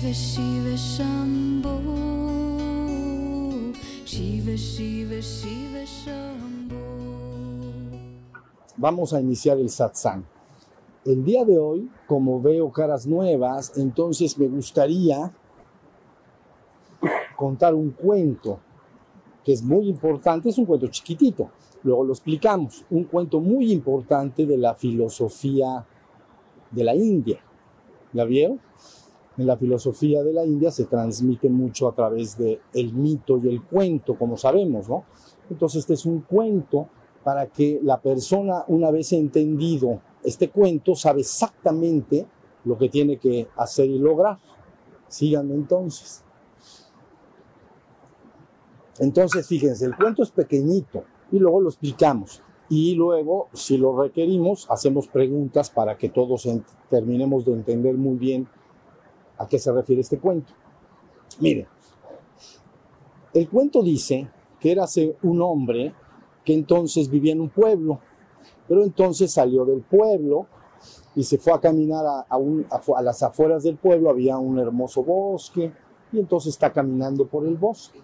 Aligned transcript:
Shiva 0.00 0.14
Shiva 0.14 0.76
Shiva 4.06 4.56
Shiva 4.56 5.20
Shiva 5.20 5.84
Vamos 8.78 9.12
a 9.12 9.20
iniciar 9.20 9.58
el 9.58 9.68
satsang. 9.68 10.24
El 11.04 11.22
día 11.22 11.44
de 11.44 11.58
hoy, 11.58 11.90
como 12.06 12.40
veo 12.40 12.72
caras 12.72 13.06
nuevas, 13.06 13.76
entonces 13.76 14.38
me 14.38 14.48
gustaría 14.48 15.34
contar 17.36 17.74
un 17.74 17.90
cuento 17.90 18.58
que 19.44 19.52
es 19.52 19.62
muy 19.62 19.86
importante, 19.86 20.48
es 20.48 20.56
un 20.56 20.64
cuento 20.64 20.86
chiquitito, 20.86 21.50
luego 21.82 22.04
lo 22.04 22.14
explicamos, 22.14 22.86
un 22.88 23.04
cuento 23.04 23.38
muy 23.38 23.70
importante 23.70 24.46
de 24.46 24.56
la 24.56 24.74
filosofía 24.74 25.84
de 26.70 26.84
la 26.84 26.94
India. 26.94 27.40
¿La 28.14 28.24
vieron? 28.24 28.60
En 29.38 29.46
la 29.46 29.56
filosofía 29.56 30.22
de 30.22 30.32
la 30.32 30.44
India 30.44 30.70
se 30.70 30.84
transmite 30.84 31.48
mucho 31.48 31.88
a 31.88 31.94
través 31.94 32.36
del 32.36 32.60
el 32.74 32.92
mito 32.92 33.38
y 33.38 33.48
el 33.48 33.62
cuento, 33.62 34.18
como 34.18 34.36
sabemos, 34.36 34.88
¿no? 34.88 35.04
Entonces 35.48 35.80
este 35.80 35.94
es 35.94 36.04
un 36.04 36.20
cuento 36.22 36.88
para 37.24 37.46
que 37.46 37.80
la 37.82 38.00
persona, 38.00 38.64
una 38.68 38.90
vez 38.90 39.12
entendido 39.12 40.00
este 40.22 40.50
cuento, 40.50 40.94
sabe 40.94 41.20
exactamente 41.20 42.26
lo 42.64 42.76
que 42.76 42.88
tiene 42.88 43.18
que 43.18 43.48
hacer 43.56 43.88
y 43.88 43.98
lograr. 43.98 44.38
Síganme 45.08 45.54
entonces. 45.54 46.22
Entonces, 48.98 49.46
fíjense, 49.46 49.86
el 49.86 49.96
cuento 49.96 50.22
es 50.22 50.30
pequeñito 50.30 51.04
y 51.32 51.38
luego 51.38 51.60
lo 51.60 51.68
explicamos. 51.68 52.42
Y 52.68 52.94
luego, 52.94 53.48
si 53.52 53.78
lo 53.78 54.00
requerimos, 54.00 54.66
hacemos 54.70 55.08
preguntas 55.08 55.70
para 55.70 55.96
que 55.96 56.08
todos 56.08 56.48
terminemos 56.88 57.44
de 57.44 57.52
entender 57.52 57.96
muy 57.96 58.16
bien 58.16 58.46
a 59.40 59.48
qué 59.48 59.58
se 59.58 59.72
refiere 59.72 60.02
este 60.02 60.18
cuento. 60.18 60.52
Miren, 61.40 61.66
el 63.32 63.48
cuento 63.48 63.82
dice 63.82 64.28
que 64.60 64.70
era 64.70 64.84
un 65.22 65.40
hombre 65.40 65.94
que 66.44 66.52
entonces 66.52 67.08
vivía 67.08 67.32
en 67.32 67.40
un 67.40 67.48
pueblo, 67.48 68.00
pero 68.68 68.84
entonces 68.84 69.32
salió 69.32 69.64
del 69.64 69.80
pueblo 69.80 70.46
y 71.14 71.24
se 71.24 71.38
fue 71.38 71.54
a 71.54 71.60
caminar 71.60 72.04
a, 72.06 72.26
a 72.28 73.02
las 73.02 73.22
afueras 73.22 73.62
del 73.62 73.76
pueblo, 73.76 74.10
había 74.10 74.36
un 74.36 74.58
hermoso 74.58 75.02
bosque, 75.02 75.72
y 76.12 76.18
entonces 76.18 76.52
está 76.52 76.70
caminando 76.70 77.26
por 77.26 77.46
el 77.46 77.56
bosque. 77.56 78.00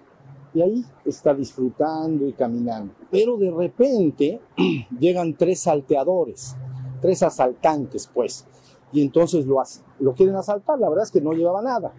Y 0.55 0.63
ahí 0.63 0.85
está 1.05 1.35
disfrutando 1.35 2.27
y 2.27 2.33
caminando. 2.33 2.95
Pero 3.11 3.37
de 3.37 3.51
repente 3.51 4.41
llegan 4.99 5.37
tres 5.37 5.61
salteadores, 5.61 6.57
tres 7.03 7.23
asaltantes, 7.23 8.09
pues. 8.13 8.47
Y 8.93 9.03
entonces 9.03 9.47
lo, 9.47 9.63
lo 10.01 10.15
quieren 10.15 10.37
asaltar. 10.37 10.79
La 10.79 10.89
verdad 10.89 11.05
es 11.05 11.11
que 11.11 11.21
no 11.21 11.33
llevaba 11.33 11.63
nada. 11.63 11.93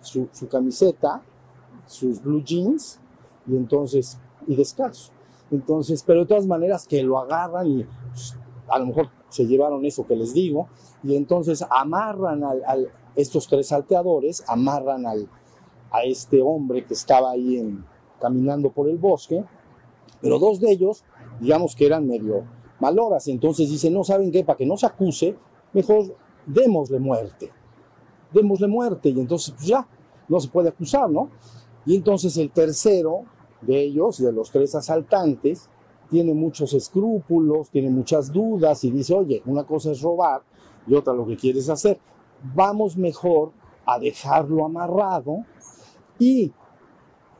Su, 0.00 0.28
camiseta, 0.48 1.22
sus 1.86 2.22
blue 2.22 2.42
jeans 2.42 3.00
y 3.46 3.56
entonces, 3.56 4.18
y 4.46 4.54
descalzo. 4.54 5.12
Entonces, 5.50 6.02
pero 6.06 6.20
de 6.20 6.26
todas 6.26 6.46
maneras 6.46 6.86
que 6.86 7.02
lo 7.02 7.18
agarran 7.18 7.66
y 7.66 7.86
pues, 8.10 8.36
a 8.68 8.78
lo 8.78 8.86
mejor 8.86 9.08
se 9.28 9.46
llevaron 9.46 9.84
eso 9.84 10.06
que 10.06 10.16
les 10.16 10.34
digo. 10.34 10.68
Y 11.02 11.16
entonces 11.16 11.64
amarran 11.70 12.42
al, 12.44 12.88
estos 13.14 13.46
tres 13.48 13.68
salteadores, 13.68 14.44
amarran 14.48 15.06
al, 15.06 15.28
a 15.90 16.02
este 16.02 16.42
hombre 16.42 16.84
que 16.84 16.94
estaba 16.94 17.30
ahí 17.30 17.58
en- 17.58 17.84
caminando 18.20 18.70
por 18.70 18.88
el 18.88 18.96
bosque, 18.98 19.44
pero 20.20 20.38
dos 20.38 20.58
de 20.58 20.72
ellos, 20.72 21.04
digamos 21.40 21.76
que 21.76 21.86
eran 21.86 22.06
medio 22.06 22.44
maloras, 22.80 23.28
entonces 23.28 23.68
dice, 23.70 23.90
no 23.90 24.04
saben 24.04 24.32
qué, 24.32 24.42
para 24.44 24.56
que 24.56 24.66
no 24.66 24.76
se 24.76 24.86
acuse, 24.86 25.36
mejor 25.76 26.16
démosle 26.46 26.98
muerte, 26.98 27.52
démosle 28.32 28.66
muerte, 28.66 29.10
y 29.10 29.20
entonces 29.20 29.52
pues 29.54 29.66
ya, 29.66 29.86
no 30.26 30.40
se 30.40 30.48
puede 30.48 30.70
acusar, 30.70 31.10
¿no? 31.10 31.28
Y 31.84 31.94
entonces 31.94 32.36
el 32.38 32.50
tercero 32.50 33.24
de 33.60 33.82
ellos, 33.82 34.18
de 34.18 34.32
los 34.32 34.50
tres 34.50 34.74
asaltantes, 34.74 35.68
tiene 36.08 36.32
muchos 36.32 36.72
escrúpulos, 36.72 37.68
tiene 37.68 37.90
muchas 37.90 38.32
dudas 38.32 38.82
y 38.84 38.90
dice, 38.90 39.12
oye, 39.12 39.42
una 39.44 39.64
cosa 39.64 39.90
es 39.90 40.00
robar 40.00 40.42
y 40.86 40.94
otra 40.94 41.12
lo 41.12 41.26
que 41.26 41.36
quieres 41.36 41.68
hacer, 41.68 41.98
vamos 42.54 42.96
mejor 42.96 43.52
a 43.84 43.98
dejarlo 43.98 44.64
amarrado 44.64 45.44
y 46.18 46.52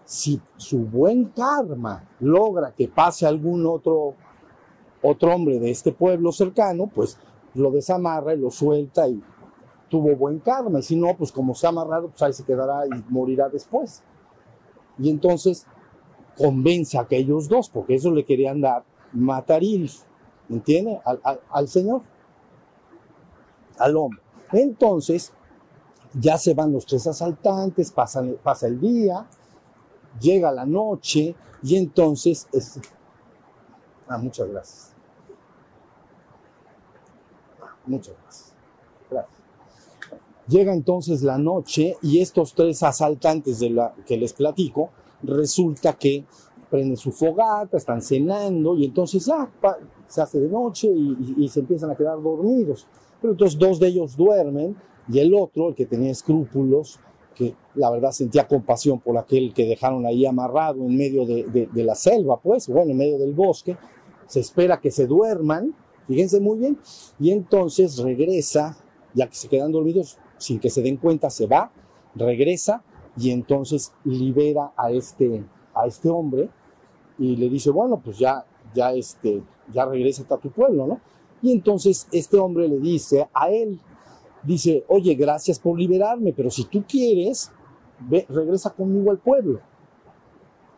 si 0.05 0.41
su 0.57 0.81
buen 0.81 1.27
karma 1.27 2.07
logra 2.21 2.73
que 2.73 2.87
pase 2.87 3.27
algún 3.27 3.65
otro, 3.67 4.15
otro 5.03 5.35
hombre 5.35 5.59
de 5.59 5.71
este 5.71 5.91
pueblo 5.91 6.33
cercano, 6.33 6.87
pues 6.87 7.19
lo 7.59 7.71
desamarra 7.71 8.35
y 8.35 8.39
lo 8.39 8.51
suelta 8.51 9.09
y 9.09 9.23
tuvo 9.89 10.15
buen 10.17 10.39
karma. 10.39 10.79
Y 10.79 10.83
si 10.83 10.97
no, 10.97 11.17
pues 11.17 11.33
como 11.33 11.53
está 11.53 11.69
amarrado, 11.69 12.09
pues 12.09 12.23
ahí 12.23 12.33
se 12.33 12.45
quedará 12.45 12.87
y 12.87 13.05
morirá 13.09 13.49
después. 13.49 14.03
Y 14.99 15.11
entonces 15.11 15.67
convence 16.37 16.99
a 16.99 17.03
aquellos 17.03 17.49
dos, 17.49 17.69
porque 17.69 17.95
eso 17.95 18.11
le 18.11 18.25
querían 18.25 18.61
dar 18.61 18.85
mataril, 19.13 19.91
¿entiende? 20.49 21.01
Al, 21.51 21.69
Señor, 21.69 22.03
al 23.79 23.97
hombre. 23.97 24.21
Entonces, 24.53 25.33
ya 26.13 26.39
se 26.39 26.55
van 26.55 26.73
los 26.73 26.87
tres 26.87 27.07
asaltantes, 27.07 27.91
pasa 27.93 28.67
el 28.67 28.81
día, 28.81 29.27
llega 30.21 30.53
la 30.53 30.67
noche 30.67 31.35
y 31.63 31.77
entonces 31.77 32.49
es... 32.53 32.81
Ah, 34.09 34.19
muchas 34.19 34.49
gracias. 34.49 34.96
Muchas 37.87 38.15
gracias. 38.17 38.57
Llega 40.49 40.73
entonces 40.73 41.23
la 41.23 41.39
noche 41.39 41.97
y 42.03 42.21
estos 42.21 42.55
tres 42.55 42.83
asaltantes 42.85 43.59
de 43.59 43.71
la 43.71 43.95
que 44.07 44.17
les 44.17 44.33
platico, 44.33 44.91
resulta 45.23 45.95
que 45.95 46.25
prenden 46.71 46.97
su 46.97 47.11
fogata, 47.11 47.77
están 47.77 48.01
cenando 48.01 48.77
y 48.77 48.85
entonces 48.85 49.27
ya 49.27 49.51
se 50.07 50.23
hace 50.23 50.39
de 50.39 50.49
noche 50.49 50.89
y, 50.89 51.49
se 51.49 51.61
empiezan 51.61 51.91
a 51.91 51.97
quedar 51.97 52.23
dormidos. 52.23 52.87
Pero 53.21 53.33
entonces 53.33 53.59
dos 53.59 53.81
de 53.81 53.89
ellos 53.89 54.17
duermen 54.17 54.77
y 55.09 55.19
el 55.19 55.35
otro, 55.35 55.69
el 55.69 55.75
que 55.75 55.87
tenía 55.87 56.13
escrúpulos, 56.13 57.01
que 57.35 57.55
la 57.75 57.91
verdad 57.91 58.13
sentía 58.13 58.47
compasión 58.47 59.01
por 59.01 59.19
aquel 59.19 59.53
que 59.53 59.67
dejaron 59.67 60.07
ahí 60.07 60.27
amarrado 60.27 60.79
en 60.79 60.97
medio 60.97 61.27
de 61.27 61.85
la 61.85 61.95
selva, 61.97 62.41
pues, 62.41 62.69
bueno, 62.69 62.93
en 62.93 62.99
medio 62.99 63.19
del 63.19 63.35
bosque, 63.35 63.77
se 64.27 64.41
espera 64.41 64.81
que 64.81 64.91
se 64.91 65.07
duerman, 65.07 65.75
fíjense 66.07 66.41
muy 66.41 66.59
bien, 66.59 66.79
y 67.19 67.31
entonces 67.31 67.99
regresa, 67.99 68.77
ya 69.15 69.29
que 69.29 69.35
se 69.35 69.49
quedan 69.49 69.73
dormidos, 69.73 70.19
sin 70.39 70.61
que 70.61 70.71
se 70.71 70.83
den 70.83 70.97
cuenta, 70.97 71.31
se 71.31 71.47
va, 71.47 71.73
regresa 72.15 72.83
y 73.17 73.31
entonces 73.31 73.93
libera 74.05 74.73
a 74.77 74.91
este, 74.91 75.45
a 75.75 75.87
este 75.87 76.09
hombre 76.09 76.49
y 77.19 77.37
le 77.37 77.49
dice, 77.49 77.71
bueno, 77.71 78.01
pues 78.03 78.19
ya, 78.19 78.45
ya, 78.75 78.93
este, 78.93 79.43
ya 79.73 79.87
regresa 79.87 80.25
a 80.29 80.37
tu 80.37 80.51
pueblo, 80.51 80.87
¿no? 80.87 81.01
Y 81.43 81.53
entonces 81.53 82.07
este 82.13 82.39
hombre 82.39 82.69
le 82.69 82.79
dice 82.79 83.29
a 83.33 83.51
él, 83.51 83.81
dice, 84.43 84.85
oye, 84.89 85.15
gracias 85.15 85.59
por 85.59 85.79
liberarme, 85.79 86.33
pero 86.33 86.51
si 86.51 86.65
tú 86.65 86.85
quieres, 86.87 87.51
regresa 88.29 88.71
conmigo 88.71 89.11
al 89.11 89.19
pueblo. 89.19 89.61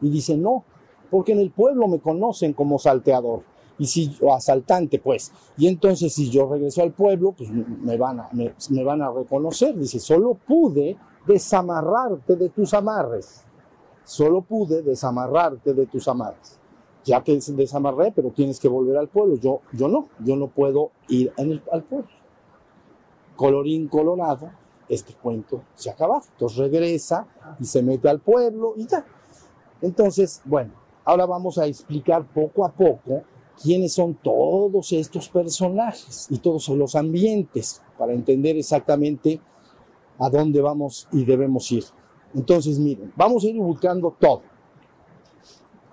Y 0.00 0.10
dice, 0.10 0.36
no, 0.36 0.64
porque 1.10 1.32
en 1.32 1.40
el 1.40 1.50
pueblo 1.50 1.88
me 1.88 2.00
conocen 2.00 2.52
como 2.52 2.78
salteador 2.78 3.42
y 3.78 3.86
si 3.86 4.16
o 4.22 4.34
asaltante, 4.34 4.98
pues. 4.98 5.32
Y 5.56 5.68
entonces 5.68 6.12
si 6.12 6.30
yo 6.30 6.48
regreso 6.50 6.82
al 6.82 6.92
pueblo, 6.92 7.32
pues 7.32 7.50
me 7.50 7.96
van 7.96 8.20
a, 8.20 8.28
me, 8.32 8.52
van 8.84 9.02
a 9.02 9.10
reconocer. 9.10 9.76
Dice, 9.76 10.00
solo 10.00 10.34
pude 10.34 10.96
desamarrarte 11.26 12.36
de 12.36 12.48
tus 12.48 12.74
amarres. 12.74 13.44
Solo 14.04 14.42
pude 14.42 14.82
desamarrarte 14.82 15.74
de 15.74 15.86
tus 15.86 16.08
amarres. 16.08 16.58
Ya 17.04 17.22
te 17.22 17.38
desamarré, 17.52 18.12
pero 18.12 18.30
tienes 18.30 18.58
que 18.58 18.68
volver 18.68 18.96
al 18.96 19.08
pueblo. 19.08 19.36
Yo, 19.36 19.60
yo 19.72 19.88
no, 19.88 20.08
yo 20.18 20.36
no 20.36 20.48
puedo 20.48 20.90
ir 21.08 21.32
el- 21.36 21.62
al 21.72 21.84
pueblo. 21.84 22.08
Colorín 23.36 23.86
colorado, 23.88 24.50
este 24.88 25.14
cuento 25.14 25.62
se 25.74 25.90
acaba. 25.90 26.20
Entonces 26.32 26.58
regresa 26.58 27.26
y 27.60 27.64
se 27.64 27.82
mete 27.82 28.08
al 28.08 28.20
pueblo 28.20 28.74
y 28.76 28.86
ya. 28.86 29.04
Entonces, 29.80 30.42
bueno, 30.44 30.72
ahora 31.04 31.24
vamos 31.26 31.56
a 31.58 31.66
explicar 31.66 32.24
poco 32.26 32.64
a 32.64 32.72
poco 32.72 33.22
quiénes 33.62 33.92
son 33.92 34.14
todos 34.14 34.92
estos 34.92 35.28
personajes 35.28 36.26
y 36.30 36.38
todos 36.38 36.68
los 36.68 36.94
ambientes 36.94 37.82
para 37.98 38.12
entender 38.12 38.56
exactamente 38.56 39.40
a 40.18 40.30
dónde 40.30 40.60
vamos 40.60 41.08
y 41.12 41.24
debemos 41.24 41.70
ir. 41.72 41.84
Entonces, 42.34 42.78
miren, 42.78 43.12
vamos 43.16 43.44
a 43.44 43.48
ir 43.48 43.58
ubicando 43.58 44.14
todo. 44.18 44.42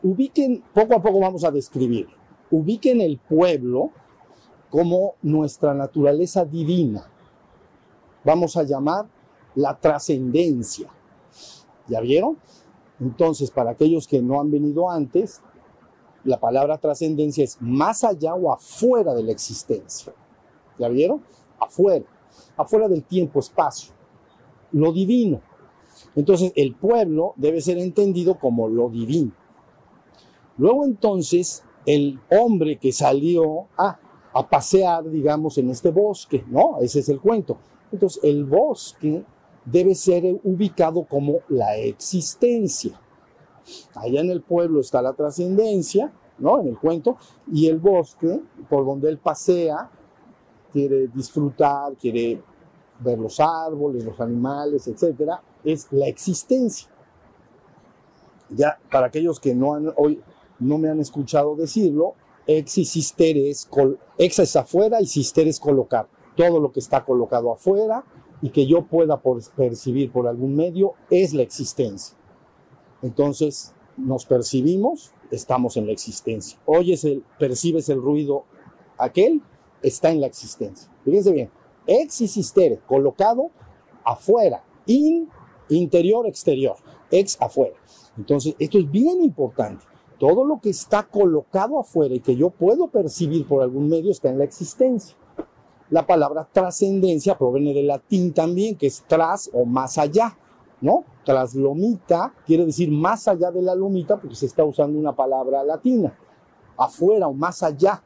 Ubiquen, 0.04 0.64
poco 0.74 0.96
a 0.96 1.02
poco 1.02 1.20
vamos 1.20 1.44
a 1.44 1.52
describir. 1.52 2.08
Ubiquen 2.52 3.02
el 3.02 3.18
pueblo 3.18 3.92
como 4.70 5.16
nuestra 5.22 5.74
naturaleza 5.74 6.46
divina. 6.46 7.10
Vamos 8.24 8.58
a 8.58 8.64
llamar 8.64 9.08
la 9.56 9.80
trascendencia. 9.80 10.90
¿Ya 11.88 12.02
vieron? 12.02 12.38
Entonces, 13.00 13.52
para 13.52 13.72
aquellos 13.72 14.08
que 14.08 14.22
no 14.22 14.40
han 14.40 14.52
venido 14.52 14.90
antes, 14.90 15.42
la 16.25 16.39
palabra 16.39 16.77
trascendencia 16.77 17.44
es 17.44 17.57
más 17.62 18.04
allá 18.04 18.33
o 18.36 18.51
afuera 18.51 19.13
de 19.13 19.24
la 19.24 19.31
existencia. 19.31 20.13
¿Ya 20.77 20.89
vieron? 20.89 21.24
Afuera, 21.60 22.06
afuera 22.57 22.88
del 22.89 23.04
tiempo-espacio. 23.04 23.94
lo 24.72 24.92
divino. 24.92 25.42
Entonces 26.16 26.51
el 26.56 26.75
pueblo 26.75 27.33
debe 27.38 27.62
ser 27.62 27.77
entendido 27.77 28.38
como 28.38 28.68
lo 28.68 28.89
divino. 28.89 29.31
Luego 30.57 30.83
entonces 30.83 31.63
el 31.86 32.19
hombre 32.30 32.77
que 32.77 32.92
salió 32.92 33.68
a, 33.77 34.00
a 34.33 34.50
pasear, 34.50 35.10
digamos, 35.10 35.57
en 35.57 35.69
este 35.69 35.92
bosque, 35.92 36.44
¿no? 36.48 36.80
Ese 36.81 37.00
es 37.00 37.10
el 37.10 37.22
cuento. 37.22 37.57
Entonces 37.92 38.22
el 38.24 38.44
bosque 38.44 39.24
debe 39.63 39.95
ser 39.95 40.39
ubicado 40.44 41.06
como 41.06 41.39
la 41.48 41.77
existencia. 41.77 43.00
Allá 43.96 44.22
en 44.22 44.30
el 44.30 44.42
pueblo 44.42 44.80
está 44.80 45.02
la 45.02 45.14
trascendencia, 45.14 46.12
¿no? 46.38 46.60
En 46.60 46.68
el 46.68 46.78
cuento, 46.78 47.18
y 47.52 47.68
el 47.68 47.80
bosque, 47.80 48.42
por 48.70 48.86
donde 48.86 49.10
él 49.10 49.18
pasea, 49.18 49.90
quiere 50.72 51.08
disfrutar, 51.08 51.96
quiere 51.96 52.42
ver 53.00 53.20
los 53.20 53.40
árboles, 53.40 54.04
los 54.04 54.20
animales, 54.20 54.88
etcétera, 54.88 55.42
es 55.64 55.88
la 55.92 56.08
existencia. 56.08 56.90
Ya, 58.50 58.78
para 58.92 59.08
aquellos 59.08 59.40
que 59.40 59.56
no 59.56 59.72
hoy 59.98 60.22
no 60.60 60.78
me 60.78 60.90
han 60.90 61.00
escuchado 61.00 61.56
decirlo, 61.56 62.14
ex 62.48 62.78
y 62.78 62.86
sister 62.86 63.38
es, 63.38 63.68
ex 64.18 64.40
es 64.40 64.56
afuera 64.56 65.02
y 65.02 65.08
sister 65.08 65.48
es 65.48 65.60
colocar. 65.60 66.08
Todo 66.36 66.60
lo 66.60 66.72
que 66.72 66.80
está 66.80 67.04
colocado 67.04 67.52
afuera 67.52 68.04
y 68.42 68.50
que 68.50 68.68
yo 68.68 68.86
pueda 68.86 69.22
percibir 69.56 70.12
por 70.12 70.28
algún 70.28 70.56
medio 70.56 70.94
es 71.10 71.34
la 71.34 71.42
existencia. 71.42 72.18
Entonces, 73.02 73.74
nos 73.98 74.26
percibimos, 74.26 75.12
estamos 75.32 75.78
en 75.78 75.88
la 75.88 75.94
existencia. 75.94 76.60
Oyes 76.66 77.04
el, 77.06 77.24
percibes 77.40 77.90
el 77.90 78.02
ruido 78.02 78.46
aquel, 78.98 79.42
está 79.82 80.10
en 80.12 80.22
la 80.22 80.28
existencia. 80.28 80.92
Fíjense 81.04 81.32
bien, 81.32 81.50
ex 81.88 82.22
y 82.22 82.28
sistere, 82.28 82.80
colocado 82.88 83.52
afuera, 84.04 84.64
in, 84.86 85.30
interior, 85.70 86.28
exterior, 86.28 86.76
ex 87.12 87.38
afuera. 87.40 87.76
Entonces, 88.18 88.56
esto 88.60 88.78
es 88.78 88.90
bien 88.90 89.22
importante. 89.22 89.86
Todo 90.20 90.46
lo 90.46 90.62
que 90.62 90.70
está 90.70 91.04
colocado 91.04 91.80
afuera 91.80 92.16
y 92.16 92.22
que 92.22 92.36
yo 92.36 92.50
puedo 92.50 92.88
percibir 92.88 93.46
por 93.48 93.62
algún 93.62 93.90
medio 93.90 94.12
está 94.12 94.30
en 94.30 94.38
la 94.38 94.46
existencia. 94.46 95.16
La 95.90 96.08
palabra 96.08 96.48
trascendencia 96.52 97.38
proviene 97.38 97.74
del 97.74 97.88
latín 97.88 98.34
también, 98.34 98.76
que 98.76 98.88
es 98.88 99.04
tras 99.08 99.50
o 99.54 99.66
más 99.66 99.98
allá, 99.98 100.38
¿no? 100.82 101.04
Traslomita 101.25 102.33
quiere 102.45 102.66
decir 102.66 102.89
más 102.92 103.27
allá 103.27 103.51
de 103.51 103.62
la 103.62 103.75
lomita 103.75 104.18
porque 104.18 104.36
se 104.36 104.45
está 104.45 104.63
usando 104.63 104.98
una 104.98 105.13
palabra 105.13 105.63
latina. 105.63 106.18
Afuera 106.77 107.27
o 107.27 107.33
más 107.33 107.63
allá, 107.63 108.01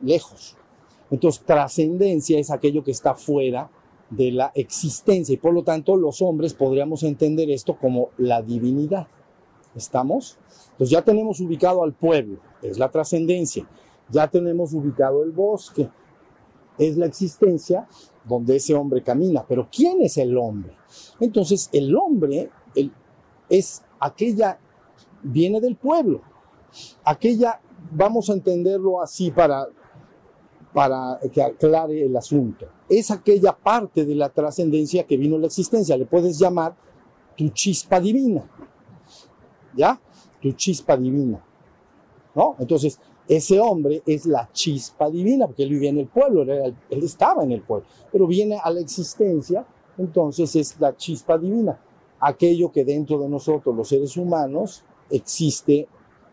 lejos. 0.00 0.56
Entonces, 1.10 1.44
trascendencia 1.44 2.38
es 2.38 2.50
aquello 2.50 2.84
que 2.84 2.90
está 2.90 3.14
fuera 3.14 3.70
de 4.10 4.30
la 4.30 4.52
existencia 4.54 5.32
y 5.32 5.38
por 5.38 5.52
lo 5.52 5.62
tanto 5.62 5.96
los 5.96 6.22
hombres 6.22 6.54
podríamos 6.54 7.02
entender 7.02 7.50
esto 7.50 7.76
como 7.76 8.10
la 8.18 8.42
divinidad. 8.42 9.06
¿Estamos? 9.74 10.38
Entonces 10.72 10.90
ya 10.90 11.02
tenemos 11.02 11.40
ubicado 11.40 11.82
al 11.82 11.94
pueblo, 11.94 12.38
es 12.62 12.78
la 12.78 12.90
trascendencia. 12.90 13.66
Ya 14.10 14.28
tenemos 14.28 14.72
ubicado 14.72 15.24
el 15.24 15.32
bosque, 15.32 15.88
es 16.78 16.96
la 16.96 17.06
existencia 17.06 17.86
donde 18.24 18.56
ese 18.56 18.74
hombre 18.74 19.02
camina. 19.02 19.44
Pero 19.46 19.68
¿quién 19.70 20.02
es 20.02 20.16
el 20.18 20.36
hombre? 20.36 20.74
Entonces 21.20 21.68
el 21.72 21.94
hombre 21.96 22.50
es 23.48 23.82
aquella, 24.00 24.58
viene 25.22 25.60
del 25.60 25.76
pueblo. 25.76 26.22
Aquella, 27.04 27.60
vamos 27.92 28.30
a 28.30 28.32
entenderlo 28.32 29.02
así 29.02 29.30
para 29.30 29.68
para 30.74 31.20
que 31.32 31.40
aclare 31.40 32.04
el 32.04 32.16
asunto. 32.16 32.66
Es 32.88 33.12
aquella 33.12 33.56
parte 33.56 34.04
de 34.04 34.16
la 34.16 34.28
trascendencia 34.28 35.04
que 35.04 35.16
vino 35.16 35.38
la 35.38 35.46
existencia. 35.46 35.96
Le 35.96 36.04
puedes 36.04 36.36
llamar 36.36 36.74
tu 37.36 37.48
chispa 37.50 38.00
divina. 38.00 38.44
¿Ya? 39.76 40.00
Tu 40.42 40.50
chispa 40.52 40.96
divina. 40.96 41.42
¿No? 42.34 42.56
Entonces, 42.58 42.98
ese 43.28 43.58
hombre 43.58 44.02
es 44.06 44.26
la 44.26 44.50
chispa 44.52 45.08
divina, 45.08 45.46
porque 45.46 45.62
él 45.62 45.70
vivía 45.70 45.90
en 45.90 45.98
el 45.98 46.08
pueblo, 46.08 46.42
él, 46.42 46.74
estaba 46.90 47.42
en 47.42 47.52
el 47.52 47.62
pueblo, 47.62 47.86
pero 48.12 48.26
viene 48.26 48.58
a 48.62 48.70
la 48.70 48.80
existencia, 48.80 49.66
entonces 49.96 50.54
es 50.56 50.78
la 50.78 50.96
chispa 50.96 51.38
divina. 51.38 51.80
Aquello 52.20 52.70
que 52.70 52.84
dentro 52.84 53.18
de 53.18 53.28
nosotros, 53.28 53.74
los 53.74 53.88
seres 53.88 54.16
humanos, 54.16 54.84
existe 55.10 55.88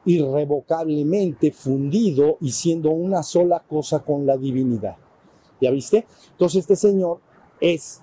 irrevocablemente 0.05 1.51
fundido 1.51 2.37
y 2.41 2.51
siendo 2.51 2.91
una 2.91 3.23
sola 3.23 3.63
cosa 3.67 3.99
con 3.99 4.25
la 4.25 4.35
divinidad. 4.37 4.97
¿Ya 5.61 5.69
viste? 5.71 6.05
Entonces 6.31 6.61
este 6.61 6.75
Señor 6.75 7.19
es 7.59 8.01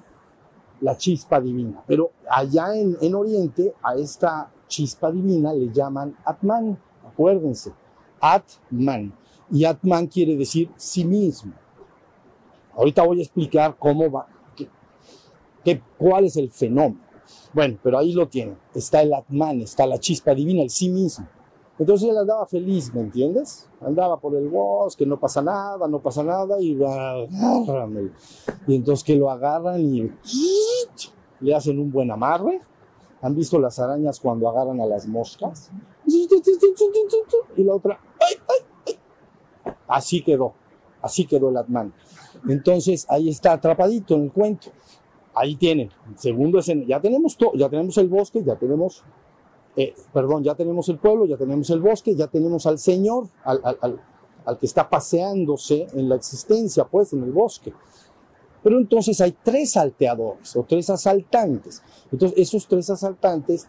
la 0.81 0.97
chispa 0.97 1.41
divina. 1.41 1.83
Pero 1.87 2.13
allá 2.31 2.77
en, 2.77 2.97
en 3.01 3.15
Oriente 3.15 3.75
a 3.83 3.97
esta 3.97 4.51
chispa 4.69 5.11
divina 5.11 5.53
le 5.53 5.73
llaman 5.73 6.17
Atman, 6.25 6.79
acuérdense, 7.05 7.73
Atman. 8.21 9.13
Y 9.51 9.65
Atman 9.65 10.07
quiere 10.07 10.37
decir 10.37 10.71
sí 10.77 11.05
mismo. 11.05 11.53
Ahorita 12.75 13.03
voy 13.03 13.19
a 13.19 13.23
explicar 13.23 13.77
cómo 13.79 14.11
va, 14.11 14.27
qué, 15.65 15.83
cuál 15.97 16.25
es 16.25 16.37
el 16.37 16.51
fenómeno. 16.51 17.01
Bueno, 17.53 17.79
pero 17.83 17.99
ahí 17.99 18.13
lo 18.13 18.29
tienen. 18.29 18.57
Está 18.75 19.03
el 19.03 19.13
Atman, 19.13 19.61
está 19.61 19.87
la 19.87 19.99
chispa 19.99 20.35
divina, 20.35 20.63
el 20.63 20.71
sí 20.71 20.89
mismo. 20.89 21.27
Entonces 21.79 22.09
él 22.11 22.19
andaba 22.19 22.45
feliz, 22.47 22.93
¿me 22.93 23.01
entiendes? 23.01 23.69
Andaba 23.81 24.19
por 24.19 24.35
el 24.35 24.49
bosque, 24.49 25.07
no 25.07 25.19
pasa 25.19 25.41
nada, 25.41 25.87
no 25.87 26.01
pasa 26.01 26.25
nada, 26.25 26.61
y 26.61 26.77
agárrame. 26.83 28.11
Y 28.67 28.75
entonces 28.75 29.05
que 29.05 29.15
lo 29.15 29.31
agarran 29.31 29.81
y 29.81 30.11
le 31.41 31.55
hacen 31.55 31.79
un 31.79 31.91
buen 31.91 32.11
amarre. 32.11 32.61
¿Han 33.23 33.35
visto 33.35 33.59
las 33.59 33.79
arañas 33.79 34.21
cuando 34.21 34.49
agarran 34.49 34.81
a 34.81 34.87
las 34.87 35.07
moscas? 35.07 35.71
Y 37.57 37.65
la 37.65 37.75
otra, 37.75 38.01
así 39.87 40.23
quedó, 40.23 40.55
así 41.03 41.27
quedó 41.27 41.51
el 41.51 41.57
Atman. 41.57 41.93
Entonces 42.49 43.07
ahí 43.09 43.29
está 43.29 43.53
atrapadito 43.53 44.15
en 44.15 44.25
el 44.25 44.33
cuento. 44.33 44.71
Ahí 45.35 45.55
tienen, 45.57 45.91
segundo 46.17 46.59
escena, 46.59 46.85
ya 46.87 47.01
tenemos 47.01 47.37
todo, 47.37 47.53
ya 47.55 47.69
tenemos 47.69 47.97
el 47.99 48.09
bosque, 48.09 48.43
ya 48.43 48.57
tenemos 48.57 49.05
eh, 49.81 49.95
perdón, 50.13 50.43
ya 50.43 50.57
tenemos 50.57 50.89
el 50.89 50.99
pueblo, 50.99 51.25
ya 51.25 51.37
tenemos 51.37 51.71
el 51.71 51.81
bosque, 51.81 52.17
ya 52.17 52.27
tenemos 52.27 52.67
al 52.67 52.81
Señor, 52.81 53.29
al, 53.45 53.61
al, 54.45 54.59
que 54.59 54.67
está 54.67 54.91
paseándose 54.91 55.87
en 55.93 56.09
la 56.09 56.17
existencia, 56.17 56.85
pues, 56.85 57.13
en 57.13 57.23
el 57.23 57.31
bosque. 57.31 57.73
Pero 58.61 58.79
entonces 58.79 59.21
hay 59.21 59.37
tres 59.41 59.73
salteadores 59.73 60.57
o 60.57 60.65
tres 60.65 60.91
asaltantes. 60.91 61.81
Entonces, 62.11 62.37
esos 62.39 62.67
tres 62.67 62.91
asaltantes 62.91 63.69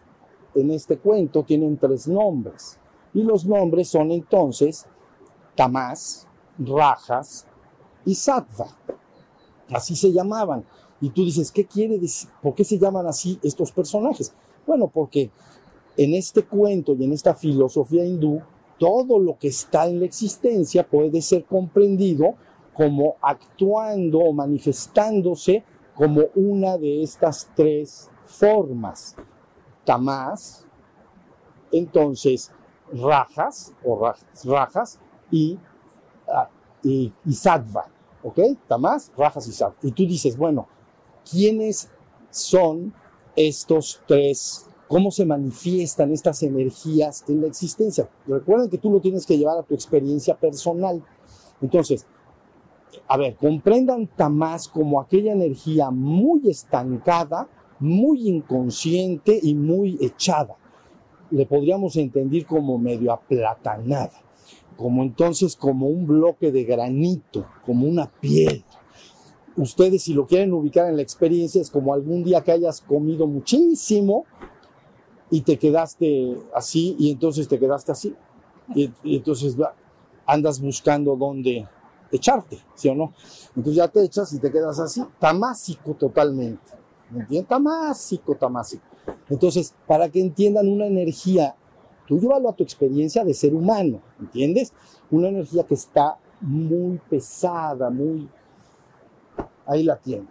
en 0.54 0.70
este 0.70 0.98
cuento 0.98 1.42
tienen 1.42 1.76
tres 1.76 2.08
nombres. 2.08 2.78
Y 3.12 3.22
los 3.22 3.44
nombres 3.46 3.88
son 3.88 4.10
entonces 4.12 4.86
Tamás, 5.54 6.26
Rajas 6.58 7.46
y 8.04 8.14
Sattva. 8.14 8.66
Así 9.70 9.96
se 9.96 10.12
llamaban. 10.12 10.64
Y 11.00 11.10
tú 11.10 11.24
dices, 11.24 11.50
¿qué 11.50 11.64
quiere 11.64 11.98
decir? 11.98 12.28
¿Por 12.42 12.54
qué 12.54 12.64
se 12.64 12.78
llaman 12.78 13.06
así 13.06 13.38
estos 13.42 13.72
personajes? 13.72 14.34
Bueno, 14.66 14.88
porque 14.88 15.30
en 15.96 16.14
este 16.14 16.44
cuento 16.44 16.94
y 16.94 17.04
en 17.04 17.12
esta 17.12 17.34
filosofía 17.34 18.04
hindú, 18.04 18.40
todo 18.78 19.18
lo 19.18 19.38
que 19.38 19.48
está 19.48 19.86
en 19.86 20.00
la 20.00 20.06
existencia 20.06 20.88
puede 20.88 21.20
ser 21.20 21.44
comprendido 21.44 22.34
como 22.72 23.16
actuando 23.20 24.20
o 24.20 24.32
manifestándose 24.32 25.64
como 25.94 26.22
una 26.34 26.78
de 26.78 27.02
estas 27.02 27.50
tres 27.54 28.08
formas. 28.24 29.16
Tamás, 29.84 30.66
entonces 31.72 32.52
rajas 32.92 33.72
o 33.84 34.12
rajas 34.44 34.98
y, 35.30 35.58
ah, 36.28 36.48
y, 36.82 37.12
y 37.24 37.32
sattva, 37.32 37.86
¿ok? 38.22 38.38
Tamás, 38.68 39.12
rajas 39.16 39.46
y 39.48 39.52
sattva. 39.52 39.76
Y 39.82 39.92
tú 39.92 40.06
dices, 40.06 40.36
bueno, 40.36 40.66
¿quiénes 41.30 41.90
son 42.30 42.92
estos 43.36 44.02
tres 44.06 44.70
cómo 44.90 45.12
se 45.12 45.24
manifiestan 45.24 46.10
estas 46.10 46.42
energías 46.42 47.24
en 47.28 47.42
la 47.42 47.46
existencia. 47.46 48.08
Recuerden 48.26 48.68
que 48.68 48.78
tú 48.78 48.90
lo 48.90 49.00
tienes 49.00 49.24
que 49.24 49.38
llevar 49.38 49.56
a 49.56 49.62
tu 49.62 49.72
experiencia 49.72 50.36
personal. 50.36 51.00
Entonces, 51.62 52.08
a 53.06 53.16
ver, 53.16 53.36
comprendan 53.36 54.08
Tamás 54.08 54.66
como 54.66 55.00
aquella 55.00 55.30
energía 55.30 55.92
muy 55.92 56.50
estancada, 56.50 57.46
muy 57.80 58.28
inconsciente 58.28 59.38
y 59.42 59.54
muy 59.54 59.98
echada. 60.00 60.56
Le 61.30 61.46
podríamos 61.46 61.96
entender 61.96 62.44
como 62.46 62.78
medio 62.78 63.12
aplatanada, 63.12 64.22
como 64.76 65.02
entonces 65.02 65.56
como 65.56 65.88
un 65.88 66.06
bloque 66.06 66.52
de 66.52 66.64
granito, 66.64 67.46
como 67.64 67.86
una 67.86 68.10
piedra. 68.10 68.64
Ustedes 69.56 70.04
si 70.04 70.14
lo 70.14 70.26
quieren 70.26 70.52
ubicar 70.52 70.88
en 70.88 70.96
la 70.96 71.02
experiencia 71.02 71.60
es 71.60 71.70
como 71.70 71.92
algún 71.92 72.22
día 72.22 72.42
que 72.42 72.52
hayas 72.52 72.80
comido 72.80 73.26
muchísimo 73.26 74.24
y 75.30 75.42
te 75.42 75.58
quedaste 75.58 76.36
así 76.54 76.96
y 76.98 77.10
entonces 77.10 77.48
te 77.48 77.58
quedaste 77.58 77.92
así. 77.92 78.14
Y, 78.74 78.92
entonces 79.04 79.56
andas 80.26 80.60
buscando 80.60 81.16
dónde 81.16 81.66
echarte, 82.12 82.58
¿sí 82.74 82.88
o 82.88 82.94
no? 82.94 83.12
Entonces 83.56 83.74
ya 83.74 83.88
te 83.88 84.04
echas 84.04 84.32
y 84.32 84.38
te 84.38 84.50
quedas 84.50 84.78
así, 84.78 85.02
tamásico 85.18 85.94
totalmente. 85.94 86.79
¿Me 87.10 87.20
entiendes? 87.20 87.48
Tamásico, 87.48 88.34
tamásico. 88.36 88.84
Entonces, 89.28 89.74
para 89.86 90.08
que 90.08 90.20
entiendan 90.20 90.68
una 90.68 90.86
energía, 90.86 91.54
tú 92.06 92.18
llévalo 92.18 92.48
a 92.48 92.54
tu 92.54 92.62
experiencia 92.62 93.24
de 93.24 93.34
ser 93.34 93.54
humano, 93.54 94.00
¿entiendes? 94.18 94.72
Una 95.10 95.28
energía 95.28 95.64
que 95.64 95.74
está 95.74 96.16
muy 96.40 96.98
pesada, 97.08 97.90
muy... 97.90 98.28
Ahí 99.66 99.82
la 99.84 99.96
tiene. 99.96 100.26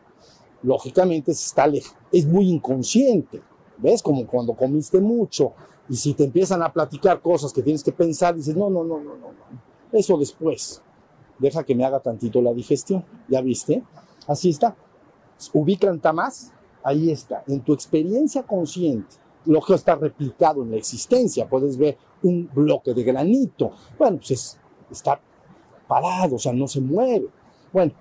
Lógicamente 0.64 1.32
está 1.32 1.68
lej- 1.68 1.94
es 2.12 2.26
muy 2.26 2.50
inconsciente, 2.50 3.42
¿ves? 3.78 4.02
Como 4.04 4.26
cuando 4.28 4.54
comiste 4.54 5.00
mucho 5.00 5.54
y 5.88 5.96
si 5.96 6.14
te 6.14 6.26
empiezan 6.26 6.62
a 6.62 6.72
platicar 6.72 7.22
cosas 7.22 7.54
que 7.54 7.62
tienes 7.64 7.84
que 7.84 7.92
pensar, 7.92 8.36
dices, 8.36 8.56
no, 8.56 8.70
no, 8.70 8.84
no, 8.84 9.00
no, 9.00 9.16
no, 9.16 9.28
no. 9.32 9.34
Eso 9.92 10.18
después. 10.18 10.82
Deja 11.38 11.64
que 11.64 11.74
me 11.74 11.86
haga 11.86 12.02
tantito 12.02 12.42
la 12.42 12.54
digestión. 12.54 13.06
¿Ya 13.30 13.40
viste? 13.42 13.82
Así 14.28 14.50
está. 14.50 14.76
Ubican 15.54 16.00
Tamás, 16.02 16.52
ahí 16.84 17.12
está. 17.12 17.44
En 17.48 17.62
tu 17.62 17.74
experiencia 17.74 18.44
consciente, 18.44 19.16
lo 19.46 19.62
que 19.62 19.74
está 19.74 19.96
replicado 19.96 20.64
en 20.64 20.72
la 20.72 20.78
existencia. 20.78 21.48
Puedes 21.48 21.78
ver 21.78 21.98
un 22.24 22.50
bloque 22.54 22.94
de 22.94 23.04
granito. 23.04 23.72
Bueno, 23.98 24.18
pues 24.18 24.32
es- 24.32 24.60
está 24.92 25.20
parado, 25.88 26.36
o 26.36 26.40
sea, 26.40 26.54
no 26.54 26.68
se 26.68 26.82
mueve. 26.82 27.28
Bueno, 27.72 27.94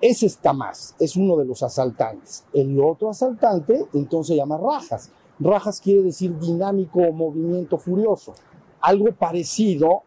ese 0.00 0.26
es 0.26 0.36
Tamás, 0.38 0.94
es 0.98 1.16
uno 1.16 1.36
de 1.36 1.44
los 1.44 1.62
asaltantes. 1.62 2.44
El 2.52 2.78
otro 2.80 3.08
asaltante, 3.10 3.86
entonces 3.94 4.34
se 4.34 4.36
llama 4.36 4.58
Rajas. 4.58 5.10
Rajas 5.38 5.80
quiere 5.80 6.02
decir 6.02 6.38
dinámico 6.38 7.00
o 7.00 7.12
movimiento 7.12 7.78
furioso. 7.78 8.34
Algo 8.80 9.12
parecido 9.12 10.02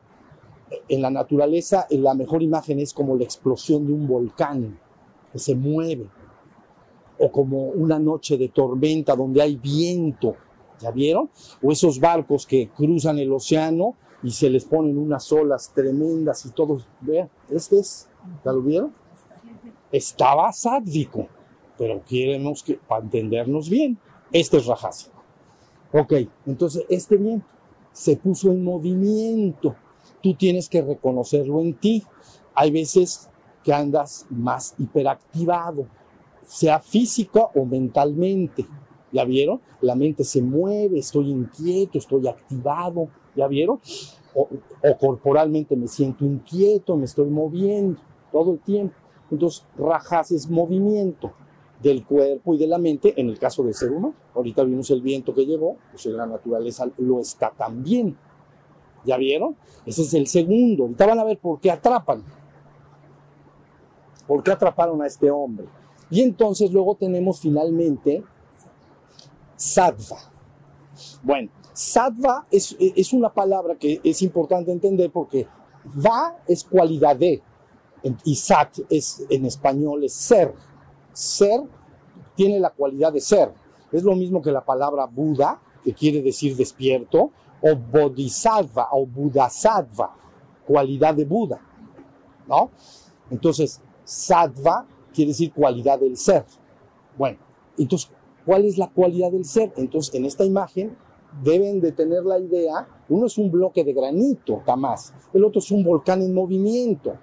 en 0.90 1.02
la 1.02 1.10
naturaleza, 1.10 1.88
en 1.90 2.04
la 2.04 2.14
mejor 2.14 2.44
imagen 2.44 2.80
es 2.80 2.94
como 2.94 3.16
la 3.16 3.24
explosión 3.24 3.88
de 3.88 3.94
un 3.94 4.08
volcán 4.08 4.78
que 5.32 5.40
se 5.40 5.56
mueve, 5.56 6.08
o 7.20 7.32
como 7.32 7.70
una 7.70 8.00
noche 8.00 8.38
de 8.38 8.50
tormenta 8.50 9.16
donde 9.16 9.42
hay 9.42 9.56
viento, 9.56 10.36
¿ya 10.80 10.92
vieron? 10.92 11.30
O 11.62 11.72
esos 11.72 12.00
barcos 12.00 12.46
que 12.46 12.70
cruzan 12.70 13.20
el 13.20 13.32
océano 13.32 13.96
y 14.24 14.32
se 14.32 14.50
les 14.50 14.66
ponen 14.66 14.98
unas 14.98 15.32
olas 15.32 15.72
tremendas 15.74 16.46
y 16.46 16.50
todos, 16.52 16.86
vean, 17.02 17.30
este 17.50 17.80
es, 17.80 18.08
¿ya 18.44 18.52
lo 18.52 18.62
vieron? 18.62 18.94
Estaba 19.92 20.52
sádvico, 20.52 21.28
pero 21.78 22.02
queremos 22.06 22.64
que, 22.64 22.76
para 22.76 23.04
entendernos 23.04 23.70
bien, 23.70 23.98
este 24.32 24.58
es 24.58 24.66
rajásico. 24.66 25.16
Ok, 25.94 26.14
entonces 26.46 26.86
este 26.90 27.18
viento 27.18 27.48
se 27.94 28.18
puso 28.18 28.52
en 28.52 28.64
movimiento 28.64 29.76
tú 30.22 30.34
tienes 30.34 30.70
que 30.70 30.82
reconocerlo 30.82 31.62
en 31.62 31.74
ti. 31.74 32.04
Hay 32.54 32.72
veces 32.72 33.30
que 33.64 33.74
andas 33.74 34.26
más 34.30 34.76
hiperactivado, 34.78 35.88
sea 36.48 36.80
física 36.80 37.42
o 37.54 37.66
mentalmente. 37.66 38.66
¿Ya 39.12 39.25
vieron? 39.25 39.62
La 39.82 39.96
mente 39.96 40.24
se 40.24 40.42
mueve, 40.42 41.00
estoy 41.00 41.30
inquieto, 41.30 41.98
estoy 41.98 42.27
activado. 42.27 43.10
¿Ya 43.36 43.48
vieron? 43.48 43.80
O, 44.34 44.48
corporalmente 45.00 45.75
me 45.75 45.88
siento 45.88 46.25
inquieto, 46.25 46.96
me 46.96 47.06
estoy 47.06 47.30
moviendo 47.30 48.00
todo 48.32 48.54
el 48.54 48.60
tiempo. 48.60 48.96
Entonces, 49.30 49.66
rajas 49.77 50.32
es 50.32 50.50
movimiento 50.50 51.34
del 51.82 52.06
cuerpo 52.06 52.54
y 52.54 52.58
de 52.58 52.68
la 52.68 52.77
mente, 52.77 53.13
en 53.20 53.30
el 53.30 53.38
caso 53.38 53.63
del 53.63 53.74
ser 53.74 53.92
humano. 53.92 54.16
Ahorita 54.34 54.63
vimos 54.63 54.89
el 54.92 55.01
viento 55.01 55.34
que 55.34 55.46
llegó, 55.46 55.77
pues 55.92 56.06
la 56.06 56.25
naturaleza 56.25 56.89
lo 56.98 57.20
está 57.20 57.51
también. 57.56 58.18
¿Ya 59.06 59.18
vieron? 59.18 59.56
Ese 59.86 60.01
es 60.01 60.13
el 60.13 60.27
segundo. 60.27 60.84
Ahorita 60.84 61.06
van 61.06 61.20
a 61.20 61.24
ver 61.24 61.38
por 61.39 61.60
qué 61.60 61.72
atrapan. 61.72 62.24
¿Por 64.27 64.44
qué 64.44 64.51
atraparon 64.51 65.01
a 65.01 65.08
este 65.08 65.32
hombre? 65.32 65.68
Y 66.10 66.22
entonces 66.22 66.72
luego 66.72 66.96
tenemos 66.96 67.40
finalmente 67.40 68.24
sattva. 69.56 70.18
Bueno, 71.24 71.50
sattva 71.74 72.48
es, 72.52 72.76
es 72.80 73.14
una 73.14 73.34
palabra 73.34 73.76
que 73.76 74.00
es 74.04 74.22
importante 74.22 74.72
entender 74.72 75.12
porque 75.12 75.48
va 75.86 76.38
es 76.48 76.64
cualidad 76.64 77.16
de 77.16 77.42
y 78.24 78.36
sat 78.36 78.80
es 78.90 79.26
en 79.30 79.46
español 79.46 80.04
es 80.04 80.14
ser. 80.14 80.54
Ser 81.14 81.62
tiene 82.36 82.60
la 82.60 82.70
cualidad 82.70 83.12
de 83.12 83.22
ser. 83.22 83.52
Es 83.92 84.04
lo 84.04 84.16
mismo 84.16 84.42
que 84.42 84.52
la 84.52 84.64
palabra 84.64 85.06
Buda, 85.06 85.60
que 85.84 85.94
quiere 85.94 86.22
decir 86.22 86.56
despierto, 86.56 87.32
o 87.62 87.76
bodhisattva 87.76 88.90
o 88.92 89.06
budasattva, 89.06 90.16
cualidad 90.66 91.16
de 91.16 91.26
Buda, 91.26 91.60
¿no? 92.48 92.70
Entonces, 93.32 93.82
sattva 94.04 94.86
quiere 95.18 95.30
decir 95.30 95.52
cualidad 95.52 96.00
del 96.00 96.16
ser. 96.16 96.46
Bueno, 97.18 97.40
entonces, 97.76 98.12
¿cuál 98.46 98.66
es 98.66 98.78
la 98.78 98.88
cualidad 98.88 99.32
del 99.32 99.46
ser? 99.46 99.74
Entonces, 99.76 100.14
en 100.14 100.26
esta 100.26 100.46
imagen 100.46 100.96
deben 101.44 101.82
de 101.82 101.92
tener 101.92 102.24
la 102.24 102.38
idea, 102.38 102.88
uno 103.10 103.26
es 103.26 103.36
un 103.40 103.50
bloque 103.50 103.84
de 103.84 103.94
granito, 103.94 104.62
Tamás, 104.64 105.16
el 105.34 105.44
otro 105.44 105.58
es 105.58 105.72
un 105.72 105.84
volcán 105.84 106.22
en 106.22 106.36
movimiento, 106.36 107.18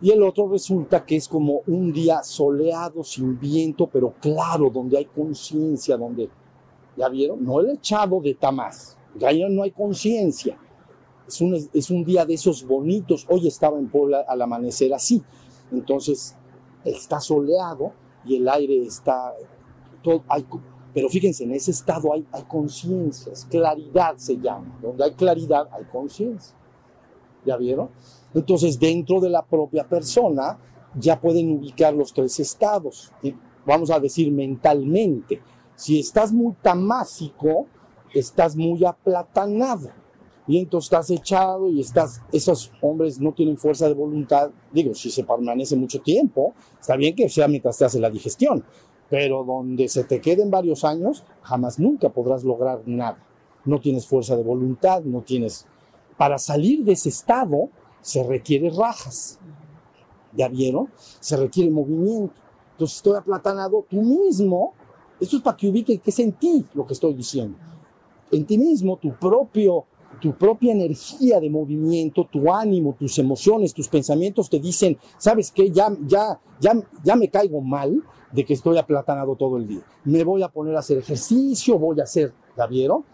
y 0.00 0.12
el 0.12 0.22
otro 0.22 0.48
resulta 0.48 1.04
que 1.04 1.16
es 1.16 1.26
como 1.26 1.62
un 1.66 1.92
día 1.92 2.22
soleado, 2.22 3.02
sin 3.02 3.38
viento, 3.38 3.88
pero 3.88 4.14
claro, 4.20 4.70
donde 4.70 4.98
hay 4.98 5.06
conciencia, 5.06 5.96
donde, 5.96 6.30
¿ya 6.96 7.08
vieron? 7.08 7.44
No 7.44 7.58
el 7.58 7.70
echado 7.70 8.20
de 8.20 8.34
Tamás, 8.34 8.96
ya 9.18 9.32
no 9.48 9.64
hay 9.64 9.72
conciencia. 9.72 10.56
Es 11.26 11.40
un, 11.40 11.54
es 11.54 11.90
un 11.90 12.04
día 12.04 12.24
de 12.24 12.34
esos 12.34 12.66
bonitos. 12.66 13.26
Hoy 13.28 13.46
estaba 13.46 13.78
en 13.78 13.88
Puebla 13.88 14.24
al 14.26 14.42
amanecer 14.42 14.92
así. 14.92 15.22
Entonces, 15.70 16.36
está 16.84 17.20
soleado 17.20 17.92
y 18.24 18.36
el 18.36 18.48
aire 18.48 18.82
está... 18.84 19.32
Todo, 20.02 20.22
hay, 20.28 20.46
pero 20.94 21.08
fíjense, 21.08 21.44
en 21.44 21.52
ese 21.52 21.70
estado 21.70 22.12
hay, 22.12 22.26
hay 22.32 22.42
conciencias, 22.44 23.46
claridad 23.50 24.16
se 24.16 24.36
llama. 24.36 24.78
Donde 24.80 25.04
hay 25.04 25.12
claridad 25.12 25.68
hay 25.72 25.84
conciencia. 25.84 26.56
¿Ya 27.44 27.56
vieron? 27.56 27.90
Entonces, 28.34 28.78
dentro 28.78 29.20
de 29.20 29.30
la 29.30 29.42
propia 29.42 29.88
persona 29.88 30.58
ya 30.94 31.20
pueden 31.20 31.58
ubicar 31.58 31.94
los 31.94 32.12
tres 32.12 32.40
estados. 32.40 33.12
Vamos 33.66 33.90
a 33.90 34.00
decir 34.00 34.30
mentalmente. 34.32 35.40
Si 35.76 36.00
estás 36.00 36.32
muy 36.32 36.54
tamásico, 36.60 37.66
estás 38.12 38.56
muy 38.56 38.84
aplatanado. 38.84 39.90
Y 40.50 40.58
entonces 40.58 40.86
estás 40.86 41.10
echado 41.10 41.68
y 41.68 41.78
estás, 41.78 42.22
esos 42.32 42.72
hombres 42.82 43.20
no 43.20 43.32
tienen 43.32 43.56
fuerza 43.56 43.86
de 43.86 43.94
voluntad. 43.94 44.50
Digo, 44.72 44.96
si 44.96 45.08
se 45.08 45.22
permanece 45.22 45.76
mucho 45.76 46.00
tiempo, 46.00 46.54
está 46.80 46.96
bien 46.96 47.14
que 47.14 47.28
sea 47.28 47.46
mientras 47.46 47.78
te 47.78 47.84
hace 47.84 48.00
la 48.00 48.10
digestión, 48.10 48.64
pero 49.08 49.44
donde 49.44 49.86
se 49.86 50.02
te 50.02 50.20
queden 50.20 50.50
varios 50.50 50.82
años, 50.82 51.22
jamás 51.42 51.78
nunca 51.78 52.08
podrás 52.08 52.42
lograr 52.42 52.82
nada. 52.84 53.24
No 53.64 53.78
tienes 53.78 54.08
fuerza 54.08 54.34
de 54.34 54.42
voluntad, 54.42 55.04
no 55.04 55.22
tienes... 55.22 55.68
Para 56.18 56.36
salir 56.36 56.82
de 56.82 56.94
ese 56.94 57.10
estado 57.10 57.68
se 58.00 58.24
requiere 58.24 58.70
rajas. 58.70 59.38
¿Ya 60.32 60.48
vieron? 60.48 60.88
Se 61.20 61.36
requiere 61.36 61.70
movimiento. 61.70 62.34
Entonces 62.72 62.96
estoy 62.96 63.16
aplatanado 63.16 63.86
tú 63.88 64.02
mismo. 64.02 64.74
Esto 65.20 65.36
es 65.36 65.42
para 65.44 65.56
que 65.56 65.68
ubique 65.68 65.98
que 65.98 66.10
es 66.10 66.18
en 66.18 66.32
ti 66.32 66.66
lo 66.74 66.84
que 66.84 66.94
estoy 66.94 67.14
diciendo 67.14 67.56
en 68.30 68.46
ti 68.46 68.58
mismo, 68.58 68.96
tu, 68.96 69.12
propio, 69.14 69.86
tu 70.20 70.34
propia 70.34 70.72
energía 70.72 71.40
de 71.40 71.50
movimiento, 71.50 72.26
tu 72.30 72.52
ánimo, 72.52 72.94
tus 72.98 73.18
emociones, 73.18 73.74
tus 73.74 73.88
pensamientos 73.88 74.50
te 74.50 74.58
dicen, 74.58 74.98
¿sabes 75.18 75.50
qué? 75.50 75.70
Ya, 75.70 75.88
ya, 76.06 76.38
ya, 76.60 76.72
ya 77.02 77.16
me 77.16 77.28
caigo 77.28 77.60
mal 77.60 78.02
de 78.32 78.44
que 78.44 78.54
estoy 78.54 78.78
aplatanado 78.78 79.34
todo 79.36 79.56
el 79.56 79.66
día. 79.66 79.82
Me 80.04 80.22
voy 80.24 80.42
a 80.42 80.48
poner 80.48 80.76
a 80.76 80.80
hacer 80.80 80.98
ejercicio, 80.98 81.78
voy 81.78 82.00
a 82.00 82.04
hacer, 82.04 82.32
¿la 82.56 82.66
vieron? 82.66 83.04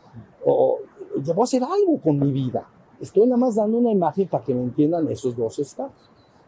O 0.45 0.79
voy 1.25 1.41
a 1.41 1.45
hacer 1.45 1.63
algo 1.63 2.01
con 2.03 2.19
mi 2.19 2.33
vida. 2.33 2.69
Estoy 3.01 3.27
nada 3.27 3.37
más 3.37 3.55
dando 3.55 3.79
una 3.79 3.91
imagen 3.91 4.29
para 4.29 4.45
que 4.45 4.55
me 4.55 4.63
entiendan 4.63 5.09
esos 5.09 5.37
dos 5.37 5.59
estados. 5.59 5.93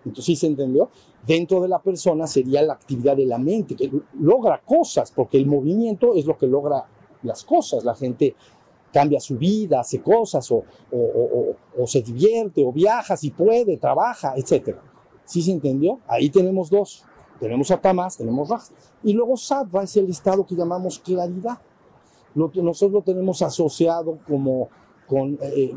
Entonces, 0.05 0.25
¿sí 0.25 0.37
se 0.37 0.47
entendió? 0.47 0.91
Dentro 1.27 1.61
de 1.61 1.69
la 1.69 1.81
persona 1.81 2.27
sería 2.27 2.63
la 2.63 2.75
actividad 2.75 3.17
de 3.17 3.27
la 3.27 3.39
mente, 3.39 3.75
que 3.75 3.91
logra 4.21 4.61
cosas, 4.65 5.13
porque 5.15 5.37
el 5.37 5.47
movimiento 5.47 6.15
es 6.15 6.25
lo 6.25 6.37
que 6.39 6.47
logra 6.47 6.87
las 7.23 7.45
cosas. 7.45 7.85
La 7.85 7.95
gente 7.95 8.35
cambia 8.93 9.21
su 9.21 9.37
vida, 9.37 9.81
hace 9.81 10.01
cosas, 10.01 10.51
o, 10.51 10.65
o, 10.91 10.99
o, 10.99 11.83
o, 11.83 11.87
se 11.87 12.03
divierte, 12.03 12.65
o 12.65 12.73
viaja 12.73 13.17
si 13.17 13.31
puede, 13.31 13.77
trabaja, 13.77 14.35
etc. 14.37 14.77
¿Sí 15.25 15.43
se 15.43 15.53
entendió? 15.53 16.01
Ahí 16.07 16.31
tenemos 16.31 16.71
dos. 16.71 17.05
Tenemos 17.39 17.71
a 17.71 17.81
Tamás, 17.81 18.17
tenemos 18.17 18.49
Rajas. 18.49 18.73
Y 19.03 19.13
luego 19.13 19.37
Sattva 19.37 19.85
es 19.85 19.97
el 19.97 20.11
estado 20.11 20.45
que 20.45 20.57
llamamos 20.57 20.99
claridad. 20.99 21.59
Lo 22.35 22.51
que 22.51 22.63
nosotros 22.63 22.93
lo 22.93 23.03
tenemos 23.03 23.43
asociado 23.43 24.19
como 24.27 24.69
con, 25.07 25.39
eh, 25.41 25.75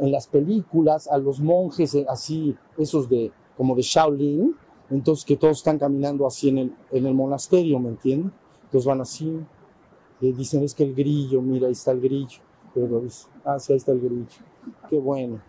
en 0.00 0.12
las 0.12 0.26
películas 0.26 1.08
a 1.08 1.18
los 1.18 1.40
monjes 1.40 1.96
así, 2.08 2.56
esos 2.78 3.08
de 3.08 3.30
como 3.56 3.74
de 3.74 3.82
Shaolin, 3.82 4.56
entonces 4.90 5.24
que 5.24 5.36
todos 5.36 5.58
están 5.58 5.78
caminando 5.78 6.26
así 6.26 6.48
en 6.48 6.58
el, 6.58 6.76
en 6.90 7.06
el 7.06 7.14
monasterio, 7.14 7.78
¿me 7.78 7.90
entienden? 7.90 8.32
Entonces 8.64 8.86
van 8.86 9.00
así, 9.00 9.38
y 10.20 10.32
dicen 10.32 10.62
es 10.62 10.74
que 10.74 10.84
el 10.84 10.94
grillo, 10.94 11.40
mira, 11.40 11.66
ahí 11.66 11.72
está 11.72 11.92
el 11.92 12.00
grillo. 12.00 12.40
Pero 12.74 13.00
dice, 13.00 13.26
ah, 13.44 13.58
sí, 13.58 13.72
ahí 13.72 13.78
está 13.78 13.92
el 13.92 14.00
grillo. 14.00 14.26
Qué 14.88 14.98
bueno. 14.98 15.40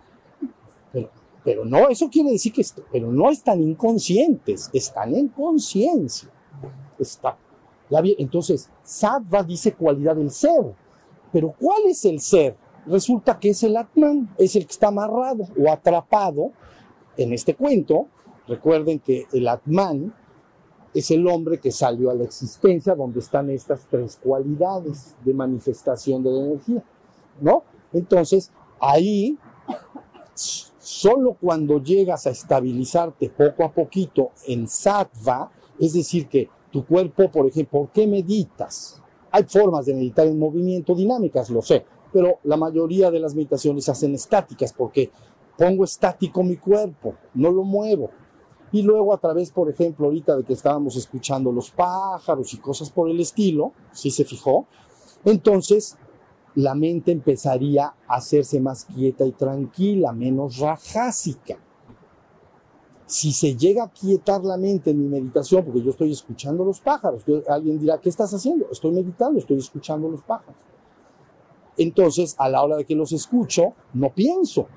Pero, 0.92 1.10
pero 1.44 1.66
no, 1.66 1.90
eso 1.90 2.10
quiere 2.10 2.32
decir 2.32 2.54
que, 2.54 2.66
pero 2.92 3.12
no 3.12 3.30
están 3.30 3.62
inconscientes, 3.62 4.70
están 4.74 5.16
en 5.16 5.28
conciencia. 5.28 6.30
Está, 6.98 7.38
bien, 8.02 8.16
entonces, 8.20 8.70
sattva 8.84 9.44
dice 9.44 9.74
cualidad 9.74 10.16
del 10.16 10.32
ser. 10.32 10.76
Pero 11.32 11.54
¿cuál 11.60 11.84
es 11.88 12.06
el 12.06 12.20
ser? 12.20 12.56
Resulta 12.86 13.40
que 13.40 13.50
es 13.50 13.64
el 13.64 13.78
Atman, 13.78 14.34
es 14.38 14.56
el 14.56 14.66
que 14.66 14.72
está 14.72 14.88
amarrado 14.88 15.48
o 15.58 15.72
atrapado 15.72 16.52
en 17.18 17.34
este 17.34 17.56
cuento. 17.56 18.08
Recuerden 18.48 19.00
que 19.00 19.28
el 19.34 19.48
Atman 19.48 20.14
es 20.94 21.12
el 21.12 21.26
hombre 21.28 21.60
que 21.60 21.72
salió 21.72 22.10
a 22.10 22.14
la 22.14 22.24
existencia 22.24 22.96
donde 22.96 23.20
están 23.20 23.50
estas 23.50 23.86
tres 23.90 24.20
cualidades 24.22 25.16
de 25.24 25.34
manifestación 25.34 26.24
de 26.24 26.32
la 26.32 26.46
energía, 26.46 26.84
¿no? 27.40 27.64
Entonces, 27.94 28.52
ahí, 28.80 29.38
solo 30.34 31.38
cuando 31.40 31.82
llegas 31.82 32.28
a 32.28 32.32
estabilizarte 32.32 33.30
poco 33.30 33.64
a 33.64 33.72
poquito 33.72 34.32
en 34.48 34.68
sattva, 34.68 35.52
es 35.80 35.94
decir, 35.94 36.28
que 36.28 36.50
tu 36.72 36.86
cuerpo, 36.86 37.32
por 37.32 37.48
ejemplo, 37.48 37.82
¿por 37.82 37.90
qué 37.90 38.08
meditas? 38.08 39.02
Hay 39.32 39.44
formas 39.44 39.86
de 39.86 39.94
meditar 39.94 40.28
en 40.28 40.38
movimiento 40.38 40.94
dinámicas, 40.94 41.50
lo 41.50 41.62
sé, 41.62 41.86
pero 42.12 42.40
la 42.44 42.58
mayoría 42.58 43.10
de 43.12 43.20
las 43.20 43.34
meditaciones 43.34 43.86
se 43.86 43.92
hacen 43.92 44.14
estáticas 44.14 44.74
porque 44.74 45.10
pongo 45.58 45.84
estático 45.84 46.44
mi 46.44 46.58
cuerpo, 46.58 47.16
no 47.34 47.52
lo 47.52 47.64
muevo. 47.64 48.10
Y 48.72 48.84
luego 48.84 49.14
a 49.14 49.18
través, 49.18 49.52
por 49.52 49.70
ejemplo, 49.70 50.06
ahorita 50.06 50.38
de 50.38 50.44
que 50.44 50.54
estábamos 50.54 50.96
escuchando 50.96 51.52
los 51.52 51.72
pájaros 51.72 52.54
y 52.54 52.58
cosas 52.58 52.90
por 52.90 53.10
el 53.10 53.20
estilo, 53.20 53.74
si 53.92 54.12
se 54.12 54.24
fijó, 54.24 54.66
entonces 55.26 55.98
la 56.56 56.76
mente 56.76 57.12
empezaría 57.12 57.94
a 58.08 58.16
hacerse 58.16 58.60
más 58.60 58.86
quieta 58.86 59.26
y 59.26 59.32
tranquila, 59.32 60.14
menos 60.14 60.58
rajásica. 60.58 61.58
Si 63.06 63.34
se 63.34 63.58
llega 63.58 63.84
a 63.84 63.90
quietar 63.92 64.44
la 64.44 64.58
mente 64.58 64.92
en 64.92 65.00
mi 65.00 65.08
meditación, 65.08 65.66
porque 65.66 65.82
yo 65.82 65.90
estoy 65.90 66.14
escuchando 66.14 66.64
los 66.64 66.80
pájaros, 66.80 67.24
alguien 67.50 67.78
dirá, 67.78 68.00
¿qué 68.00 68.08
estás 68.08 68.34
haciendo? 68.34 68.68
Estoy 68.72 68.92
meditando, 68.94 69.38
estoy 69.38 69.58
escuchando 69.58 70.08
los 70.08 70.22
pájaros. 70.22 70.62
Entonces, 71.78 72.36
a 72.38 72.48
la 72.48 72.64
hora 72.64 72.78
de 72.78 72.86
que 72.86 72.96
los 72.96 73.12
escucho, 73.12 73.74
no 73.94 74.14
pienso, 74.14 74.68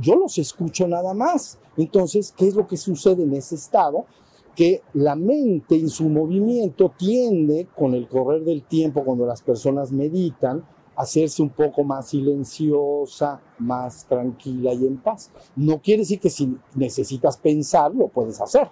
yo 0.00 0.16
los 0.16 0.38
escucho 0.38 0.88
nada 0.88 1.14
más. 1.14 1.58
Entonces, 1.76 2.32
¿qué 2.36 2.48
es 2.48 2.54
lo 2.54 2.66
que 2.66 2.76
sucede 2.76 3.22
en 3.22 3.34
ese 3.34 3.54
estado? 3.54 4.06
Que 4.54 4.82
la 4.92 5.16
mente 5.16 5.74
en 5.76 5.88
su 5.88 6.08
movimiento 6.08 6.92
tiende, 6.96 7.68
con 7.76 7.94
el 7.94 8.08
correr 8.08 8.44
del 8.44 8.62
tiempo, 8.62 9.04
cuando 9.04 9.26
las 9.26 9.42
personas 9.42 9.90
meditan, 9.92 10.64
a 10.96 11.02
hacerse 11.02 11.42
un 11.42 11.50
poco 11.50 11.82
más 11.82 12.08
silenciosa, 12.08 13.40
más 13.58 14.06
tranquila 14.06 14.72
y 14.72 14.86
en 14.86 14.98
paz. 14.98 15.30
No 15.56 15.80
quiere 15.80 16.02
decir 16.02 16.20
que 16.20 16.30
si 16.30 16.56
necesitas 16.74 17.36
pensar, 17.36 17.92
lo 17.94 18.08
puedes 18.08 18.40
hacer, 18.40 18.70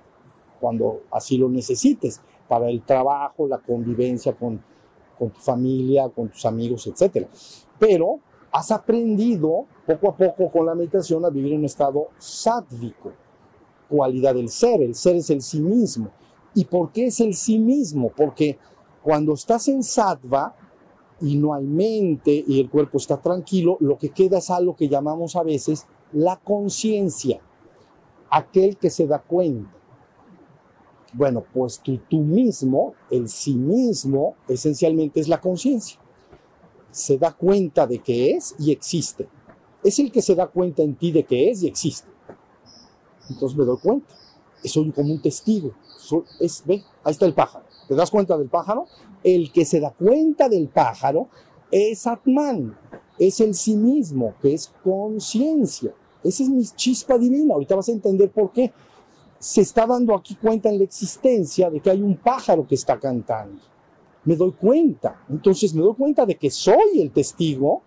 cuando 0.61 1.01
así 1.11 1.37
lo 1.37 1.49
necesites, 1.49 2.21
para 2.49 2.69
el 2.69 2.83
trabajo, 2.83 3.49
la 3.49 3.59
convivencia 3.59 4.35
con, 4.35 4.63
con 5.19 5.31
tu 5.31 5.41
familia, 5.41 6.09
con 6.11 6.29
tus 6.29 6.47
amigos, 6.47 6.87
etc. 6.87 7.27
Pero 7.79 8.21
has 8.53 8.71
aprendido 8.71 9.67
poco 9.87 10.11
a 10.11 10.17
poco 10.17 10.51
con 10.51 10.67
la 10.67 10.75
meditación 10.75 11.25
a 11.25 11.31
vivir 11.31 11.55
en 11.55 11.61
un 11.61 11.65
estado 11.65 12.09
sádvico, 12.19 13.13
cualidad 13.89 14.35
del 14.35 14.51
ser. 14.51 14.83
El 14.83 14.95
ser 14.95 15.17
es 15.17 15.31
el 15.31 15.41
sí 15.41 15.61
mismo. 15.61 16.11
¿Y 16.55 16.67
por 16.67 16.93
qué 16.93 17.07
es 17.07 17.21
el 17.21 17.35
sí 17.35 17.59
mismo? 17.59 18.11
Porque 18.15 18.59
cuando 19.03 19.33
estás 19.33 19.69
en 19.69 19.83
sattva 19.83 20.55
y 21.21 21.37
no 21.37 21.55
hay 21.55 21.65
mente 21.65 22.45
y 22.47 22.61
el 22.61 22.69
cuerpo 22.69 22.99
está 22.99 23.17
tranquilo, 23.17 23.79
lo 23.81 23.97
que 23.97 24.11
queda 24.11 24.39
es 24.39 24.51
algo 24.51 24.77
que 24.77 24.89
llamamos 24.89 25.35
a 25.35 25.43
veces 25.43 25.87
la 26.13 26.37
conciencia, 26.37 27.41
aquel 28.29 28.77
que 28.77 28.91
se 28.91 29.07
da 29.07 29.19
cuenta. 29.19 29.71
Bueno, 31.15 31.43
pues 31.53 31.81
tú, 31.81 31.99
tú 32.09 32.19
mismo, 32.21 32.95
el 33.11 33.29
sí 33.29 33.55
mismo, 33.55 34.35
esencialmente 34.47 35.21
es 35.21 35.29
la 35.29 35.41
conciencia 35.41 36.02
se 36.93 37.19
da 37.19 37.33
cuenta 37.33 37.87
de 37.87 37.99
que 37.99 38.33
es 38.33 38.55
y 38.59 38.71
existe. 38.71 39.29
Es 39.83 39.99
el 39.99 40.13
que 40.13 40.23
se 40.23 40.37
da 40.37 40.47
cuenta 40.47 40.83
en 40.83 40.95
ti 40.95 41.11
de 41.11 41.25
que 41.25 41.51
es 41.51 41.63
y 41.63 41.67
existe. 41.67 42.09
Entonces 43.29 43.59
me 43.59 43.65
doy 43.65 43.79
cuenta. 43.79 44.15
Soy 44.63 44.93
como 44.93 45.13
un 45.13 45.21
testigo. 45.21 45.73
es, 46.39 46.63
ve, 46.65 46.85
ahí 47.03 47.11
está 47.11 47.27
el 47.27 47.35
pájaro. 47.35 47.65
¿Te 47.89 47.97
das 47.97 48.11
cuenta 48.11 48.39
del 48.39 48.49
pájaro? 48.49 48.87
El 49.25 49.51
que 49.51 49.65
se 49.65 49.81
da 49.81 49.91
cuenta 49.91 50.49
del 50.49 50.69
pájaro 50.69 51.29
es 51.71 52.07
Atman, 52.07 52.77
es 53.19 53.41
el 53.41 53.55
sí 53.55 53.75
mismo, 53.75 54.35
que 54.41 54.55
es 54.55 54.73
conciencia. 54.85 55.93
Esa 56.23 56.43
es 56.45 56.49
mi 56.51 56.65
chispa 56.65 57.19
divina. 57.19 57.55
Ahorita 57.55 57.75
vas 57.75 57.89
a 57.89 57.93
entender 57.93 58.31
por 58.31 58.53
qué. 58.53 58.73
Se 59.39 59.63
está 59.63 59.87
dando 59.87 60.15
aquí 60.15 60.37
cuenta 60.37 60.69
en 60.69 60.79
la 60.79 60.85
existencia 60.85 61.71
de 61.71 61.81
que 61.81 61.91
hay 61.91 62.03
un 62.03 62.17
pájaro 62.17 62.67
que 62.67 62.77
está 62.77 63.01
cantando 63.01 63.72
me 64.25 64.37
doy 64.37 64.53
cuenta. 64.53 65.23
Entonces 65.29 65.75
me 65.75 65.83
doy 65.83 65.95
cuenta 65.95 66.27
de 66.27 66.37
que 66.37 66.51
soy 66.51 67.01
el 67.01 67.11
testigo, 67.11 67.83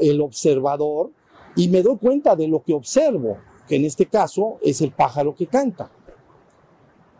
el 0.00 0.20
observador, 0.20 1.10
y 1.56 1.68
me 1.68 1.82
doy 1.82 1.96
cuenta 1.96 2.36
de 2.36 2.48
lo 2.48 2.62
que 2.62 2.74
observo, 2.74 3.38
que 3.66 3.76
en 3.76 3.84
este 3.84 4.06
caso 4.06 4.58
es 4.62 4.80
el 4.80 4.92
pájaro 4.92 5.34
que 5.34 5.46
canta. 5.46 5.90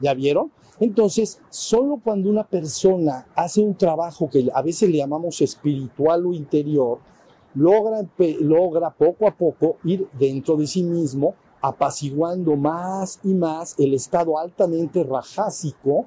¿Ya 0.00 0.14
vieron? 0.14 0.52
Entonces, 0.80 1.40
solo 1.48 2.00
cuando 2.02 2.30
una 2.30 2.44
persona 2.44 3.26
hace 3.34 3.60
un 3.60 3.74
trabajo 3.74 4.30
que 4.30 4.48
a 4.54 4.62
veces 4.62 4.88
le 4.88 4.98
llamamos 4.98 5.40
espiritual 5.40 6.24
o 6.26 6.32
interior, 6.32 7.00
logra, 7.54 8.06
logra 8.40 8.90
poco 8.90 9.26
a 9.26 9.34
poco 9.34 9.78
ir 9.82 10.08
dentro 10.16 10.56
de 10.56 10.68
sí 10.68 10.84
mismo, 10.84 11.34
apaciguando 11.60 12.54
más 12.54 13.18
y 13.24 13.34
más 13.34 13.74
el 13.78 13.94
estado 13.94 14.38
altamente 14.38 15.02
rajásico 15.02 16.06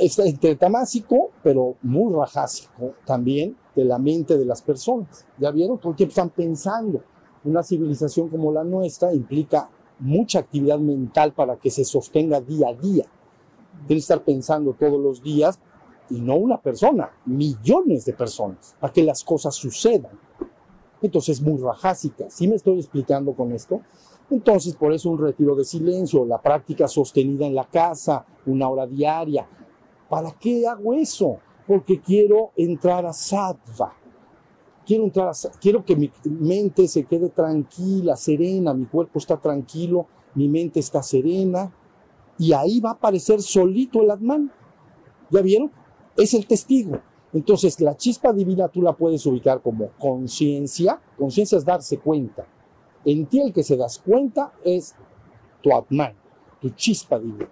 está 0.00 0.24
entre 0.26 0.56
tamásico, 0.56 1.30
pero 1.42 1.76
muy 1.82 2.12
rajásico 2.14 2.94
también 3.04 3.56
de 3.74 3.84
la 3.84 3.98
mente 3.98 4.36
de 4.36 4.44
las 4.44 4.62
personas. 4.62 5.26
¿Ya 5.38 5.50
vieron? 5.50 5.78
Todo 5.78 5.90
el 5.90 5.96
tiempo 5.96 6.10
están 6.10 6.30
pensando. 6.30 7.02
Una 7.44 7.62
civilización 7.62 8.28
como 8.28 8.52
la 8.52 8.64
nuestra 8.64 9.12
implica 9.12 9.68
mucha 9.98 10.40
actividad 10.40 10.78
mental 10.78 11.32
para 11.32 11.56
que 11.56 11.70
se 11.70 11.84
sostenga 11.84 12.40
día 12.40 12.68
a 12.68 12.74
día. 12.74 13.06
Tiene 13.86 13.98
que 14.00 14.02
estar 14.02 14.22
pensando 14.22 14.74
todos 14.74 15.00
los 15.00 15.22
días, 15.22 15.58
y 16.10 16.20
no 16.20 16.36
una 16.36 16.60
persona, 16.60 17.10
millones 17.24 18.04
de 18.04 18.12
personas, 18.12 18.76
para 18.78 18.92
que 18.92 19.02
las 19.02 19.24
cosas 19.24 19.54
sucedan. 19.54 20.12
Entonces 21.02 21.38
es 21.38 21.42
muy 21.42 21.60
rajásica. 21.60 22.30
¿Sí 22.30 22.48
me 22.48 22.56
estoy 22.56 22.78
explicando 22.78 23.32
con 23.34 23.52
esto? 23.52 23.80
Entonces, 24.30 24.74
por 24.74 24.92
eso 24.92 25.10
un 25.10 25.18
retiro 25.18 25.54
de 25.54 25.64
silencio, 25.64 26.24
la 26.24 26.40
práctica 26.40 26.88
sostenida 26.88 27.46
en 27.46 27.54
la 27.54 27.64
casa, 27.64 28.24
una 28.46 28.68
hora 28.68 28.86
diaria. 28.86 29.46
¿Para 30.08 30.32
qué 30.32 30.66
hago 30.66 30.94
eso? 30.94 31.38
Porque 31.66 32.00
quiero 32.00 32.52
entrar 32.56 33.06
a 33.06 33.12
sattva. 33.12 33.94
Quiero, 34.86 35.04
entrar 35.04 35.32
quiero 35.60 35.84
que 35.84 35.96
mi 35.96 36.10
mente 36.24 36.88
se 36.88 37.04
quede 37.04 37.30
tranquila, 37.30 38.16
serena, 38.16 38.74
mi 38.74 38.84
cuerpo 38.84 39.18
está 39.18 39.38
tranquilo, 39.38 40.06
mi 40.34 40.48
mente 40.48 40.80
está 40.80 41.02
serena, 41.02 41.72
y 42.38 42.52
ahí 42.52 42.80
va 42.80 42.90
a 42.90 42.94
aparecer 42.94 43.40
solito 43.40 44.02
el 44.02 44.10
Atman. 44.10 44.50
¿Ya 45.30 45.40
vieron? 45.40 45.70
Es 46.16 46.34
el 46.34 46.46
testigo. 46.46 47.00
Entonces, 47.32 47.80
la 47.80 47.96
chispa 47.96 48.32
divina 48.32 48.68
tú 48.68 48.82
la 48.82 48.92
puedes 48.92 49.24
ubicar 49.26 49.60
como 49.60 49.90
conciencia. 49.98 51.00
Conciencia 51.16 51.58
es 51.58 51.64
darse 51.64 51.98
cuenta. 51.98 52.46
En 53.04 53.26
ti 53.26 53.40
el 53.40 53.52
que 53.52 53.62
se 53.62 53.76
das 53.76 53.98
cuenta 53.98 54.52
es 54.64 54.94
tu 55.62 55.74
Atman, 55.74 56.14
tu 56.60 56.70
chispa 56.70 57.18
divina. 57.18 57.48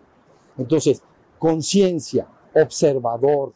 Entonces, 0.56 1.02
conciencia, 1.38 2.26
observador, 2.54 3.52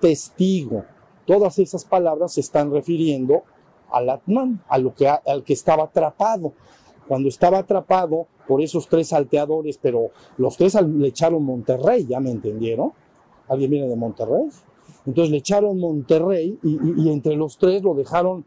testigo, 0.00 0.84
todas 1.26 1.58
esas 1.58 1.84
palabras 1.84 2.32
se 2.32 2.40
están 2.40 2.72
refiriendo 2.72 3.42
al 3.90 4.10
Atman, 4.10 4.62
a 4.68 4.78
lo 4.78 4.94
que, 4.94 5.08
al 5.08 5.44
que 5.44 5.52
estaba 5.52 5.84
atrapado. 5.84 6.52
Cuando 7.06 7.28
estaba 7.28 7.58
atrapado 7.58 8.26
por 8.46 8.60
esos 8.60 8.88
tres 8.88 9.08
salteadores, 9.08 9.78
pero 9.78 10.10
los 10.36 10.56
tres 10.56 10.74
le 10.74 11.08
echaron 11.08 11.42
Monterrey, 11.44 12.06
¿ya 12.06 12.20
me 12.20 12.30
entendieron? 12.30 12.92
¿Alguien 13.48 13.70
viene 13.70 13.88
de 13.88 13.96
Monterrey? 13.96 14.48
Entonces 15.06 15.30
le 15.30 15.38
echaron 15.38 15.78
Monterrey 15.78 16.58
y, 16.62 17.02
y 17.02 17.10
entre 17.10 17.34
los 17.34 17.56
tres 17.56 17.82
lo 17.82 17.94
dejaron 17.94 18.44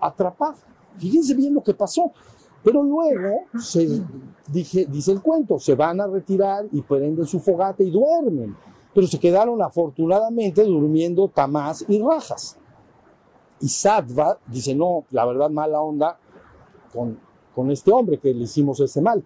atrapado. 0.00 0.69
Fíjense 1.00 1.34
bien 1.34 1.54
lo 1.54 1.62
que 1.62 1.74
pasó. 1.74 2.12
Pero 2.62 2.82
luego, 2.82 3.44
se, 3.58 4.02
dice 4.48 5.12
el 5.12 5.22
cuento, 5.22 5.58
se 5.58 5.74
van 5.74 6.00
a 6.00 6.06
retirar 6.06 6.66
y 6.70 6.82
prenden 6.82 7.26
su 7.26 7.40
fogata 7.40 7.82
y 7.82 7.90
duermen. 7.90 8.54
Pero 8.94 9.06
se 9.06 9.18
quedaron 9.18 9.62
afortunadamente 9.62 10.62
durmiendo 10.64 11.28
tamás 11.28 11.84
y 11.88 12.00
rajas. 12.02 12.58
Y 13.60 13.68
Sattva 13.68 14.38
dice, 14.46 14.74
no, 14.74 15.04
la 15.10 15.24
verdad 15.24 15.48
mala 15.48 15.80
onda 15.80 16.18
con, 16.92 17.18
con 17.54 17.70
este 17.70 17.92
hombre 17.92 18.18
que 18.18 18.34
le 18.34 18.44
hicimos 18.44 18.78
ese 18.80 19.00
mal. 19.00 19.24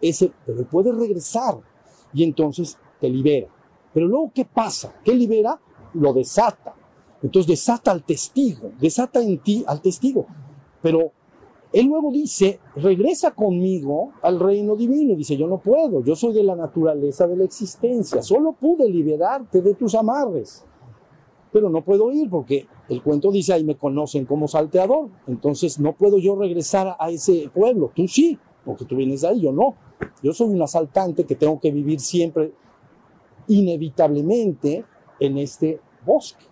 Ese, 0.00 0.32
pero 0.46 0.64
puede 0.64 0.92
regresar 0.92 1.58
y 2.14 2.24
entonces 2.24 2.78
te 2.98 3.10
libera. 3.10 3.48
Pero 3.92 4.06
luego, 4.06 4.30
¿qué 4.34 4.44
pasa? 4.44 4.94
¿Qué 5.04 5.14
libera? 5.14 5.58
Lo 5.94 6.12
desata. 6.12 6.74
Entonces 7.22 7.48
desata 7.48 7.90
al 7.90 8.04
testigo, 8.04 8.70
desata 8.80 9.20
en 9.20 9.38
ti 9.38 9.64
al 9.66 9.80
testigo. 9.82 10.26
Pero 10.82 11.12
Él 11.72 11.86
luego 11.86 12.10
dice, 12.10 12.60
regresa 12.76 13.32
conmigo 13.32 14.12
al 14.22 14.40
reino 14.40 14.76
divino. 14.76 15.14
Dice, 15.14 15.36
yo 15.36 15.46
no 15.46 15.58
puedo, 15.58 16.02
yo 16.02 16.16
soy 16.16 16.32
de 16.34 16.42
la 16.42 16.56
naturaleza 16.56 17.26
de 17.26 17.36
la 17.36 17.44
existencia, 17.44 18.22
solo 18.22 18.52
pude 18.52 18.88
liberarte 18.88 19.62
de 19.62 19.74
tus 19.74 19.94
amarres, 19.94 20.64
pero 21.52 21.68
no 21.68 21.84
puedo 21.84 22.12
ir 22.12 22.30
porque 22.30 22.66
el 22.88 23.02
cuento 23.02 23.30
dice, 23.30 23.52
ahí 23.52 23.64
me 23.64 23.76
conocen 23.76 24.24
como 24.24 24.48
salteador, 24.48 25.08
entonces 25.26 25.78
no 25.78 25.94
puedo 25.94 26.18
yo 26.18 26.36
regresar 26.36 26.96
a 26.98 27.10
ese 27.10 27.50
pueblo, 27.52 27.90
tú 27.94 28.06
sí, 28.08 28.38
porque 28.64 28.84
tú 28.84 28.96
vienes 28.96 29.22
de 29.22 29.28
ahí, 29.28 29.40
yo 29.40 29.52
no. 29.52 29.74
Yo 30.22 30.32
soy 30.32 30.48
un 30.48 30.62
asaltante 30.62 31.24
que 31.24 31.34
tengo 31.34 31.58
que 31.60 31.70
vivir 31.70 32.00
siempre 32.00 32.52
inevitablemente 33.48 34.84
en 35.18 35.38
este 35.38 35.80
bosque. 36.04 36.44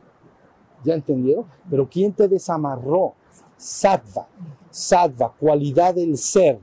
¿Ya 0.84 0.94
entendieron? 0.94 1.46
Pero 1.68 1.88
¿quién 1.88 2.12
te 2.12 2.28
desamarró? 2.28 3.14
Sattva. 3.58 4.28
Sattva, 4.70 5.34
cualidad 5.38 5.94
del 5.94 6.16
ser. 6.16 6.60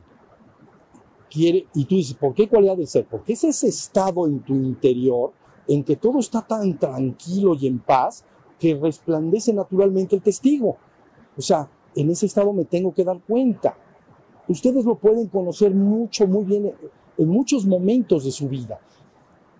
Quiere, 1.30 1.68
y 1.74 1.86
tú 1.86 1.96
dices, 1.96 2.16
¿por 2.16 2.34
qué 2.34 2.48
cualidad 2.48 2.78
del 2.78 2.88
ser? 2.88 3.06
Porque 3.06 3.34
es 3.34 3.44
ese 3.44 3.68
estado 3.68 4.26
en 4.26 4.40
tu 4.40 4.56
interior 4.56 5.34
en 5.68 5.84
que 5.84 5.96
todo 5.96 6.20
está 6.20 6.42
tan 6.42 6.78
tranquilo 6.80 7.56
y 7.56 7.68
en 7.68 7.80
paz 7.80 8.24
que 8.60 8.76
resplandece 8.76 9.54
naturalmente 9.54 10.16
el 10.16 10.22
testigo. 10.22 10.78
O 11.38 11.42
sea, 11.42 11.70
en 11.96 12.10
ese 12.10 12.26
estado 12.26 12.54
me 12.54 12.66
tengo 12.66 12.94
que 12.94 13.04
dar 13.04 13.20
cuenta. 13.22 13.78
Ustedes 14.48 14.86
lo 14.86 14.96
pueden 14.96 15.28
conocer 15.28 15.74
mucho, 15.74 16.28
muy 16.28 16.46
bien 16.46 16.74
en 17.18 17.28
muchos 17.28 17.66
momentos 17.66 18.24
de 18.24 18.32
su 18.32 18.48
vida. 18.48 18.80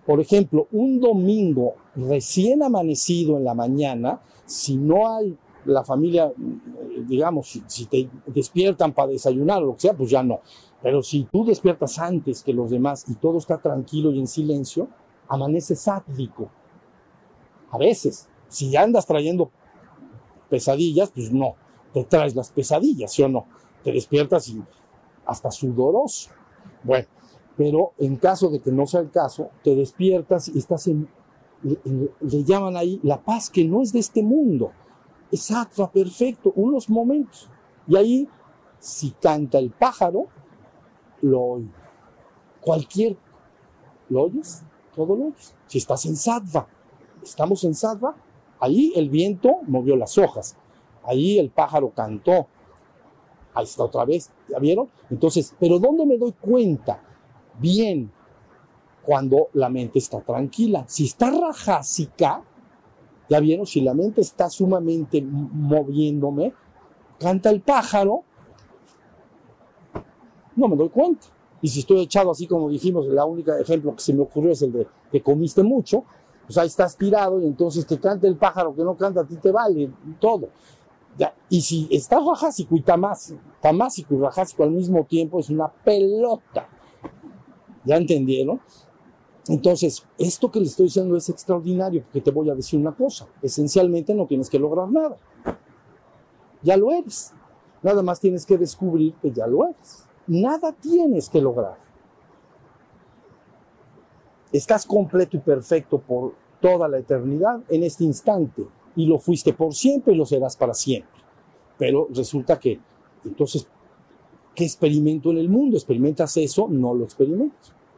Por 0.06 0.20
ejemplo, 0.20 0.68
un 0.70 1.00
domingo 1.00 1.74
recién 1.96 2.62
amanecido 2.62 3.36
en 3.36 3.44
la 3.44 3.54
mañana, 3.54 4.20
si 4.44 4.76
no 4.76 5.08
hay 5.08 5.36
la 5.66 5.84
familia, 5.84 6.32
digamos, 7.06 7.60
si, 7.66 7.86
te 7.86 8.08
despiertan 8.26 8.92
para 8.92 9.08
desayunar 9.08 9.62
o 9.62 9.66
lo 9.66 9.74
que 9.74 9.80
sea, 9.80 9.94
pues 9.94 10.10
ya 10.10 10.22
no. 10.22 10.40
Pero 10.82 11.02
si 11.02 11.24
tú 11.24 11.44
despiertas 11.44 11.98
antes 11.98 12.42
que 12.42 12.52
los 12.52 12.70
demás 12.70 13.04
y 13.08 13.14
todo 13.14 13.38
está 13.38 13.58
tranquilo 13.58 14.12
y 14.12 14.20
en 14.20 14.26
silencio, 14.26 14.88
amanece 15.28 15.74
sádico. 15.74 16.48
A 17.70 17.78
veces, 17.78 18.28
si 18.48 18.76
andas 18.76 19.06
trayendo 19.06 19.50
pesadillas, 20.48 21.10
pues 21.10 21.32
no, 21.32 21.54
te 21.92 22.04
traes 22.04 22.34
las 22.34 22.50
pesadillas, 22.50 23.12
¿sí 23.12 23.22
o 23.22 23.28
no? 23.28 23.46
Te 23.82 23.92
despiertas 23.92 24.48
y 24.48 24.62
hasta 25.24 25.50
sudoroso. 25.50 26.30
Bueno, 26.84 27.06
pero 27.56 27.92
en 27.98 28.16
caso 28.16 28.48
de 28.50 28.60
que 28.60 28.70
no 28.70 28.86
sea 28.86 29.00
el 29.00 29.10
caso, 29.10 29.50
te 29.64 29.74
despiertas 29.74 30.48
y 30.48 30.58
estás 30.58 30.86
en, 30.86 31.08
le, 31.62 32.44
llaman 32.44 32.76
ahí 32.76 33.00
la 33.02 33.20
paz 33.20 33.50
que 33.50 33.64
no 33.64 33.82
es 33.82 33.92
de 33.92 34.00
este 34.00 34.22
mundo. 34.22 34.72
Sattva 35.36 35.90
perfecto, 35.90 36.52
unos 36.56 36.88
momentos. 36.88 37.48
Y 37.86 37.96
ahí, 37.96 38.28
si 38.78 39.10
canta 39.12 39.58
el 39.58 39.70
pájaro, 39.70 40.26
lo 41.22 41.42
oye. 41.42 41.70
Cualquier, 42.60 43.16
¿lo 44.08 44.24
oyes? 44.24 44.62
Todo 44.94 45.16
lo 45.16 45.26
oyes. 45.26 45.54
Si 45.66 45.78
estás 45.78 46.04
en 46.06 46.16
sattva, 46.16 46.66
estamos 47.22 47.64
en 47.64 47.74
sattva, 47.74 48.16
ahí 48.60 48.92
el 48.96 49.08
viento 49.10 49.58
movió 49.66 49.96
las 49.96 50.18
hojas. 50.18 50.56
Ahí 51.04 51.38
el 51.38 51.50
pájaro 51.50 51.90
cantó. 51.90 52.48
Ahí 53.54 53.64
está 53.64 53.84
otra 53.84 54.04
vez, 54.04 54.30
¿ya 54.48 54.58
vieron? 54.58 54.90
Entonces, 55.08 55.54
pero 55.58 55.78
¿dónde 55.78 56.04
me 56.04 56.18
doy 56.18 56.32
cuenta? 56.32 57.00
bien 57.58 58.12
cuando 59.02 59.48
la 59.54 59.68
mente 59.68 59.98
está 59.98 60.20
tranquila. 60.20 60.84
Si 60.88 61.04
está 61.04 61.30
rajásica, 61.30 62.42
ya 63.28 63.40
vieron, 63.40 63.66
si 63.66 63.80
la 63.80 63.94
mente 63.94 64.20
está 64.20 64.48
sumamente 64.48 65.22
moviéndome, 65.22 66.52
canta 67.18 67.50
el 67.50 67.60
pájaro, 67.60 68.22
no 70.54 70.68
me 70.68 70.76
doy 70.76 70.88
cuenta. 70.88 71.26
Y 71.60 71.68
si 71.68 71.80
estoy 71.80 72.00
echado 72.02 72.30
así 72.30 72.46
como 72.46 72.68
dijimos, 72.68 73.06
el 73.06 73.18
único 73.18 73.52
ejemplo 73.52 73.94
que 73.94 74.02
se 74.02 74.12
me 74.12 74.22
ocurrió 74.22 74.52
es 74.52 74.62
el 74.62 74.72
de 74.72 74.86
que 75.10 75.22
comiste 75.22 75.62
mucho, 75.62 76.04
pues 76.46 76.58
ahí 76.58 76.66
estás 76.68 76.96
tirado 76.96 77.40
y 77.40 77.46
entonces 77.46 77.84
que 77.84 77.98
cante 77.98 78.26
el 78.26 78.36
pájaro, 78.36 78.74
que 78.74 78.84
no 78.84 78.96
canta, 78.96 79.22
a 79.22 79.26
ti 79.26 79.36
te 79.36 79.50
vale 79.50 79.90
todo. 80.20 80.48
Y 81.48 81.60
si 81.62 81.88
estás 81.90 82.24
rajásico 82.24 82.76
y 82.76 82.82
tamásico, 82.82 83.40
tamásico 83.60 84.14
y 84.14 84.18
rajásico 84.18 84.64
al 84.64 84.70
mismo 84.70 85.04
tiempo, 85.04 85.38
es 85.40 85.48
una 85.48 85.68
pelota. 85.68 86.68
¿Ya 87.84 87.96
entendieron? 87.96 88.60
Entonces, 89.48 90.04
esto 90.18 90.50
que 90.50 90.58
les 90.58 90.70
estoy 90.70 90.86
diciendo 90.86 91.16
es 91.16 91.28
extraordinario, 91.28 92.02
porque 92.02 92.20
te 92.20 92.30
voy 92.30 92.50
a 92.50 92.54
decir 92.54 92.80
una 92.80 92.94
cosa. 92.94 93.28
Esencialmente 93.42 94.14
no 94.14 94.26
tienes 94.26 94.50
que 94.50 94.58
lograr 94.58 94.90
nada. 94.90 95.16
Ya 96.62 96.76
lo 96.76 96.90
eres. 96.90 97.32
Nada 97.82 98.02
más 98.02 98.18
tienes 98.18 98.44
que 98.44 98.58
descubrir 98.58 99.14
que 99.14 99.30
ya 99.30 99.46
lo 99.46 99.68
eres. 99.68 100.04
Nada 100.26 100.72
tienes 100.72 101.28
que 101.28 101.40
lograr. 101.40 101.78
Estás 104.50 104.84
completo 104.84 105.36
y 105.36 105.40
perfecto 105.40 105.98
por 105.98 106.34
toda 106.60 106.88
la 106.88 106.98
eternidad 106.98 107.60
en 107.68 107.84
este 107.84 108.02
instante. 108.02 108.66
Y 108.96 109.06
lo 109.06 109.18
fuiste 109.18 109.52
por 109.52 109.74
siempre 109.74 110.14
y 110.14 110.16
lo 110.16 110.26
serás 110.26 110.56
para 110.56 110.74
siempre. 110.74 111.20
Pero 111.78 112.08
resulta 112.12 112.58
que, 112.58 112.80
entonces, 113.24 113.68
¿qué 114.54 114.64
experimento 114.64 115.30
en 115.30 115.38
el 115.38 115.48
mundo? 115.48 115.76
¿Experimentas 115.76 116.36
eso? 116.38 116.66
No 116.68 116.94
lo 116.94 117.04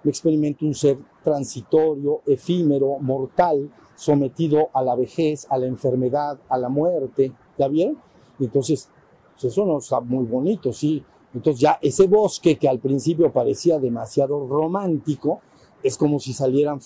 experimentas 0.05 0.63
experimento 0.63 0.67
un 0.67 0.75
ser 0.75 0.99
transitorio, 1.23 2.23
efímero, 2.27 2.99
mortal, 3.01 3.71
sometido 3.95 4.71
a 4.73 4.83
la 4.83 4.95
vejez, 4.95 5.47
a 5.51 5.59
la 5.59 5.67
enfermedad, 5.67 6.39
a 6.49 6.59
la 6.59 6.69
muerte. 6.69 7.33
¿Ya 7.59 7.69
vieron? 7.69 7.99
Entonces, 8.39 8.89
pues 9.33 9.53
eso 9.53 9.67
no 9.67 9.79
está 9.79 10.01
muy 10.01 10.25
bonito, 10.25 10.73
sí. 10.73 11.05
Entonces 11.35 11.61
ya 11.61 11.79
ese 11.83 12.07
bosque 12.07 12.57
que 12.57 12.69
al 12.69 12.79
principio 12.79 13.33
parecía 13.33 13.79
demasiado 13.79 14.47
romántico, 14.47 15.41
es 15.83 15.97
como 15.97 16.19
si 16.19 16.33
salieran 16.33 16.81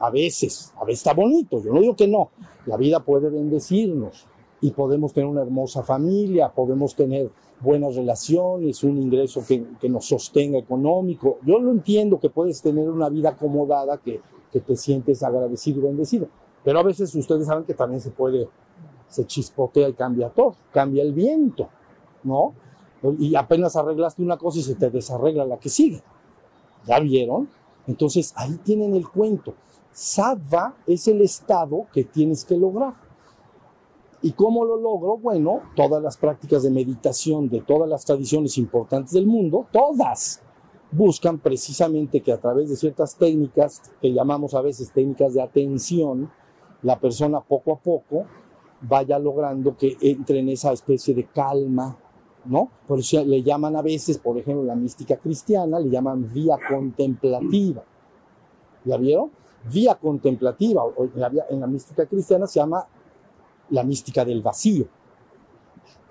a 0.00 0.10
veces, 0.10 0.72
a 0.80 0.84
veces 0.84 1.00
está 1.00 1.14
bonito, 1.14 1.62
yo 1.62 1.72
no 1.72 1.80
digo 1.80 1.94
que 1.94 2.08
no, 2.08 2.30
la 2.66 2.76
vida 2.76 3.00
puede 3.00 3.30
bendecirnos 3.30 4.26
y 4.60 4.72
podemos 4.72 5.12
tener 5.12 5.28
una 5.28 5.42
hermosa 5.42 5.82
familia, 5.82 6.52
podemos 6.52 6.94
tener 6.94 7.30
buenas 7.60 7.94
relaciones, 7.96 8.82
un 8.84 8.98
ingreso 8.98 9.44
que, 9.46 9.64
que, 9.80 9.88
nos 9.88 10.06
sostenga 10.06 10.58
económico. 10.58 11.38
Yo 11.44 11.58
lo 11.58 11.70
entiendo 11.70 12.18
que 12.18 12.30
puedes 12.30 12.60
tener 12.62 12.88
una 12.88 13.08
vida 13.08 13.30
acomodada, 13.30 13.98
que, 13.98 14.20
que 14.52 14.60
te 14.60 14.76
sientes 14.76 15.22
agradecido 15.22 15.80
y 15.80 15.84
bendecido, 15.84 16.28
pero 16.64 16.80
a 16.80 16.82
veces 16.82 17.14
ustedes 17.14 17.46
saben 17.46 17.64
que 17.64 17.74
también 17.74 18.00
se 18.00 18.10
puede, 18.10 18.48
se 19.08 19.26
chispotea 19.26 19.88
y 19.88 19.94
cambia 19.94 20.28
todo, 20.30 20.54
cambia 20.72 21.02
el 21.02 21.12
viento, 21.12 21.68
¿no? 22.24 22.54
Y 23.18 23.36
apenas 23.36 23.76
arreglaste 23.76 24.22
una 24.22 24.36
cosa 24.36 24.58
y 24.58 24.62
se 24.62 24.74
te 24.74 24.90
desarregla 24.90 25.44
la 25.44 25.58
que 25.58 25.68
sigue. 25.68 26.02
¿Ya 26.84 26.98
vieron? 26.98 27.48
Entonces 27.86 28.32
ahí 28.36 28.58
tienen 28.64 28.94
el 28.94 29.08
cuento. 29.08 29.54
Sattva 29.92 30.74
es 30.86 31.06
el 31.06 31.20
estado 31.20 31.86
que 31.92 32.04
tienes 32.04 32.44
que 32.44 32.56
lograr. 32.56 33.07
¿Y 34.20 34.32
cómo 34.32 34.64
lo 34.64 34.76
logro? 34.76 35.16
Bueno, 35.16 35.60
todas 35.76 36.02
las 36.02 36.16
prácticas 36.16 36.64
de 36.64 36.70
meditación 36.70 37.48
de 37.48 37.60
todas 37.60 37.88
las 37.88 38.04
tradiciones 38.04 38.58
importantes 38.58 39.12
del 39.12 39.26
mundo, 39.26 39.66
todas 39.72 40.42
buscan 40.90 41.38
precisamente 41.38 42.20
que 42.20 42.32
a 42.32 42.40
través 42.40 42.68
de 42.68 42.76
ciertas 42.76 43.16
técnicas, 43.16 43.82
que 44.00 44.12
llamamos 44.12 44.54
a 44.54 44.62
veces 44.62 44.90
técnicas 44.90 45.34
de 45.34 45.42
atención, 45.42 46.30
la 46.82 46.98
persona 46.98 47.40
poco 47.40 47.72
a 47.72 47.78
poco 47.78 48.24
vaya 48.80 49.18
logrando 49.18 49.76
que 49.76 49.96
entre 50.00 50.40
en 50.40 50.48
esa 50.48 50.72
especie 50.72 51.14
de 51.14 51.24
calma, 51.26 51.96
¿no? 52.44 52.70
Por 52.86 53.00
eso 53.00 53.24
le 53.24 53.42
llaman 53.42 53.76
a 53.76 53.82
veces, 53.82 54.18
por 54.18 54.38
ejemplo, 54.38 54.64
la 54.64 54.76
mística 54.76 55.16
cristiana, 55.16 55.78
le 55.78 55.90
llaman 55.90 56.32
vía 56.32 56.56
contemplativa. 56.68 57.84
¿Ya 58.84 58.96
vieron? 58.96 59.30
Vía 59.72 59.96
contemplativa, 59.96 60.82
en 60.96 61.20
la, 61.20 61.30
en 61.50 61.60
la 61.60 61.66
mística 61.66 62.06
cristiana 62.06 62.46
se 62.46 62.60
llama 62.60 62.86
la 63.70 63.82
mística 63.84 64.24
del 64.24 64.42
vacío. 64.42 64.86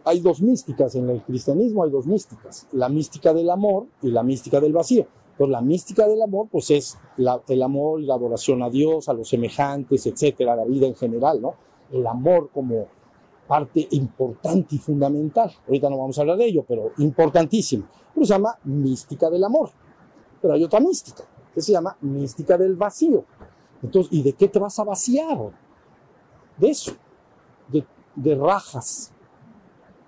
Hay 0.06 0.22
dos 0.22 0.42
místicas 0.42 0.96
en 0.96 1.10
el 1.10 1.22
cristianismo, 1.22 1.84
hay 1.84 1.92
dos 1.92 2.08
místicas, 2.08 2.68
la 2.72 2.88
mística 2.88 3.34
del 3.34 3.50
amor 3.50 3.88
y 4.02 4.10
la 4.10 4.24
mística 4.24 4.60
del 4.62 4.74
vacío. 4.74 5.06
Entonces, 5.32 5.52
la 5.52 5.62
mística 5.62 6.08
del 6.08 6.22
amor, 6.22 6.48
pues 6.50 6.72
es 6.72 6.98
el 7.18 7.62
amor 7.62 8.02
y 8.02 8.06
la 8.06 8.16
adoración 8.16 8.64
a 8.64 8.70
Dios, 8.70 9.10
a 9.10 9.14
los 9.14 9.28
semejantes, 9.28 10.08
etcétera, 10.08 10.56
la 10.56 10.66
vida 10.66 10.88
en 10.88 10.96
general, 10.96 11.42
¿no? 11.42 11.56
El 11.92 12.08
amor 12.08 12.50
como 12.54 12.88
parte 13.48 13.88
importante 13.92 14.76
y 14.76 14.78
fundamental. 14.80 15.52
Ahorita 15.68 15.90
no 15.90 15.98
vamos 15.98 16.18
a 16.18 16.22
hablar 16.22 16.38
de 16.38 16.46
ello, 16.46 16.66
pero 16.68 16.92
importantísimo. 16.98 17.86
Pero 18.14 18.26
se 18.26 18.34
llama 18.34 18.58
mística 18.64 19.30
del 19.30 19.44
amor. 19.44 19.70
Pero 20.42 20.54
hay 20.54 20.64
otra 20.64 20.80
mística, 20.80 21.24
que 21.54 21.62
se 21.62 21.72
llama 21.72 21.96
mística 22.02 22.58
del 22.58 22.76
vacío. 22.76 23.26
Entonces, 23.84 24.12
¿y 24.12 24.24
de 24.24 24.34
qué 24.34 24.48
te 24.48 24.58
vas 24.58 24.80
a 24.80 24.84
vaciar? 24.86 25.38
De 26.58 26.70
eso 26.70 26.94
de, 27.68 28.36
rajas. 28.36 29.14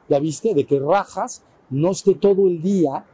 ¿Ya 0.08 0.20
viste? 0.20 0.54
De 0.54 0.66
que 0.66 0.80
rajas 0.80 1.44
no 1.70 1.92
esté 1.92 2.16
todo 2.16 2.48
el 2.48 2.62
día. 2.62 3.06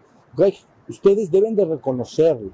Ustedes 0.88 1.32
deben 1.32 1.56
de 1.56 1.66
reconocerlo. 1.66 2.52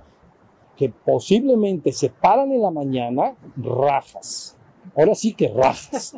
Que 0.75 0.89
posiblemente 0.89 1.91
se 1.91 2.10
paran 2.10 2.51
en 2.51 2.62
la 2.62 2.71
mañana, 2.71 3.36
rajas. 3.56 4.58
Ahora 4.97 5.13
sí 5.15 5.34
que 5.34 5.47
rajas. 5.49 6.17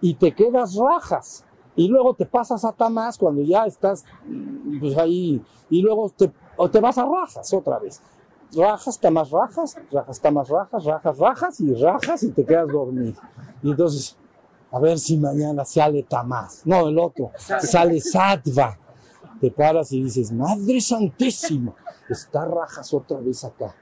Y 0.00 0.14
te 0.14 0.34
quedas 0.34 0.76
rajas. 0.76 1.44
Y 1.76 1.88
luego 1.88 2.14
te 2.14 2.24
pasas 2.24 2.64
a 2.64 2.72
Tamás 2.72 3.18
cuando 3.18 3.42
ya 3.42 3.66
estás 3.66 4.04
pues 4.80 4.96
ahí, 4.96 5.42
y 5.68 5.82
luego 5.82 6.08
te, 6.08 6.32
o 6.56 6.70
te 6.70 6.80
vas 6.80 6.96
a 6.96 7.04
rajas 7.04 7.52
otra 7.52 7.78
vez. 7.78 8.00
Rajas, 8.54 8.98
Tamás, 8.98 9.30
rajas, 9.30 9.76
rajas, 9.92 10.20
Tamás, 10.20 10.48
rajas, 10.48 10.84
rajas, 10.84 11.18
rajas 11.18 11.60
y 11.60 11.74
rajas 11.74 12.22
y 12.22 12.30
te 12.30 12.44
quedas 12.44 12.68
dormido. 12.68 13.20
Y 13.62 13.70
entonces, 13.70 14.16
a 14.76 14.78
ver 14.78 14.98
si 14.98 15.16
mañana 15.16 15.64
sale 15.64 16.02
Tamás. 16.02 16.60
No, 16.66 16.88
el 16.88 16.98
otro, 16.98 17.30
sale 17.36 17.98
Sattva. 18.00 18.78
Te 19.40 19.50
paras 19.50 19.90
y 19.92 20.02
dices, 20.02 20.32
Madre 20.32 20.80
Santísima, 20.80 21.74
está 22.08 22.44
rajas 22.44 22.92
otra 22.92 23.18
vez 23.18 23.42
acá. 23.44 23.74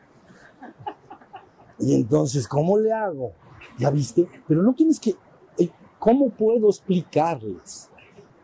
Y 1.79 1.95
entonces, 1.95 2.47
¿cómo 2.47 2.79
le 2.79 2.93
hago? 2.93 3.33
¿Ya 3.79 3.91
viste? 3.91 4.29
Pero 4.47 4.63
no 4.63 4.73
tienes 4.75 5.01
que... 5.01 5.17
eh, 5.59 5.71
¿Cómo 5.99 6.31
puedo 6.31 6.69
explicarles? 6.69 7.91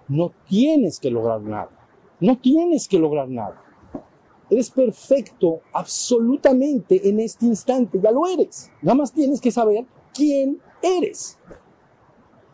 No 0.09 0.33
tienes 0.49 0.99
que 0.99 1.11
lograr 1.11 1.41
nada. 1.41 1.71
No 2.19 2.37
tienes 2.37 2.89
que 2.89 2.99
lograr 2.99 3.29
nada. 3.29 3.63
Eres 4.51 4.71
perfecto 4.71 5.61
absolutamente 5.73 7.09
en 7.09 7.21
este 7.21 7.47
instante. 7.47 8.01
Ya 8.03 8.11
lo 8.11 8.27
eres. 8.27 8.71
Nada 8.83 8.97
más 8.97 9.13
tienes 9.13 9.41
que 9.41 9.53
saber 9.53 9.87
quién 10.13 10.61
eres. 10.83 11.39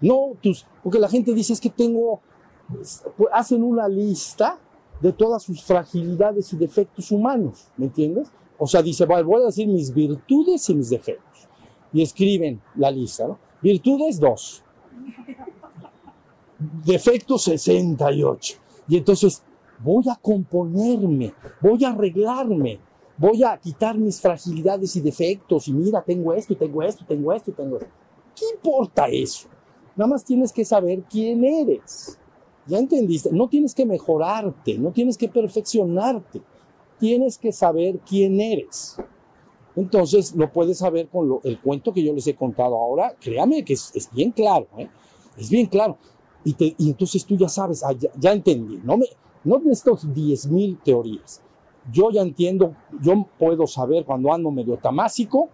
No 0.00 0.32
tus... 0.40 0.66
Porque 0.82 0.98
la 0.98 1.08
gente 1.08 1.32
dice 1.32 1.52
es 1.52 1.60
que 1.60 1.70
tengo... 1.70 2.20
pues, 2.68 3.02
Hacen 3.32 3.62
una 3.62 3.88
lista 3.88 4.58
de 5.00 5.12
todas 5.12 5.42
sus 5.42 5.62
fragilidades 5.62 6.52
y 6.52 6.56
defectos 6.56 7.10
humanos. 7.10 7.68
¿Me 7.76 7.86
entiendes? 7.86 8.28
O 8.58 8.66
sea, 8.66 8.82
dice, 8.82 9.04
"Vale, 9.04 9.22
voy 9.22 9.42
a 9.42 9.46
decir 9.46 9.68
mis 9.68 9.92
virtudes 9.92 10.68
y 10.70 10.74
mis 10.74 10.88
defectos. 10.88 11.48
Y 11.92 12.02
escriben 12.02 12.60
la 12.76 12.90
lista, 12.90 13.26
¿no? 13.26 13.38
Virtudes, 13.62 14.18
dos. 14.18 14.62
Defectos, 16.84 17.42
68. 17.42 18.58
Y 18.88 18.96
entonces, 18.96 19.42
voy 19.78 20.04
a 20.10 20.16
componerme, 20.16 21.34
voy 21.60 21.84
a 21.84 21.90
arreglarme, 21.90 22.80
voy 23.18 23.42
a 23.42 23.56
quitar 23.58 23.96
mis 23.98 24.20
fragilidades 24.20 24.96
y 24.96 25.00
defectos. 25.00 25.68
Y 25.68 25.72
mira, 25.72 26.02
tengo 26.02 26.32
esto, 26.32 26.56
tengo 26.56 26.82
esto, 26.82 27.04
tengo 27.06 27.32
esto, 27.32 27.52
tengo 27.52 27.76
esto. 27.76 27.90
¿Qué 28.34 28.44
importa 28.54 29.06
eso? 29.08 29.48
Nada 29.96 30.08
más 30.08 30.24
tienes 30.24 30.52
que 30.52 30.64
saber 30.64 31.02
quién 31.10 31.44
eres. 31.44 32.18
¿Ya 32.66 32.78
entendiste? 32.78 33.30
No 33.32 33.48
tienes 33.48 33.74
que 33.74 33.86
mejorarte, 33.86 34.76
no 34.78 34.90
tienes 34.92 35.16
que 35.16 35.28
perfeccionarte 35.28 36.42
tienes 36.98 37.36
que 37.36 37.52
saber 37.52 37.98
quién 38.08 38.40
eres. 38.40 38.96
Entonces 39.74 40.34
lo 40.34 40.50
puedes 40.50 40.78
saber 40.78 41.08
con 41.08 41.28
lo- 41.28 41.40
el 41.44 41.60
cuento 41.60 41.92
que 41.92 42.02
yo 42.02 42.12
les 42.14 42.26
he 42.26 42.34
contado 42.34 42.74
ahora. 42.74 43.12
Créame 43.20 43.64
que 43.64 43.74
es, 43.74 43.92
es 43.94 44.10
bien 44.10 44.30
claro, 44.30 44.66
¿eh? 44.78 44.88
es 45.36 45.50
bien 45.50 45.66
claro. 45.66 45.98
Y, 46.42 46.54
te- 46.54 46.74
y 46.78 46.88
entonces 46.88 47.24
tú 47.26 47.36
ya 47.36 47.48
sabes, 47.48 47.84
ah, 47.84 47.92
ya, 47.92 48.08
ya 48.18 48.32
entendí. 48.32 48.80
No, 48.82 48.96
me, 48.96 49.04
no 49.44 49.58
necesito 49.58 49.96
10.000 49.96 50.78
teorías. 50.82 51.42
Yo 51.92 52.10
ya 52.10 52.22
entiendo, 52.22 52.74
yo 53.02 53.26
puedo 53.38 53.66
saber 53.66 54.04
cuando 54.06 54.32
ando 54.32 54.50
medio 54.50 54.78
tamásico, 54.78 55.50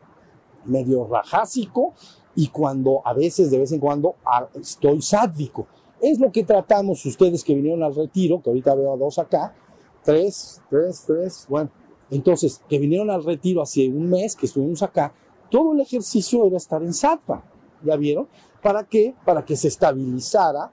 medio 0.64 1.08
rajásico 1.08 1.92
y 2.34 2.48
cuando 2.48 3.02
a 3.04 3.12
veces, 3.12 3.50
de 3.50 3.58
vez 3.58 3.72
en 3.72 3.80
cuando, 3.80 4.16
estoy 4.54 5.02
sádvico. 5.02 5.66
Es 6.00 6.18
lo 6.18 6.32
que 6.32 6.44
tratamos 6.44 7.04
ustedes 7.06 7.44
que 7.44 7.54
vinieron 7.54 7.82
al 7.82 7.94
retiro, 7.94 8.42
que 8.42 8.50
ahorita 8.50 8.74
veo 8.74 8.92
a 8.92 8.96
dos 8.96 9.18
acá, 9.18 9.54
tres, 10.02 10.60
tres, 10.68 11.04
tres, 11.06 11.46
bueno. 11.48 11.70
Entonces, 12.10 12.60
que 12.68 12.78
vinieron 12.78 13.10
al 13.10 13.24
retiro 13.24 13.62
hace 13.62 13.88
un 13.88 14.10
mes 14.10 14.36
que 14.36 14.46
estuvimos 14.46 14.82
acá, 14.82 15.14
todo 15.50 15.72
el 15.72 15.80
ejercicio 15.80 16.44
era 16.46 16.56
estar 16.56 16.82
en 16.82 16.92
sattva, 16.92 17.44
¿ya 17.82 17.96
vieron? 17.96 18.28
¿Para 18.62 18.84
qué? 18.84 19.14
Para 19.24 19.44
que 19.44 19.56
se 19.56 19.68
estabilizara 19.68 20.72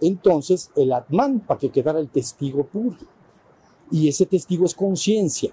entonces 0.00 0.70
el 0.76 0.92
atman, 0.92 1.40
para 1.40 1.58
que 1.58 1.70
quedara 1.70 1.98
el 1.98 2.08
testigo 2.08 2.64
puro. 2.64 2.96
Y 3.90 4.08
ese 4.08 4.26
testigo 4.26 4.64
es 4.64 4.74
conciencia. 4.74 5.52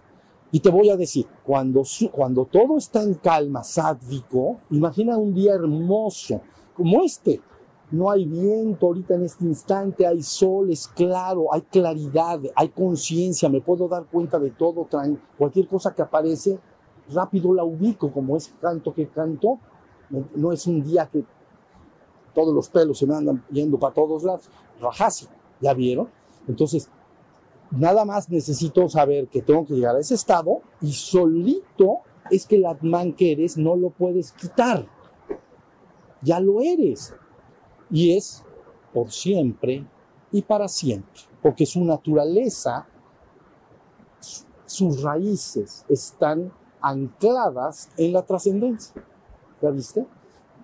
Y 0.56 0.62
te 0.62 0.70
voy 0.70 0.90
a 0.90 0.96
decir, 0.96 1.28
cuando, 1.44 1.84
su- 1.84 2.10
cuando 2.10 2.46
todo 2.46 2.78
está 2.78 3.04
en 3.04 3.16
calma, 3.16 3.62
sádvico, 3.62 4.56
imagina 4.70 5.18
un 5.18 5.34
día 5.34 5.54
hermoso 5.54 6.40
como 6.74 7.04
este. 7.04 7.42
No 7.92 8.10
hay 8.10 8.24
viento 8.24 8.86
ahorita 8.86 9.16
en 9.16 9.24
este 9.26 9.44
instante, 9.44 10.08
hay 10.08 10.24
sol, 10.24 10.72
es 10.72 10.88
claro, 10.88 11.54
hay 11.54 11.60
claridad, 11.64 12.40
hay 12.56 12.70
conciencia, 12.70 13.50
me 13.50 13.60
puedo 13.60 13.90
dar 13.90 14.06
cuenta 14.06 14.40
de 14.40 14.52
todo, 14.52 14.88
cualquier 15.38 15.68
cosa 15.68 15.94
que 15.94 16.02
aparece, 16.02 16.58
rápido 17.14 17.54
la 17.54 17.66
ubico, 17.66 18.10
como 18.14 18.38
ese 18.38 18.54
canto 18.62 18.94
que 18.94 19.10
canto, 19.10 19.60
no 20.36 20.54
es 20.54 20.66
un 20.68 20.82
día 20.82 21.06
que 21.12 21.26
todos 22.34 22.56
los 22.56 22.70
pelos 22.70 22.98
se 22.98 23.06
me 23.06 23.14
andan 23.16 23.44
yendo 23.52 23.78
para 23.78 23.94
todos 23.94 24.24
lados, 24.24 24.50
rajasi, 24.80 25.28
¿ya 25.60 25.74
vieron? 25.74 26.08
Entonces, 26.48 26.90
nada 27.72 28.06
más 28.06 28.30
necesito 28.30 28.88
saber 28.90 29.28
que 29.28 29.42
tengo 29.42 29.66
que 29.66 29.74
llegar 29.74 29.96
a 29.96 30.00
ese 30.00 30.16
estado 30.16 30.62
y 30.82 30.92
solito 30.94 32.00
es 32.32 32.46
que 32.46 32.56
el 32.56 32.66
Atman 32.66 33.14
que 33.14 33.32
eres 33.34 33.58
no 33.58 33.76
lo 33.76 33.90
puedes 33.90 34.32
quitar. 34.32 34.88
Ya 36.22 36.40
lo 36.40 36.62
eres. 36.62 37.14
Y 37.92 38.16
es 38.16 38.44
por 38.94 39.12
siempre 39.12 39.86
y 40.32 40.42
para 40.42 40.68
siempre. 40.68 41.22
Porque 41.42 41.66
su 41.66 41.84
naturaleza, 41.86 42.88
su- 44.20 44.46
sus 44.66 45.02
raíces 45.04 45.86
están 45.88 46.52
ancladas 46.82 47.90
en 47.98 48.14
la 48.14 48.24
trascendencia. 48.24 49.04
¿Ya 49.62 49.70
viste? 49.70 50.06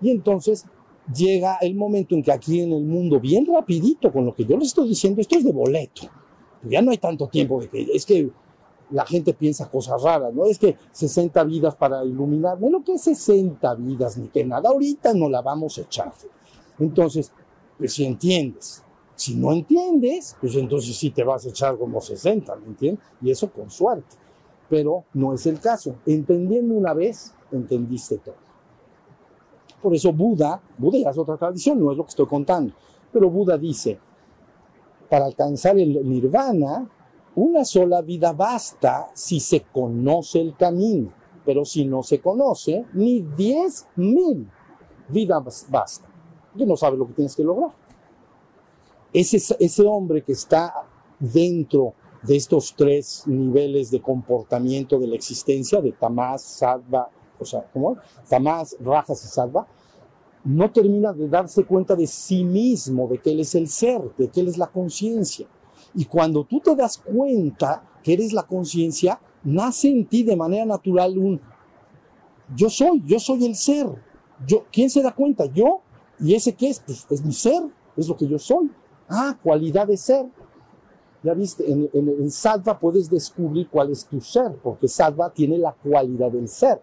Y 0.01 0.09
entonces 0.09 0.65
llega 1.13 1.57
el 1.61 1.75
momento 1.75 2.15
en 2.15 2.23
que 2.23 2.31
aquí 2.31 2.61
en 2.61 2.71
el 2.73 2.83
mundo, 2.83 3.19
bien 3.19 3.45
rapidito, 3.45 4.11
con 4.11 4.25
lo 4.25 4.33
que 4.33 4.45
yo 4.45 4.57
les 4.57 4.69
estoy 4.69 4.87
diciendo, 4.89 5.21
esto 5.21 5.35
es 5.37 5.43
de 5.43 5.51
boleto. 5.51 6.09
Ya 6.63 6.81
no 6.81 6.91
hay 6.91 6.97
tanto 6.97 7.27
tiempo 7.27 7.59
de 7.59 7.69
que 7.69 7.87
es 7.93 8.05
que 8.05 8.31
la 8.91 9.05
gente 9.05 9.33
piensa 9.33 9.69
cosas 9.69 10.01
raras, 10.01 10.33
¿no? 10.33 10.45
Es 10.45 10.59
que 10.59 10.75
60 10.91 11.43
vidas 11.45 11.75
para 11.75 12.03
iluminarme, 12.03 12.69
lo 12.69 12.83
que 12.83 12.93
es 12.93 13.01
60 13.01 13.73
vidas, 13.75 14.17
ni 14.17 14.27
que 14.27 14.43
nada, 14.43 14.69
ahorita 14.69 15.13
no 15.13 15.29
la 15.29 15.41
vamos 15.41 15.77
a 15.77 15.81
echar. 15.81 16.11
Entonces, 16.77 17.31
pues 17.77 17.93
si 17.93 18.05
entiendes, 18.05 18.83
si 19.15 19.35
no 19.35 19.51
entiendes, 19.53 20.35
pues 20.41 20.55
entonces 20.55 20.95
sí 20.95 21.11
te 21.11 21.23
vas 21.23 21.45
a 21.45 21.49
echar 21.49 21.77
como 21.77 22.01
60, 22.01 22.55
¿me 22.57 22.67
entiendes? 22.67 23.05
Y 23.21 23.31
eso 23.31 23.51
con 23.51 23.69
suerte. 23.69 24.17
Pero 24.69 25.05
no 25.13 25.33
es 25.33 25.45
el 25.45 25.59
caso. 25.59 25.95
Entendiendo 26.05 26.73
una 26.73 26.93
vez, 26.93 27.33
entendiste 27.51 28.17
todo. 28.17 28.35
Por 29.81 29.95
eso 29.95 30.13
Buda, 30.13 30.61
Buda 30.77 30.99
ya 30.99 31.09
es 31.09 31.17
otra 31.17 31.37
tradición, 31.37 31.79
no 31.79 31.91
es 31.91 31.97
lo 31.97 32.03
que 32.03 32.09
estoy 32.09 32.27
contando, 32.27 32.73
pero 33.11 33.29
Buda 33.29 33.57
dice, 33.57 33.99
para 35.11 35.25
alcanzar 35.25 35.77
el 35.77 36.07
nirvana, 36.07 36.89
una 37.35 37.65
sola 37.65 38.01
vida 38.01 38.31
basta 38.31 39.09
si 39.13 39.41
se 39.41 39.59
conoce 39.63 40.39
el 40.39 40.55
camino, 40.55 41.11
pero 41.43 41.65
si 41.65 41.83
no 41.83 42.01
se 42.01 42.21
conoce, 42.21 42.85
ni 42.93 43.19
diez 43.19 43.89
mil 43.97 44.49
vidas 45.09 45.65
basta. 45.69 46.07
Tú 46.57 46.65
no 46.65 46.77
sabes 46.77 46.97
lo 46.97 47.07
que 47.07 47.13
tienes 47.13 47.35
que 47.35 47.43
lograr. 47.43 47.71
Ese, 49.11 49.57
ese 49.59 49.83
hombre 49.83 50.23
que 50.23 50.31
está 50.31 50.73
dentro 51.19 51.93
de 52.23 52.37
estos 52.37 52.73
tres 52.73 53.23
niveles 53.25 53.91
de 53.91 54.01
comportamiento 54.01 54.97
de 54.97 55.07
la 55.07 55.15
existencia, 55.15 55.81
de 55.81 55.91
Tamás, 55.91 56.41
Sattva, 56.41 57.09
o 57.37 57.43
sea, 57.43 57.69
¿cómo? 57.73 57.97
Tamás, 58.29 58.77
Rajas 58.79 59.25
y 59.25 59.27
Sattva, 59.27 59.67
no 60.43 60.71
termina 60.71 61.13
de 61.13 61.27
darse 61.27 61.63
cuenta 61.65 61.95
de 61.95 62.07
sí 62.07 62.43
mismo, 62.43 63.07
de 63.07 63.19
que 63.19 63.31
él 63.31 63.39
es 63.39 63.55
el 63.55 63.67
ser, 63.67 64.01
de 64.17 64.29
que 64.29 64.41
él 64.41 64.47
es 64.47 64.57
la 64.57 64.67
conciencia. 64.67 65.47
Y 65.93 66.05
cuando 66.05 66.43
tú 66.43 66.59
te 66.59 66.75
das 66.75 66.97
cuenta 66.97 67.83
que 68.03 68.13
eres 68.13 68.33
la 68.33 68.43
conciencia, 68.43 69.19
nace 69.43 69.89
en 69.89 70.05
ti 70.05 70.23
de 70.23 70.35
manera 70.35 70.65
natural 70.65 71.17
un 71.17 71.41
yo 72.55 72.69
soy, 72.69 73.01
yo 73.05 73.19
soy 73.19 73.45
el 73.45 73.55
ser. 73.55 73.87
Yo, 74.45 74.65
¿Quién 74.71 74.89
se 74.89 75.01
da 75.01 75.13
cuenta? 75.13 75.45
Yo. 75.45 75.81
¿Y 76.19 76.35
ese 76.35 76.53
qué 76.53 76.69
es? 76.69 76.79
Pues 76.79 77.07
es 77.09 77.23
mi 77.23 77.33
ser, 77.33 77.63
es 77.95 78.07
lo 78.07 78.15
que 78.15 78.27
yo 78.27 78.37
soy. 78.37 78.69
Ah, 79.09 79.37
cualidad 79.41 79.87
de 79.87 79.97
ser. 79.97 80.25
Ya 81.23 81.33
viste, 81.33 81.69
en, 81.69 81.89
en, 81.93 82.09
en 82.09 82.31
Sattva 82.31 82.79
puedes 82.79 83.09
descubrir 83.09 83.69
cuál 83.69 83.91
es 83.91 84.05
tu 84.05 84.19
ser, 84.21 84.55
porque 84.63 84.87
Sattva 84.87 85.31
tiene 85.31 85.57
la 85.57 85.71
cualidad 85.71 86.31
del 86.31 86.47
ser. 86.47 86.81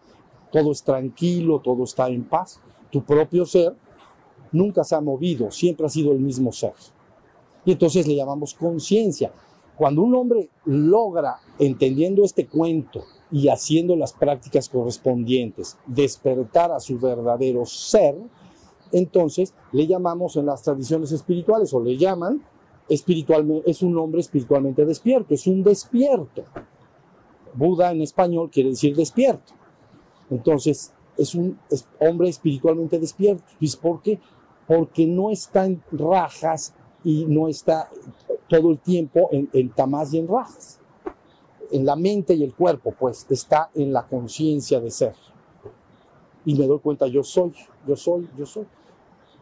Todo 0.51 0.73
es 0.73 0.83
tranquilo, 0.83 1.61
todo 1.61 1.85
está 1.85 2.09
en 2.09 2.25
paz. 2.25 2.61
Tu 2.91 3.03
propio 3.03 3.45
ser 3.45 3.75
nunca 4.53 4.85
se 4.85 4.95
ha 4.95 5.01
movido, 5.01 5.51
siempre 5.51 5.87
ha 5.87 5.91
sido 5.91 6.13
el 6.13 6.21
mismo 6.21 6.53
ser. 6.53 6.73
Y 7.65 7.73
entonces 7.73 8.07
le 8.07 8.17
llamamos 8.17 8.55
conciencia. 8.55 9.33
Cuando 9.77 10.03
un 10.03 10.15
hombre 10.15 10.49
logra, 10.65 11.37
entendiendo 11.59 12.25
este 12.25 12.47
cuento 12.47 13.05
y 13.31 13.49
haciendo 13.49 13.95
las 13.95 14.13
prácticas 14.13 14.69
correspondientes, 14.69 15.77
despertar 15.87 16.73
a 16.73 16.81
su 16.81 16.99
verdadero 16.99 17.65
ser, 17.67 18.17
entonces 18.91 19.55
le 19.73 19.87
llamamos 19.87 20.37
en 20.37 20.47
las 20.47 20.63
tradiciones 20.63 21.13
espirituales 21.13 21.73
o 21.75 21.81
le 21.81 21.97
llaman 21.97 22.43
espiritualmente, 22.89 23.71
es 23.71 23.83
un 23.83 23.97
hombre 23.99 24.21
espiritualmente 24.21 24.85
despierto, 24.85 25.35
es 25.35 25.47
un 25.47 25.63
despierto. 25.63 26.45
Buda 27.55 27.93
en 27.93 28.03
español 28.03 28.51
quiere 28.51 28.71
decir 28.71 28.97
despierto. 28.97 29.53
Entonces, 30.31 30.93
es 31.19 31.35
un 31.35 31.59
hombre 31.99 32.29
espiritualmente 32.29 32.99
despierto. 32.99 33.45
¿Y 33.61 33.71
por 33.77 34.01
qué? 34.01 34.19
porque 34.69 35.07
no 35.07 35.31
está 35.31 35.65
en 35.65 35.83
rajas 35.91 36.75
y 37.03 37.25
no 37.25 37.49
está 37.49 37.91
todo 38.49 38.71
el 38.71 38.79
tiempo 38.79 39.31
en, 39.33 39.49
en 39.55 39.71
tamás 39.71 40.13
y 40.13 40.19
en 40.19 40.29
rajas. 40.29 40.79
En 41.73 41.87
la 41.87 41.97
mente 41.97 42.35
y 42.35 42.45
el 42.45 42.55
cuerpo, 42.55 42.95
pues, 42.99 43.27
está 43.31 43.71
en 43.75 43.95
la 43.95 44.07
conciencia 44.07 44.79
de 44.79 44.91
ser. 44.91 45.15
Y 46.45 46.55
me 46.55 46.67
doy 46.67 46.79
cuenta, 46.81 47.07
yo 47.07 47.23
soy, 47.23 47.55
yo 47.87 47.97
soy, 47.97 48.29
yo 48.37 48.45
soy. 48.45 48.67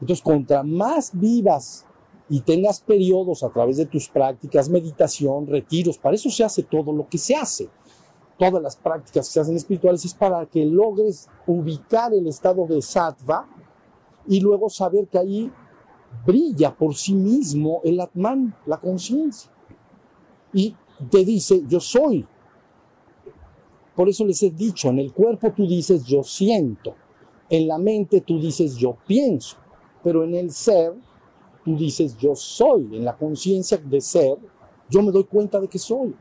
Entonces, 0.01 0.23
contra 0.23 0.63
más 0.63 1.11
vivas 1.13 1.85
y 2.29 2.41
tengas 2.41 2.81
periodos 2.81 3.43
a 3.43 3.51
través 3.51 3.79
de 3.79 3.87
tus 3.87 4.09
prácticas, 4.09 4.69
meditación, 4.69 5.47
retiros, 5.49 5.99
para 5.99 6.15
eso 6.15 6.31
se 6.31 6.45
hace 6.45 6.63
todo 6.63 6.93
lo 6.93 7.09
que 7.09 7.19
se 7.19 7.35
hace. 7.35 7.69
Todas 8.39 8.63
las 8.63 8.77
prácticas 8.77 9.27
que 9.27 9.33
se 9.33 9.41
hacen 9.41 9.57
espirituales 9.57 10.05
es 10.05 10.15
para 10.15 10.45
que 10.47 10.65
logres 10.65 11.29
ubicar 11.47 12.13
el 12.13 12.27
estado 12.27 12.67
de 12.67 12.83
sattva 12.83 13.49
y 14.27 14.41
luego 14.41 14.69
saber 14.69 15.09
que 15.09 15.19
ahí 15.19 15.53
brilla 16.25 16.75
por 16.75 16.95
sí 16.95 17.15
mismo 17.15 17.81
el 17.85 18.01
Atman, 18.01 18.55
la 18.67 18.79
conciencia. 18.79 19.51
Y 20.53 20.75
te 21.11 21.25
dice, 21.25 21.63
yo 21.67 21.81
soy. 21.81 22.27
Por 23.95 24.09
eso 24.09 24.25
les 24.27 24.43
he 24.43 24.51
dicho, 24.51 24.89
en 24.89 24.99
el 24.99 25.13
cuerpo 25.13 25.53
tú 25.53 25.67
dices, 25.67 26.05
yo 26.05 26.23
siento. 26.23 26.95
En 27.49 27.67
la 27.67 27.79
mente 27.79 28.21
tú 28.21 28.39
dices, 28.39 28.77
yo 28.77 28.97
pienso. 29.07 29.57
Pero 30.03 30.25
en 30.25 30.35
el 30.35 30.51
ser 30.51 30.95
tú 31.65 31.77
dices, 31.77 32.17
yo 32.19 32.35
soy. 32.35 32.97
En 32.97 33.05
la 33.05 33.17
conciencia 33.17 33.79
de 33.79 34.01
ser, 34.01 34.37
yo 34.91 35.03
me 35.03 35.11
doy 35.11 35.25
cuenta 35.25 35.61
de 35.61 35.69
que 35.69 35.79
soy. 35.79 36.15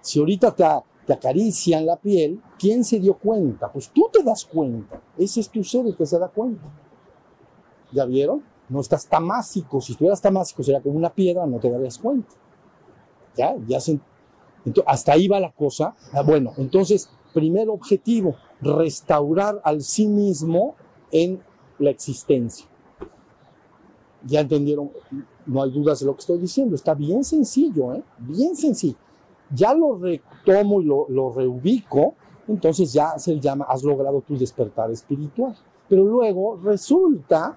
Si 0.00 0.18
ahorita 0.18 0.54
te, 0.54 0.64
te 1.06 1.12
acarician 1.12 1.86
la 1.86 1.96
piel, 1.96 2.40
¿quién 2.58 2.84
se 2.84 3.00
dio 3.00 3.14
cuenta? 3.14 3.70
Pues 3.72 3.90
tú 3.90 4.08
te 4.12 4.22
das 4.22 4.44
cuenta. 4.44 5.00
Ese 5.18 5.40
es 5.40 5.48
tu 5.48 5.64
ser 5.64 5.86
el 5.86 5.96
que 5.96 6.06
se 6.06 6.18
da 6.18 6.28
cuenta. 6.28 6.68
¿Ya 7.92 8.04
vieron? 8.04 8.42
No 8.68 8.80
estás 8.80 9.06
tamásico. 9.06 9.80
Si 9.80 9.92
estuvieras 9.92 10.20
tamásico 10.20 10.62
sería 10.62 10.80
como 10.80 10.96
una 10.96 11.12
piedra, 11.12 11.46
no 11.46 11.58
te 11.58 11.70
darías 11.70 11.98
cuenta. 11.98 12.32
Ya, 13.36 13.56
ya 13.66 13.80
se, 13.80 13.98
entonces, 14.64 14.92
hasta 14.92 15.12
ahí 15.12 15.28
va 15.28 15.40
la 15.40 15.52
cosa. 15.52 15.94
Ah, 16.12 16.22
bueno, 16.22 16.52
entonces, 16.56 17.10
primer 17.34 17.68
objetivo, 17.68 18.36
restaurar 18.60 19.60
al 19.64 19.82
sí 19.82 20.06
mismo 20.06 20.76
en 21.10 21.42
la 21.78 21.90
existencia. 21.90 22.66
Ya 24.24 24.40
entendieron, 24.40 24.90
no 25.46 25.62
hay 25.62 25.70
dudas 25.70 26.00
de 26.00 26.06
lo 26.06 26.14
que 26.14 26.20
estoy 26.20 26.38
diciendo, 26.38 26.76
está 26.76 26.94
bien 26.94 27.24
sencillo, 27.24 27.92
¿eh? 27.94 28.02
bien 28.18 28.54
sencillo. 28.54 28.96
Ya 29.54 29.74
lo 29.74 29.98
retomo 29.98 30.80
y 30.80 30.84
lo, 30.84 31.06
lo 31.08 31.32
reubico, 31.32 32.14
entonces 32.48 32.92
ya 32.92 33.18
se 33.18 33.38
llama, 33.38 33.66
has 33.68 33.82
logrado 33.82 34.20
tu 34.20 34.36
despertar 34.36 34.90
espiritual. 34.90 35.56
Pero 35.88 36.04
luego 36.04 36.58
resulta 36.62 37.56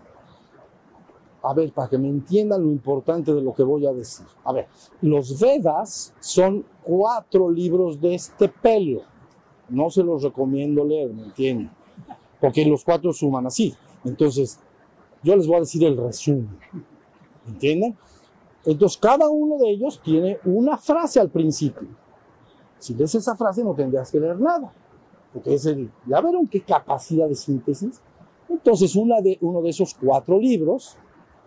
a 1.46 1.54
ver, 1.54 1.72
para 1.72 1.88
que 1.88 1.98
me 1.98 2.10
entiendan 2.10 2.64
lo 2.64 2.72
importante 2.72 3.32
de 3.32 3.42
lo 3.42 3.54
que 3.54 3.62
voy 3.62 3.86
a 3.86 3.94
decir. 3.94 4.26
A 4.44 4.52
ver, 4.52 4.68
los 5.02 5.40
Vedas 5.40 6.14
son 6.20 6.66
cuatro 6.82 7.52
libros 7.52 8.02
de 8.02 8.16
este 8.16 8.50
pelo. 8.50 9.02
No 9.70 9.92
se 9.92 10.04
los 10.04 10.24
recomiendo 10.24 10.84
leer, 10.84 11.14
¿me 11.14 11.24
entienden? 11.24 11.70
Porque 12.42 12.66
los 12.66 12.84
cuatro 12.84 13.14
suman 13.14 13.46
así. 13.46 13.76
Entonces, 14.04 14.60
yo 15.22 15.36
les 15.36 15.46
voy 15.46 15.58
a 15.58 15.60
decir 15.60 15.84
el 15.84 15.98
resumen. 15.98 16.58
¿Entienden? 17.48 17.96
Entonces, 18.66 18.98
cada 18.98 19.30
uno 19.30 19.58
de 19.58 19.70
ellos 19.70 20.02
tiene 20.04 20.40
una 20.46 20.78
frase 20.78 21.20
al 21.20 21.30
principio. 21.30 21.88
Si 22.80 22.94
lees 22.94 23.16
esa 23.16 23.36
frase, 23.36 23.64
no 23.64 23.74
tendrías 23.74 24.12
que 24.12 24.20
leer 24.20 24.40
nada. 24.40 24.74
Porque 25.34 25.54
es 25.54 25.66
el. 25.66 25.92
¿Ya 26.08 26.22
vieron 26.22 26.48
qué 26.48 26.62
capacidad 26.62 27.28
de 27.28 27.36
síntesis? 27.36 28.02
Entonces, 28.50 28.96
una 28.96 29.22
de, 29.22 29.38
uno 29.42 29.62
de 29.62 29.70
esos 29.70 29.94
cuatro 29.94 30.40
libros 30.40 30.98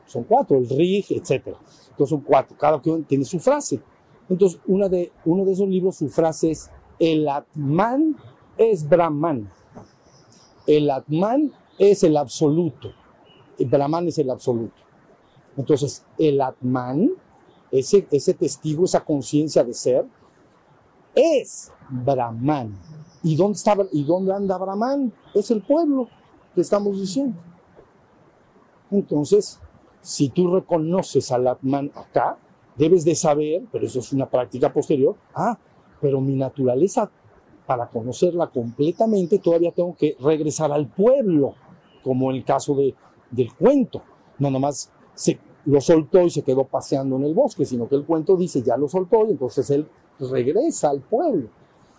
son 0.09 0.24
cuatro, 0.24 0.57
el 0.57 0.68
Rig, 0.68 1.04
etc. 1.11 1.48
Entonces 1.90 2.09
son 2.09 2.22
cuatro, 2.22 2.57
cada 2.57 2.81
uno 2.85 3.04
tiene 3.07 3.24
su 3.24 3.38
frase. 3.38 3.81
Entonces 4.28 4.61
una 4.66 4.88
de, 4.88 5.12
uno 5.24 5.44
de 5.44 5.52
esos 5.52 5.68
libros, 5.68 5.96
su 5.96 6.09
frase 6.09 6.50
es, 6.50 6.70
el 6.98 7.28
Atman 7.28 8.16
es 8.57 8.88
Brahman. 8.88 9.50
El 10.66 10.90
Atman 10.90 11.52
es 11.78 12.02
el 12.02 12.16
absoluto. 12.16 12.90
El 13.59 13.68
Brahman 13.68 14.09
es 14.09 14.18
el 14.18 14.31
absoluto. 14.31 14.88
Entonces, 15.59 16.07
el 16.16 16.40
Atman, 16.40 17.11
ese, 17.73 18.07
ese 18.12 18.33
testigo, 18.33 18.85
esa 18.85 19.05
conciencia 19.05 19.64
de 19.64 19.75
ser, 19.75 20.07
es 21.16 21.73
Brahman. 21.90 22.79
¿Y 23.25 23.35
dónde, 23.35 23.57
está, 23.57 23.77
¿Y 23.92 24.05
dónde 24.05 24.33
anda 24.33 24.57
Brahman? 24.57 25.12
Es 25.35 25.51
el 25.51 25.61
pueblo 25.62 26.09
que 26.55 26.61
estamos 26.61 26.99
diciendo. 27.01 27.37
Entonces, 28.92 29.59
si 30.01 30.29
tú 30.29 30.55
reconoces 30.55 31.33
al 31.33 31.49
Atman 31.49 31.90
acá, 31.97 32.38
debes 32.77 33.05
de 33.05 33.16
saber, 33.16 33.64
pero 33.73 33.85
eso 33.85 33.99
es 33.99 34.12
una 34.12 34.31
práctica 34.31 34.73
posterior, 34.73 35.16
ah, 35.35 35.59
pero 36.01 36.21
mi 36.21 36.37
naturaleza, 36.37 37.11
para 37.66 37.88
conocerla 37.88 38.47
completamente, 38.47 39.40
todavía 39.40 39.73
tengo 39.73 39.97
que 39.97 40.16
regresar 40.21 40.71
al 40.71 40.87
pueblo, 40.87 41.55
como 42.05 42.31
el 42.31 42.44
caso 42.44 42.77
de, 42.77 42.94
del 43.33 43.53
cuento. 43.55 44.03
No 44.38 44.53
nomás 44.53 44.92
se 45.14 45.40
lo 45.68 45.81
soltó 45.81 46.22
y 46.22 46.31
se 46.31 46.42
quedó 46.42 46.64
paseando 46.64 47.16
en 47.16 47.24
el 47.24 47.35
bosque, 47.35 47.64
sino 47.64 47.88
que 47.88 47.94
el 47.94 48.04
cuento 48.04 48.37
dice, 48.37 48.62
ya 48.62 48.76
lo 48.76 48.88
soltó 48.88 49.26
y 49.26 49.31
entonces 49.31 49.70
él 49.70 49.87
regresa 50.18 50.90
al 50.90 51.00
pueblo. 51.00 51.48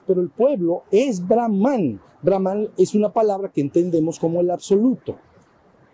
Pero 0.05 0.21
el 0.21 0.29
pueblo 0.29 0.83
es 0.91 1.25
Brahman. 1.25 2.01
Brahman 2.21 2.69
es 2.77 2.95
una 2.95 3.13
palabra 3.13 3.49
que 3.49 3.61
entendemos 3.61 4.19
como 4.19 4.41
el 4.41 4.51
absoluto 4.51 5.15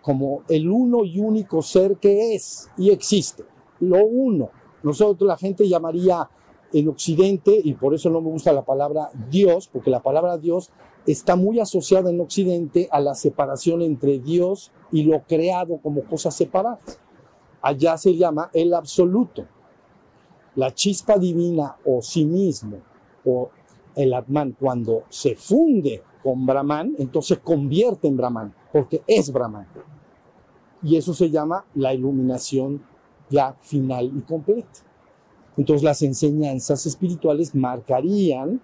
como 0.06 0.44
el 0.48 0.70
uno 0.70 1.04
y 1.04 1.18
único 1.18 1.62
ser 1.62 1.96
que 1.96 2.36
es 2.36 2.70
y 2.78 2.90
existe, 2.90 3.42
lo 3.80 4.06
uno. 4.06 4.50
Nosotros 4.84 5.26
la 5.26 5.36
gente 5.36 5.68
llamaría 5.68 6.30
en 6.72 6.86
Occidente, 6.88 7.60
y 7.64 7.74
por 7.74 7.92
eso 7.92 8.08
no 8.08 8.20
me 8.20 8.30
gusta 8.30 8.52
la 8.52 8.64
palabra 8.64 9.10
Dios, 9.28 9.66
porque 9.66 9.90
la 9.90 10.04
palabra 10.04 10.38
Dios 10.38 10.70
está 11.08 11.34
muy 11.34 11.58
asociada 11.58 12.10
en 12.10 12.20
Occidente 12.20 12.88
a 12.92 13.00
la 13.00 13.16
separación 13.16 13.82
entre 13.82 14.20
Dios 14.20 14.70
y 14.92 15.02
lo 15.02 15.24
creado 15.24 15.78
como 15.82 16.04
cosas 16.04 16.36
separadas. 16.36 17.00
Allá 17.66 17.96
se 17.96 18.16
llama 18.16 18.50
el 18.52 18.74
absoluto. 18.74 19.46
La 20.54 20.72
chispa 20.72 21.18
divina 21.18 21.76
o 21.84 22.00
sí 22.00 22.24
mismo, 22.24 22.78
o 23.24 23.50
el 23.94 24.14
Atman, 24.14 24.56
cuando 24.58 25.04
se 25.08 25.34
funde 25.34 26.02
con 26.22 26.46
Brahman, 26.46 26.94
entonces 26.98 27.38
convierte 27.38 28.08
en 28.08 28.16
Brahman, 28.16 28.54
porque 28.72 29.02
es 29.06 29.32
Brahman 29.32 29.66
y 30.82 30.96
eso 30.96 31.14
se 31.14 31.30
llama 31.30 31.64
la 31.74 31.92
iluminación 31.94 32.82
ya 33.28 33.54
final 33.54 34.12
y 34.16 34.20
completa. 34.20 34.80
Entonces 35.56 35.82
las 35.82 36.02
enseñanzas 36.02 36.86
espirituales 36.86 37.54
marcarían 37.54 38.60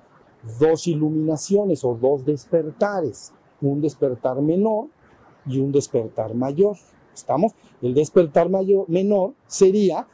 dos 0.61 0.87
iluminaciones 0.87 1.85
o 1.85 1.99
dos 2.01 2.25
despertares, 2.25 3.33
un 3.61 3.81
despertar 3.81 4.41
menor 4.41 4.87
y 5.47 5.59
un 5.59 5.73
despertar 5.73 6.35
mayor. 6.35 6.77
¿Estamos? 7.15 7.53
El 7.81 7.95
despertar 7.95 8.49
mayor, 8.49 8.89
menor 8.89 9.35
sería 9.47 10.07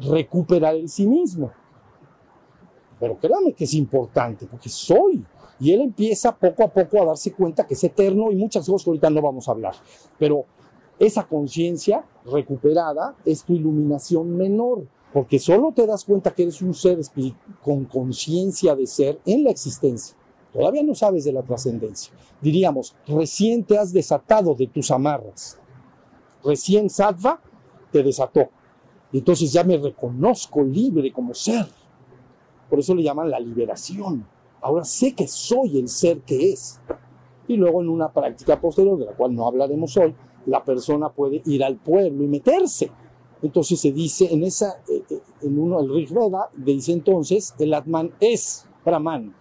recuperar 0.00 0.74
el 0.74 0.88
sí 0.88 1.06
mismo. 1.06 1.50
Pero 3.00 3.16
créame 3.18 3.52
que 3.52 3.64
es 3.64 3.74
importante, 3.74 4.46
porque 4.46 4.68
soy. 4.68 5.24
Y 5.60 5.72
él 5.72 5.80
empieza 5.80 6.34
poco 6.36 6.64
a 6.64 6.68
poco 6.68 7.02
a 7.02 7.06
darse 7.06 7.32
cuenta 7.32 7.66
que 7.66 7.74
es 7.74 7.84
eterno 7.84 8.30
y 8.30 8.36
muchas 8.36 8.66
cosas 8.66 8.84
que 8.84 8.90
ahorita 8.90 9.10
no 9.10 9.22
vamos 9.22 9.48
a 9.48 9.52
hablar. 9.52 9.74
Pero 10.18 10.44
esa 10.98 11.26
conciencia 11.26 12.04
recuperada 12.24 13.16
es 13.24 13.44
tu 13.44 13.54
iluminación 13.54 14.36
menor, 14.36 14.86
porque 15.12 15.38
solo 15.38 15.72
te 15.72 15.86
das 15.86 16.04
cuenta 16.04 16.32
que 16.32 16.42
eres 16.42 16.60
un 16.60 16.74
ser 16.74 16.98
con 17.62 17.84
conciencia 17.84 18.74
de 18.74 18.86
ser 18.86 19.20
en 19.24 19.44
la 19.44 19.50
existencia. 19.50 20.16
Todavía 20.52 20.82
no 20.82 20.94
sabes 20.94 21.24
de 21.24 21.32
la 21.32 21.42
trascendencia. 21.42 22.12
Diríamos, 22.40 22.94
recién 23.06 23.64
te 23.64 23.78
has 23.78 23.92
desatado 23.92 24.54
de 24.54 24.66
tus 24.66 24.90
amarras. 24.90 25.58
Recién 26.48 26.88
sattva 26.88 27.38
te 27.92 28.02
desató. 28.02 28.48
Y 29.12 29.18
entonces 29.18 29.52
ya 29.52 29.64
me 29.64 29.76
reconozco 29.76 30.62
libre 30.62 31.12
como 31.12 31.34
ser. 31.34 31.66
Por 32.70 32.78
eso 32.78 32.94
le 32.94 33.02
llaman 33.02 33.30
la 33.30 33.38
liberación. 33.38 34.26
Ahora 34.62 34.82
sé 34.84 35.14
que 35.14 35.28
soy 35.28 35.78
el 35.78 35.88
ser 35.88 36.20
que 36.22 36.52
es. 36.52 36.80
Y 37.46 37.56
luego 37.56 37.82
en 37.82 37.90
una 37.90 38.10
práctica 38.10 38.58
posterior, 38.58 38.98
de 38.98 39.04
la 39.04 39.12
cual 39.12 39.34
no 39.34 39.46
hablaremos 39.46 39.94
hoy, 39.98 40.14
la 40.46 40.64
persona 40.64 41.10
puede 41.10 41.42
ir 41.44 41.62
al 41.62 41.76
pueblo 41.76 42.24
y 42.24 42.28
meterse. 42.28 42.90
Entonces 43.42 43.78
se 43.78 43.92
dice 43.92 44.32
en 44.32 44.42
esa, 44.42 44.80
eh, 44.88 45.02
eh, 45.10 45.20
en 45.42 45.58
uno, 45.58 45.80
el 45.80 45.94
Rig 45.94 46.10
Veda, 46.14 46.48
dice 46.56 46.92
entonces, 46.92 47.54
el 47.58 47.74
Atman 47.74 48.12
es 48.20 48.66
Brahman. 48.86 49.34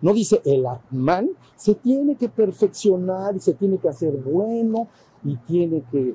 No 0.00 0.14
dice 0.14 0.40
el 0.44 0.66
Atman 0.66 1.30
se 1.56 1.74
tiene 1.74 2.16
que 2.16 2.28
perfeccionar 2.28 3.36
y 3.36 3.40
se 3.40 3.54
tiene 3.54 3.78
que 3.78 3.88
hacer 3.88 4.12
bueno 4.12 4.88
y 5.24 5.36
tiene 5.36 5.82
que 5.90 6.14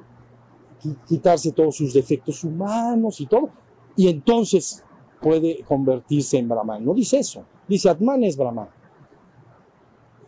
quitarse 1.08 1.52
todos 1.52 1.76
sus 1.76 1.94
defectos 1.94 2.44
humanos 2.44 3.20
y 3.22 3.26
todo. 3.26 3.50
Y 3.96 4.08
entonces 4.08 4.84
puede 5.22 5.64
convertirse 5.64 6.38
en 6.38 6.48
Brahman. 6.48 6.86
No 6.86 6.94
dice 6.94 7.20
eso. 7.20 7.44
Dice 7.68 7.90
Atman 7.90 8.24
es 8.24 8.38
Brahman. 8.38 8.70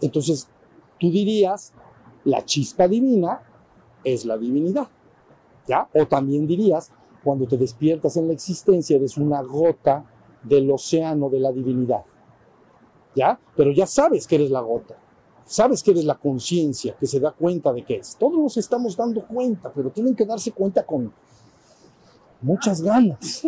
Entonces, 0.02 0.50
tú 1.00 1.10
dirías, 1.10 1.74
la 2.24 2.44
chispa 2.44 2.88
divina 2.88 3.42
es 4.04 4.26
la 4.26 4.38
divinidad. 4.38 4.88
¿Ya? 5.68 5.88
O 5.94 6.06
también 6.08 6.48
dirías, 6.48 6.92
cuando 7.24 7.48
te 7.48 7.58
despiertas 7.58 8.18
en 8.18 8.28
la 8.28 8.34
existencia, 8.34 8.96
eres 8.96 9.18
una 9.18 9.42
gota 9.42 10.06
del 10.44 10.70
océano 10.72 11.30
de 11.30 11.40
la 11.40 11.52
divinidad. 11.52 12.04
¿Ya? 13.16 13.40
Pero 13.56 13.72
ya 13.72 13.86
sabes 13.86 14.28
que 14.28 14.36
eres 14.36 14.52
la 14.52 14.62
gota. 14.62 14.98
Sabes 15.52 15.84
que 15.84 15.92
eres 15.92 16.06
la 16.06 16.16
conciencia 16.16 16.96
que 16.98 17.06
se 17.06 17.20
da 17.20 17.34
cuenta 17.34 17.74
de 17.74 17.84
que 17.84 17.96
es. 17.98 18.16
Todos 18.16 18.40
nos 18.40 18.56
estamos 18.56 18.96
dando 18.96 19.28
cuenta, 19.28 19.70
pero 19.70 19.90
tienen 19.90 20.16
que 20.16 20.26
darse 20.26 20.54
cuenta 20.54 20.86
con 20.86 21.12
muchas 22.42 22.82
ganas. 22.82 23.46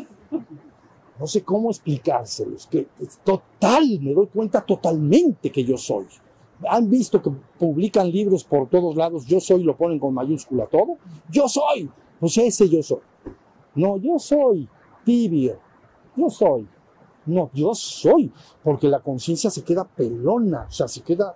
No 1.18 1.26
sé 1.26 1.44
cómo 1.46 1.70
explicárselos, 1.70 2.68
que 2.68 2.90
es 3.00 3.20
total, 3.20 4.02
me 4.02 4.14
doy 4.14 4.28
cuenta 4.28 4.60
totalmente 4.66 5.50
que 5.50 5.64
yo 5.64 5.78
soy. 5.78 6.06
Han 6.68 6.90
visto 6.90 7.22
que 7.22 7.32
publican 7.58 8.12
libros 8.12 8.44
por 8.44 8.68
todos 8.68 8.98
lados, 8.98 9.26
yo 9.26 9.40
soy, 9.40 9.64
lo 9.64 9.78
ponen 9.78 9.98
con 9.98 10.14
mayúscula 10.14 10.66
todo. 10.66 10.98
Yo 11.32 11.48
soy, 11.48 11.90
pues 12.20 12.38
ese 12.38 12.68
yo 12.68 12.84
soy. 12.84 13.00
No, 13.76 13.96
yo 13.96 14.20
soy 14.20 14.68
tibio, 15.06 15.58
yo 16.18 16.30
soy. 16.30 16.68
No, 17.26 17.50
yo 17.54 17.74
soy, 17.74 18.30
porque 18.62 18.90
la 18.90 19.00
conciencia 19.00 19.50
se 19.50 19.64
queda 19.64 19.86
pelona, 19.86 20.66
o 20.68 20.72
sea, 20.72 20.90
se 20.90 21.00
queda... 21.00 21.34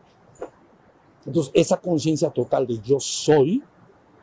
Entonces, 1.27 1.51
esa 1.53 1.77
conciencia 1.77 2.29
total 2.31 2.65
de 2.65 2.79
yo 2.79 2.99
soy, 2.99 3.61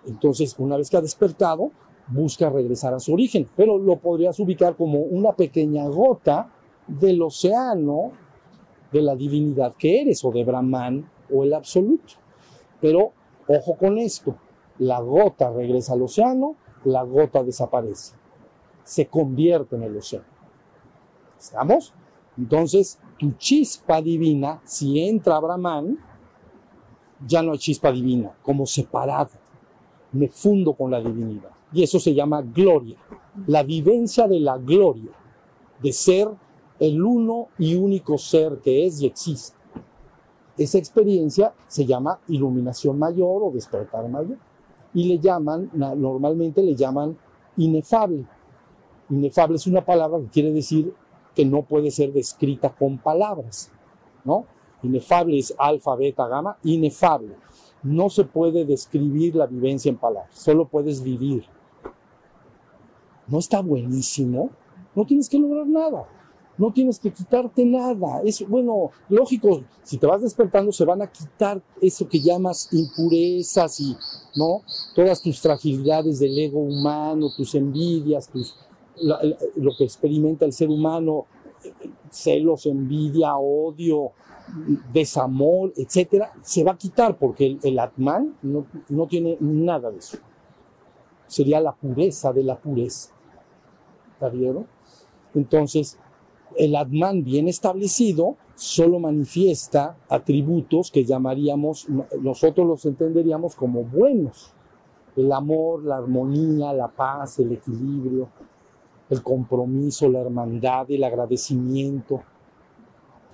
entonces, 0.07 0.55
una 0.59 0.77
vez 0.77 0.91
que 0.91 0.97
ha 0.97 1.03
despertado, 1.03 1.71
busca 2.09 2.51
regresar 2.51 2.95
a 2.95 3.01
su 3.01 3.13
origen, 3.13 3.47
pero 3.57 3.79
lo 3.79 3.97
podrías 3.99 4.39
ubicar 4.41 4.77
como 4.77 5.01
una 5.01 5.33
pequeña 5.33 5.87
gota 5.87 6.51
del 6.87 7.23
océano 7.23 8.13
de 8.91 9.03
la 9.03 9.17
divinidad 9.17 9.75
que 9.75 10.03
eres, 10.03 10.25
o 10.25 10.31
de 10.31 10.45
Brahman, 10.45 11.11
o 11.33 11.45
el 11.45 11.53
absoluto. 11.53 12.15
Pero, 12.81 13.13
ojo 13.49 13.77
con 13.77 13.99
esto, 13.99 14.37
la 14.79 15.01
gota 15.01 15.51
regresa 15.51 15.93
al 15.95 16.03
océano, 16.03 16.57
la 16.85 17.03
gota 17.03 17.43
desaparece, 17.43 18.15
se 18.83 19.07
convierte 19.07 19.77
en 19.77 19.85
el 19.85 19.97
océano. 19.97 20.27
¿Estamos? 21.39 21.93
Entonces, 22.37 22.99
tu 23.19 23.33
chispa 23.33 24.01
divina, 24.01 24.61
si 24.65 25.01
entra 25.01 25.41
Brahman, 25.41 25.99
ya 27.27 27.43
no 27.43 27.53
hay 27.53 27.59
chispa 27.59 27.93
divina, 27.93 28.33
como 28.43 28.67
separado. 28.67 29.31
Me 30.13 30.29
fundo 30.29 30.75
con 30.75 30.91
la 30.91 31.01
divinidad. 31.01 31.51
Y 31.73 31.83
eso 31.83 31.99
se 31.99 32.15
llama 32.15 32.43
gloria. 32.43 32.97
La 33.47 33.63
vivencia 33.63 34.29
de 34.29 34.41
la 34.41 34.59
gloria, 34.59 35.11
de 35.83 35.93
ser 35.93 36.29
el 36.79 37.03
uno 37.03 37.49
y 37.59 37.75
único 37.75 38.19
ser 38.19 38.59
que 38.59 38.87
es 38.87 39.01
y 39.01 39.07
existe. 39.07 39.57
Esa 40.57 40.79
experiencia 40.79 41.53
se 41.67 41.85
llama 41.85 42.21
iluminación 42.29 42.99
mayor 42.99 43.43
o 43.43 43.51
despertar 43.51 44.09
mayor. 44.09 44.39
Y 44.93 45.09
le 45.09 45.19
llaman, 45.19 45.71
normalmente 45.73 46.63
le 46.63 46.77
llaman 46.77 47.17
inefable. 47.57 48.25
Inefable 49.11 49.57
es 49.57 49.67
una 49.67 49.85
palabra 49.85 50.21
que 50.21 50.29
quiere 50.29 50.53
decir 50.53 50.95
que 51.35 51.45
no 51.45 51.63
puede 51.63 51.91
ser 51.91 52.13
descrita 52.13 52.71
con 52.71 52.99
palabras, 52.99 53.71
¿no? 54.25 54.47
Inefable 54.85 55.39
es 55.39 55.55
alfa, 55.59 55.97
beta, 55.97 56.27
gamma, 56.29 56.59
inefable. 56.63 57.35
No 57.83 58.09
se 58.11 58.25
puede 58.25 58.65
describir 58.65 59.35
la 59.35 59.47
vivencia 59.47 59.89
en 59.91 59.97
palabras, 59.97 60.31
solo 60.35 60.67
puedes 60.67 61.03
vivir. 61.03 61.45
¿No 63.27 63.39
está 63.39 63.61
buenísimo? 63.61 64.51
No 64.95 65.05
tienes 65.05 65.29
que 65.29 65.39
lograr 65.39 65.67
nada, 65.67 66.07
no 66.57 66.73
tienes 66.73 66.99
que 66.99 67.13
quitarte 67.13 67.65
nada. 67.65 68.21
Es 68.25 68.47
bueno, 68.47 68.91
lógico, 69.09 69.63
si 69.83 69.99
te 69.99 70.07
vas 70.07 70.23
despertando 70.23 70.73
se 70.73 70.85
van 70.85 71.03
a 71.03 71.11
quitar 71.11 71.63
eso 71.81 72.09
que 72.09 72.21
llamas 72.21 72.69
impurezas 72.73 73.81
y, 73.81 73.97
¿no? 74.37 74.63
Todas 74.95 75.23
tus 75.23 75.41
fragilidades 75.41 76.21
del 76.21 76.39
ego 76.39 76.61
humano, 76.61 77.29
tus 77.37 77.55
envidias, 77.55 78.29
tus 78.29 78.55
lo 79.57 79.73
que 79.77 79.85
experimenta 79.85 80.45
el 80.45 80.53
ser 80.53 80.69
humano, 80.69 81.27
celos, 82.11 82.67
envidia, 82.67 83.37
odio, 83.37 84.13
desamor, 84.93 85.73
etcétera, 85.77 86.33
se 86.43 86.65
va 86.65 86.73
a 86.73 86.79
quitar 86.79 87.17
porque 87.17 87.59
el, 87.63 87.79
Atman 87.79 88.37
no, 88.43 88.67
no, 88.89 89.07
tiene 89.07 89.37
nada 89.41 89.91
de 89.91 89.99
eso. 89.99 90.19
Sería 91.27 91.61
la 91.61 91.73
pureza 91.73 92.33
de 92.33 92.45
la 92.45 92.57
pureza. 92.57 93.11
¿Está 94.13 94.29
bien? 94.29 94.67
Entonces, 95.35 95.99
el 96.57 96.77
Atman 96.77 97.25
bien 97.25 97.49
establecido 97.49 98.37
solo 98.55 99.01
manifiesta 99.01 99.97
atributos 100.09 100.91
que 100.91 101.05
llamaríamos, 101.05 101.89
nosotros 102.21 102.67
los 102.67 102.87
entenderíamos 102.87 103.57
como 103.57 103.83
buenos. 103.83 104.53
El 105.17 105.33
amor, 105.33 105.85
la 105.85 105.97
armonía, 105.97 106.73
la 106.73 106.89
paz, 106.89 107.39
el 107.39 107.53
equilibrio, 107.53 108.29
el 109.11 109.23
compromiso, 109.23 110.09
la 110.09 110.21
hermandad, 110.21 110.91
el 110.91 111.05
agradecimiento 111.05 112.23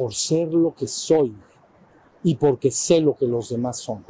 por 0.01 0.15
ser 0.15 0.55
lo 0.55 0.75
que 0.75 0.89
soy 0.89 1.37
y 2.23 2.35
porque 2.37 2.71
sé 2.71 3.03
lo 3.03 3.15
que 3.15 3.27
los 3.27 3.51
demás 3.51 3.77
son. 3.81 4.03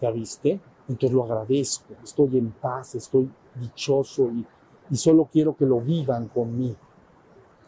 ¿Ya 0.00 0.10
viste? 0.10 0.60
Entonces 0.88 1.12
lo 1.12 1.22
agradezco, 1.22 1.94
estoy 2.02 2.38
en 2.38 2.50
paz, 2.50 2.96
estoy 2.96 3.30
dichoso 3.54 4.28
y, 4.32 4.44
y 4.90 4.96
solo 4.96 5.28
quiero 5.32 5.56
que 5.56 5.66
lo 5.66 5.80
vivan 5.80 6.26
conmigo. 6.26 6.78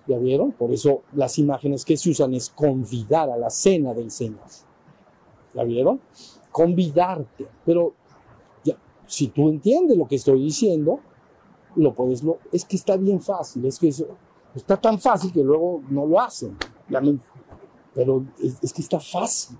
¿Ya 0.08 0.18
vieron? 0.18 0.50
Por 0.50 0.72
eso 0.72 1.02
las 1.12 1.38
imágenes 1.38 1.84
que 1.84 1.96
se 1.96 2.10
usan 2.10 2.34
es 2.34 2.50
convidar 2.50 3.30
a 3.30 3.36
la 3.36 3.48
cena 3.48 3.94
del 3.94 4.10
Señor. 4.10 4.48
¿Ya 5.54 5.62
vieron? 5.62 6.00
Convidarte. 6.50 7.46
Pero 7.64 7.94
ya, 8.64 8.76
si 9.06 9.28
tú 9.28 9.50
entiendes 9.50 9.96
lo 9.96 10.08
que 10.08 10.16
estoy 10.16 10.42
diciendo, 10.42 10.98
lo 11.76 11.94
puedes, 11.94 12.24
lo, 12.24 12.38
es 12.50 12.64
que 12.64 12.74
está 12.74 12.96
bien 12.96 13.20
fácil, 13.20 13.64
es 13.66 13.78
que 13.78 13.94
está 14.56 14.76
tan 14.80 14.98
fácil 14.98 15.32
que 15.32 15.44
luego 15.44 15.80
no 15.88 16.06
lo 16.06 16.18
hacen. 16.18 16.58
Pero 17.94 18.24
es, 18.40 18.72
que 18.72 18.82
está 18.82 18.98
fácil. 18.98 19.56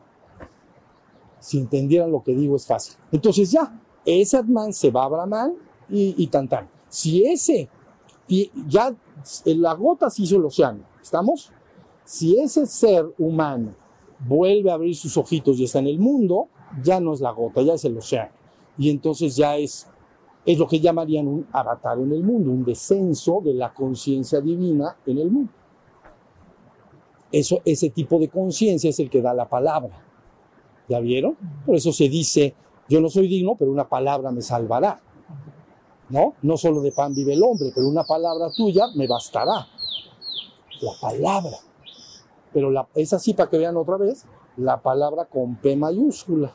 Si 1.39 1.59
entendieran 1.59 2.11
lo 2.11 2.23
que 2.23 2.35
digo, 2.35 2.57
es 2.57 2.67
fácil. 2.67 2.97
Entonces 3.13 3.51
ya, 3.51 3.81
ese 4.05 4.37
Atman 4.37 4.73
se 4.73 4.91
va 4.91 5.05
a 5.05 5.09
Brahman 5.09 5.55
y, 5.89 6.15
y 6.23 6.27
tan 6.29 6.49
tan. 6.49 6.69
Si 6.89 7.25
ese, 7.25 7.69
ya 8.69 8.95
la 9.45 9.75
gota 9.75 10.11
se 10.11 10.23
hizo 10.23 10.37
el 10.37 10.45
océano, 10.45 10.85
¿estamos? 11.03 11.53
Si 12.05 12.39
ese 12.39 12.67
ser 12.67 13.07
humano 13.19 13.75
vuelve 14.27 14.71
a 14.71 14.75
abrir 14.75 14.97
sus 14.97 15.17
ojitos 15.17 15.59
y 15.59 15.65
está 15.65 15.79
en 15.81 15.89
el 15.89 15.99
mundo, 15.99 16.49
ya 16.83 17.01
no 17.01 17.13
es 17.13 17.21
la 17.21 17.31
gota, 17.31 17.63
ya 17.63 17.75
es 17.75 17.85
el 17.85 17.97
océano. 17.97 18.33
Y 18.77 18.91
entonces 18.91 19.37
ya 19.37 19.57
es 19.57 19.87
es 20.45 20.59
lo 20.59 20.67
que 20.67 20.81
llamarían 20.81 21.27
un 21.27 21.47
avatar 21.53 21.99
en 21.99 22.13
el 22.13 22.23
mundo, 22.23 22.51
un 22.51 22.65
descenso 22.65 23.41
de 23.43 23.55
la 23.55 23.73
conciencia 23.73 24.41
divina 24.41 24.97
en 25.07 25.19
el 25.19 25.31
mundo. 25.31 25.53
Eso, 27.35 27.61
ese 27.65 27.91
tipo 27.91 28.21
de 28.21 28.29
conciencia 28.29 28.91
es 28.91 29.01
el 29.01 29.11
que 29.11 29.21
da 29.21 29.35
la 29.35 29.49
palabra. 29.49 30.01
¿Ya 30.89 31.01
vieron? 31.01 31.37
Por 31.67 31.75
eso 31.75 31.93
se 31.93 32.09
dice, 32.09 32.55
yo 32.89 33.01
no 33.01 33.09
soy 33.09 33.27
digno, 33.27 33.57
pero 33.59 33.73
una 33.73 33.89
palabra 33.89 34.31
me 34.31 34.41
salvará. 34.41 35.01
¿No? 36.11 36.35
No 36.43 36.57
solo 36.57 36.81
de 36.81 36.93
pan 36.93 37.13
vive 37.13 37.33
el 37.33 37.43
hombre, 37.43 37.73
pero 37.75 37.89
una 37.89 38.05
palabra 38.05 38.53
tuya 38.57 38.87
me 38.95 39.09
bastará. 39.09 39.67
La 40.81 40.93
palabra. 41.01 41.57
Pero 42.53 42.71
la, 42.71 42.87
es 42.95 43.13
así 43.13 43.35
para 43.35 43.51
que 43.51 43.59
vean 43.59 43.77
otra 43.77 43.97
vez, 43.97 44.27
la 44.57 44.81
palabra 44.81 45.25
con 45.25 45.57
P 45.57 45.75
mayúscula, 45.75 46.55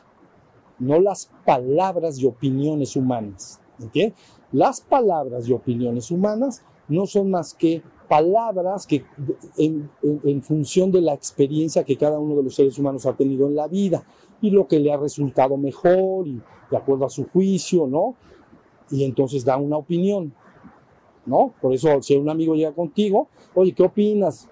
no 0.78 0.98
las 0.98 1.30
palabras 1.44 2.18
y 2.18 2.24
opiniones 2.24 2.96
humanas. 2.96 3.60
¿Entiendes? 3.78 4.18
Las 4.50 4.80
palabras 4.80 5.46
y 5.46 5.52
opiniones 5.52 6.10
humanas 6.10 6.62
no 6.88 7.06
son 7.06 7.30
más 7.30 7.52
que 7.52 7.82
palabras 8.10 8.86
que 8.86 9.04
en, 9.56 9.88
en, 10.02 10.20
en, 10.24 10.42
función 10.42 10.90
de 10.90 11.00
la 11.00 11.14
experiencia 11.14 11.84
que 11.84 11.96
cada 11.96 12.18
uno 12.18 12.34
de 12.34 12.42
los 12.42 12.56
seres 12.56 12.76
humanos 12.76 13.06
ha 13.06 13.12
tenido 13.12 13.46
en 13.46 13.54
la 13.54 13.68
vida 13.68 14.02
y 14.42 14.50
lo 14.50 14.66
que 14.66 14.80
le 14.80 14.92
ha 14.92 14.96
resultado 14.96 15.56
mejor 15.56 16.26
y 16.26 16.42
de 16.70 16.76
acuerdo 16.76 17.06
a 17.06 17.10
su 17.10 17.28
juicio, 17.28 17.86
¿no? 17.86 18.16
Y 18.90 19.04
entonces 19.04 19.44
da 19.44 19.56
una 19.56 19.76
opinión, 19.76 20.34
¿no? 21.24 21.54
Por 21.62 21.72
eso 21.72 22.02
si 22.02 22.16
un 22.16 22.28
amigo 22.28 22.56
llega 22.56 22.72
contigo, 22.72 23.28
oye, 23.54 23.72
¿qué 23.72 23.84
opinas? 23.84 24.48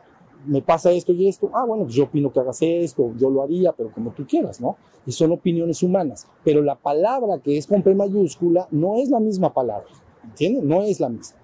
Me 0.47 0.63
pasa 0.63 0.93
esto 0.93 1.13
y 1.13 1.29
esto. 1.29 1.51
Ah, 1.53 1.65
bueno, 1.67 1.83
pues 1.83 1.97
yo 1.97 2.05
opino 2.05 2.33
que 2.33 2.39
hagas 2.39 2.63
esto, 2.63 3.13
yo 3.19 3.29
lo 3.29 3.43
haría, 3.43 3.73
pero 3.73 3.91
como 3.91 4.13
tú 4.13 4.25
quieras, 4.25 4.61
¿no? 4.61 4.77
y 5.09 5.13
son 5.13 5.33
opiniones 5.33 5.83
humanas. 5.83 6.27
Pero 6.45 6.63
la 6.63 6.75
palabra 6.75 7.39
que 7.39 7.57
es 7.57 7.67
con 7.67 7.83
P 7.83 7.95
mayúscula 7.95 8.69
no 8.71 8.97
es 8.97 9.09
la 9.09 9.19
misma 9.19 9.55
palabra, 9.55 9.89
¿entiendes? 10.23 10.63
No 10.63 10.83
es 10.83 11.01
la 11.01 11.09
misma. 11.09 11.39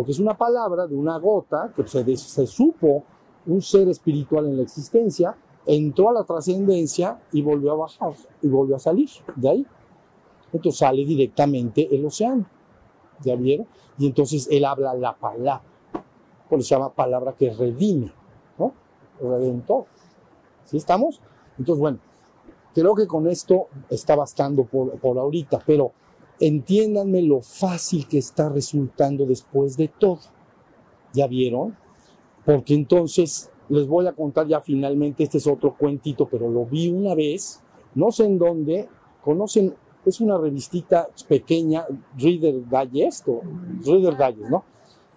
Porque 0.00 0.12
es 0.12 0.18
una 0.18 0.32
palabra 0.32 0.86
de 0.86 0.94
una 0.94 1.18
gota 1.18 1.74
que 1.76 1.86
se, 1.86 2.46
supo 2.46 3.04
un 3.44 3.60
ser 3.60 3.86
espiritual 3.90 4.46
en 4.46 4.56
la 4.56 4.62
existencia, 4.62 5.36
entró 5.66 6.08
a 6.08 6.14
la 6.14 6.24
trascendencia 6.24 7.20
y 7.32 7.42
volvió 7.42 7.72
a 7.72 7.74
bajar, 7.74 8.14
y 8.40 8.48
volvió 8.48 8.76
a 8.76 8.78
salir 8.78 9.10
de 9.36 9.50
ahí. 9.50 9.66
Entonces 10.54 10.78
sale 10.78 11.04
directamente 11.04 11.94
el 11.94 12.06
océano. 12.06 12.46
¿Ya 13.22 13.36
vieron? 13.36 13.66
Y 13.98 14.06
entonces 14.06 14.48
él 14.50 14.64
habla 14.64 14.94
la 14.94 15.14
palabra. 15.14 15.60
Por 16.48 16.62
se 16.62 16.70
llama 16.70 16.94
palabra 16.94 17.34
que 17.34 17.52
redime, 17.52 18.10
¿no? 18.58 18.72
Redentor. 19.20 19.84
¿Sí 20.64 20.78
estamos? 20.78 21.20
Entonces, 21.58 21.78
bueno, 21.78 21.98
Creo 22.72 22.94
que 22.94 23.06
con 23.06 23.26
esto 23.26 23.66
está 23.88 24.14
bastando 24.14 24.64
por, 24.64 24.98
por 25.00 25.18
ahorita, 25.18 25.58
pero 25.66 25.92
entiéndanme 26.40 27.22
lo 27.22 27.42
fácil 27.42 28.08
que 28.08 28.18
está 28.18 28.48
resultando 28.48 29.26
después 29.26 29.76
de 29.76 29.88
todo. 29.88 30.20
¿Ya 31.12 31.26
vieron? 31.26 31.76
Porque 32.44 32.74
entonces 32.74 33.50
les 33.68 33.86
voy 33.86 34.06
a 34.06 34.12
contar 34.12 34.48
ya 34.48 34.60
finalmente, 34.60 35.22
este 35.22 35.38
es 35.38 35.46
otro 35.46 35.76
cuentito, 35.76 36.26
pero 36.28 36.50
lo 36.50 36.66
vi 36.66 36.88
una 36.88 37.14
vez, 37.14 37.62
no 37.94 38.10
sé 38.10 38.24
en 38.24 38.38
dónde, 38.38 38.88
conocen, 39.22 39.74
es 40.04 40.20
una 40.20 40.38
revistita 40.38 41.08
pequeña, 41.28 41.86
Reader 42.16 42.64
Digest, 42.68 43.28
Reader 43.84 44.16
Digest, 44.16 44.50
¿no? 44.50 44.64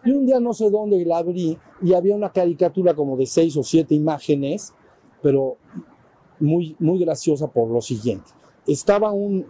Y 0.06 0.12
un 0.12 0.26
día 0.26 0.40
no 0.40 0.54
sé 0.54 0.70
dónde 0.70 1.04
la 1.06 1.20
abrí 1.20 1.58
y 1.82 1.94
había 1.94 2.16
una 2.16 2.32
caricatura 2.32 2.94
como 2.94 3.16
de 3.16 3.26
seis 3.26 3.56
o 3.56 3.64
siete 3.64 3.96
imágenes, 3.96 4.74
pero 5.22 5.58
muy, 6.40 6.76
muy 6.80 7.00
graciosa 7.00 7.48
por 7.48 7.70
lo 7.70 7.82
siguiente. 7.82 8.32
Estaba 8.66 9.12
un, 9.12 9.46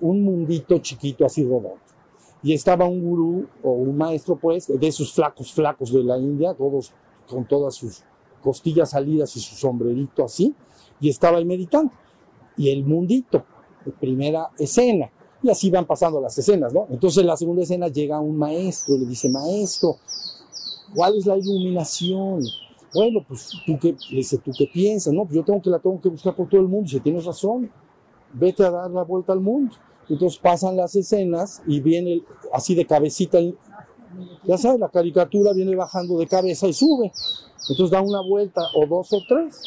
un 0.00 0.22
mundito 0.22 0.78
chiquito 0.78 1.24
así 1.24 1.44
redondo 1.44 1.78
y 2.42 2.52
estaba 2.52 2.86
un 2.86 3.02
gurú 3.02 3.48
o 3.62 3.72
un 3.72 3.96
maestro, 3.96 4.36
pues, 4.36 4.68
de 4.68 4.86
esos 4.86 5.12
flacos, 5.12 5.52
flacos 5.52 5.92
de 5.92 6.04
la 6.04 6.16
India, 6.16 6.54
todos 6.54 6.92
con 7.28 7.44
todas 7.44 7.74
sus 7.74 8.04
costillas 8.40 8.90
salidas 8.90 9.36
y 9.36 9.40
su 9.40 9.56
sombrerito 9.56 10.24
así, 10.24 10.54
y 11.00 11.08
estaba 11.08 11.38
ahí 11.38 11.44
meditando. 11.44 11.92
Y 12.56 12.70
el 12.70 12.84
mundito, 12.84 13.44
primera 13.98 14.50
escena, 14.58 15.10
y 15.42 15.50
así 15.50 15.70
van 15.70 15.86
pasando 15.86 16.20
las 16.20 16.38
escenas, 16.38 16.72
¿no? 16.72 16.86
Entonces 16.88 17.20
en 17.20 17.26
la 17.26 17.36
segunda 17.36 17.62
escena 17.62 17.88
llega 17.88 18.20
un 18.20 18.36
maestro 18.36 18.96
le 18.96 19.06
dice, 19.06 19.28
maestro, 19.28 19.96
¿cuál 20.94 21.16
es 21.16 21.26
la 21.26 21.36
iluminación? 21.36 22.42
Bueno, 22.94 23.24
pues 23.26 23.50
tú 23.66 23.76
qué, 23.80 23.96
dice, 24.10 24.38
¿tú 24.38 24.52
qué 24.56 24.70
piensas? 24.72 25.12
No, 25.12 25.24
pues 25.24 25.34
yo 25.34 25.44
tengo 25.44 25.60
que 25.60 25.70
la 25.70 25.78
tengo 25.80 26.00
que 26.00 26.08
buscar 26.08 26.34
por 26.34 26.48
todo 26.48 26.60
el 26.60 26.68
mundo. 26.68 26.84
Dice, 26.84 27.00
tienes 27.00 27.24
razón, 27.24 27.70
vete 28.32 28.64
a 28.64 28.70
dar 28.70 28.90
la 28.90 29.02
vuelta 29.02 29.32
al 29.32 29.40
mundo. 29.40 29.74
Entonces 30.08 30.38
pasan 30.38 30.76
las 30.76 30.94
escenas 30.94 31.62
y 31.66 31.80
viene 31.80 32.22
así 32.52 32.74
de 32.74 32.86
cabecita, 32.86 33.38
ya 34.44 34.56
sabes, 34.56 34.78
la 34.78 34.88
caricatura 34.88 35.52
viene 35.52 35.74
bajando 35.74 36.18
de 36.18 36.26
cabeza 36.26 36.68
y 36.68 36.72
sube. 36.72 37.12
Entonces 37.68 37.90
da 37.90 38.00
una 38.00 38.20
vuelta 38.22 38.62
o 38.76 38.86
dos 38.86 39.12
o 39.12 39.18
tres. 39.28 39.62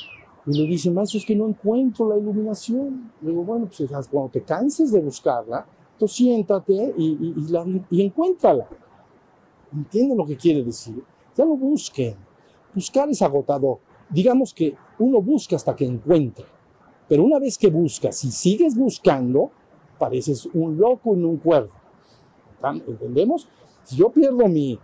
Y 0.45 0.57
le 0.57 0.67
dice, 0.67 0.89
maestro, 0.89 1.19
es 1.19 1.25
que 1.25 1.35
no 1.35 1.47
encuentro 1.47 2.07
la 2.09 2.17
iluminación. 2.17 3.11
Le 3.21 3.31
digo, 3.31 3.43
bueno, 3.43 3.67
pues 3.67 3.89
cuando 4.09 4.29
te 4.31 4.41
canses 4.41 4.91
de 4.91 5.01
buscarla, 5.01 5.65
tú 5.97 6.07
siéntate 6.07 6.93
y, 6.97 7.05
y, 7.05 7.33
y, 7.37 7.51
la, 7.51 7.65
y 7.89 8.01
encuéntrala. 8.01 8.67
¿Entienden 9.73 10.17
lo 10.17 10.25
que 10.25 10.37
quiere 10.37 10.63
decir? 10.63 11.03
Ya 11.35 11.45
lo 11.45 11.55
busquen. 11.55 12.15
Buscar 12.73 13.09
es 13.09 13.21
agotador. 13.21 13.79
Digamos 14.09 14.53
que 14.53 14.75
uno 14.97 15.21
busca 15.21 15.55
hasta 15.55 15.75
que 15.75 15.85
encuentre. 15.85 16.45
Pero 17.09 17.23
una 17.23 17.39
vez 17.39 17.57
que 17.57 17.69
buscas 17.69 18.23
y 18.23 18.31
sigues 18.31 18.77
buscando, 18.77 19.49
pareces 19.97 20.47
un 20.53 20.77
loco 20.77 21.15
en 21.15 21.25
un 21.25 21.37
cuervo. 21.37 21.73
¿Entendemos? 22.63 23.49
Si 23.83 23.95
yo 23.95 24.09
pierdo 24.09 24.47
mi, 24.47 24.79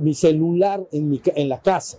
mi 0.00 0.14
celular 0.14 0.86
en, 0.92 1.48
la 1.48 1.60
casa 1.60 1.98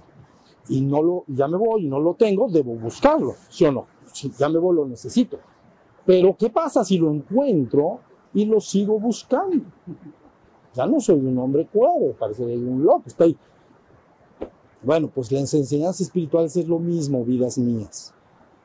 y 0.69 0.81
no 0.81 1.01
lo, 1.01 1.23
ya 1.27 1.47
me 1.47 1.57
voy 1.57 1.85
y 1.85 1.87
no 1.87 1.99
lo 1.99 2.13
tengo, 2.13 2.47
debo 2.47 2.75
buscarlo, 2.75 3.33
¿sí 3.49 3.65
o 3.65 3.71
no? 3.71 3.87
Si 4.13 4.31
ya 4.31 4.49
me 4.49 4.59
voy, 4.59 4.75
lo 4.75 4.85
necesito. 4.85 5.39
Pero, 6.05 6.35
¿qué 6.37 6.51
pasa 6.51 6.83
si 6.83 6.99
lo 6.99 7.11
encuentro 7.11 7.99
y 8.33 8.45
lo 8.45 8.61
sigo 8.61 8.99
buscando? 8.99 9.65
Ya 10.75 10.85
no 10.85 10.99
soy 10.99 11.15
un 11.15 11.37
hombre 11.39 11.65
cuervo, 11.65 12.13
parece 12.19 12.43
un 12.43 12.83
loco, 12.83 13.03
ahí. 13.19 13.35
Bueno, 14.85 15.09
pues 15.09 15.31
las 15.31 15.51
enseñanzas 15.55 16.01
espirituales 16.01 16.55
es 16.57 16.67
lo 16.67 16.77
mismo, 16.77 17.25
vidas 17.25 17.57
mías. 17.57 18.13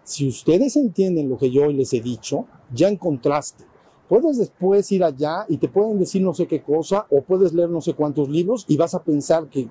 Si 0.04 0.28
ustedes 0.28 0.76
entienden 0.76 1.30
lo 1.30 1.38
que 1.38 1.50
yo 1.50 1.62
hoy 1.62 1.72
les 1.72 1.94
he 1.94 2.00
dicho, 2.02 2.44
ya 2.74 2.88
encontraste. 2.88 3.64
Puedes 4.06 4.36
después 4.36 4.92
ir 4.92 5.02
allá 5.02 5.46
y 5.48 5.56
te 5.56 5.68
pueden 5.68 5.98
decir 5.98 6.20
no 6.20 6.34
sé 6.34 6.46
qué 6.46 6.62
cosa, 6.62 7.06
o 7.08 7.22
puedes 7.22 7.54
leer 7.54 7.70
no 7.70 7.80
sé 7.80 7.94
cuántos 7.94 8.28
libros 8.28 8.66
y 8.68 8.76
vas 8.76 8.94
a 8.94 9.02
pensar 9.02 9.48
que, 9.48 9.70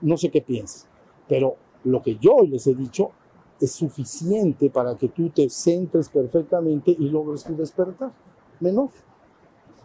no 0.00 0.16
sé 0.16 0.30
qué 0.30 0.40
piensas. 0.40 0.86
Pero 1.28 1.56
lo 1.82 2.00
que 2.02 2.16
yo 2.18 2.36
hoy 2.36 2.46
les 2.46 2.68
he 2.68 2.74
dicho 2.74 3.10
es 3.60 3.72
suficiente 3.72 4.70
para 4.70 4.96
que 4.96 5.08
tú 5.08 5.30
te 5.30 5.50
centres 5.50 6.08
perfectamente 6.08 6.94
y 6.96 7.08
logres 7.08 7.42
tu 7.42 7.56
despertar. 7.56 8.12
Menor. 8.60 8.90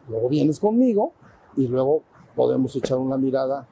Luego 0.07 0.29
vienes 0.29 0.59
conmigo 0.59 1.13
y 1.57 1.67
luego 1.67 2.03
podemos 2.35 2.75
echar 2.75 2.99
una 2.99 3.17
mirada 3.17 3.67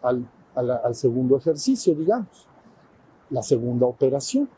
al, 0.00 0.26
al, 0.56 0.94
segundo 0.94 1.36
ejercicio, 1.36 1.94
digamos, 1.94 2.48
la 3.30 3.42
segunda 3.42 3.86
operación. 3.86 4.48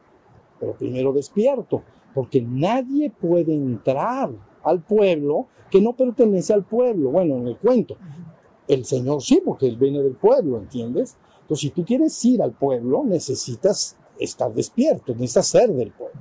Pero 0.58 0.72
primero 0.72 1.12
despierto, 1.12 1.82
porque 2.14 2.40
nadie 2.40 3.10
puede 3.10 3.54
entrar 3.54 4.30
al 4.62 4.80
pueblo 4.80 5.46
que 5.70 5.80
no 5.80 5.92
pertenece 5.92 6.52
al 6.52 6.64
pueblo. 6.64 7.10
Bueno, 7.10 7.36
en 7.36 7.48
el 7.48 7.56
cuento. 7.56 7.96
El 8.66 8.84
Señor 8.84 9.22
sí, 9.22 9.40
porque 9.44 9.66
Él 9.66 9.76
viene 9.76 10.02
del 10.02 10.14
pueblo, 10.14 10.58
¿entiendes? 10.58 11.16
Entonces, 11.42 11.60
si 11.60 11.70
tú 11.70 11.84
quieres 11.84 12.22
ir 12.24 12.42
al 12.42 12.52
pueblo, 12.52 13.04
necesitas 13.04 13.96
estar 14.18 14.52
despierto, 14.52 15.12
necesitas 15.12 15.46
ser 15.46 15.72
del 15.72 15.92
pueblo. 15.92 16.20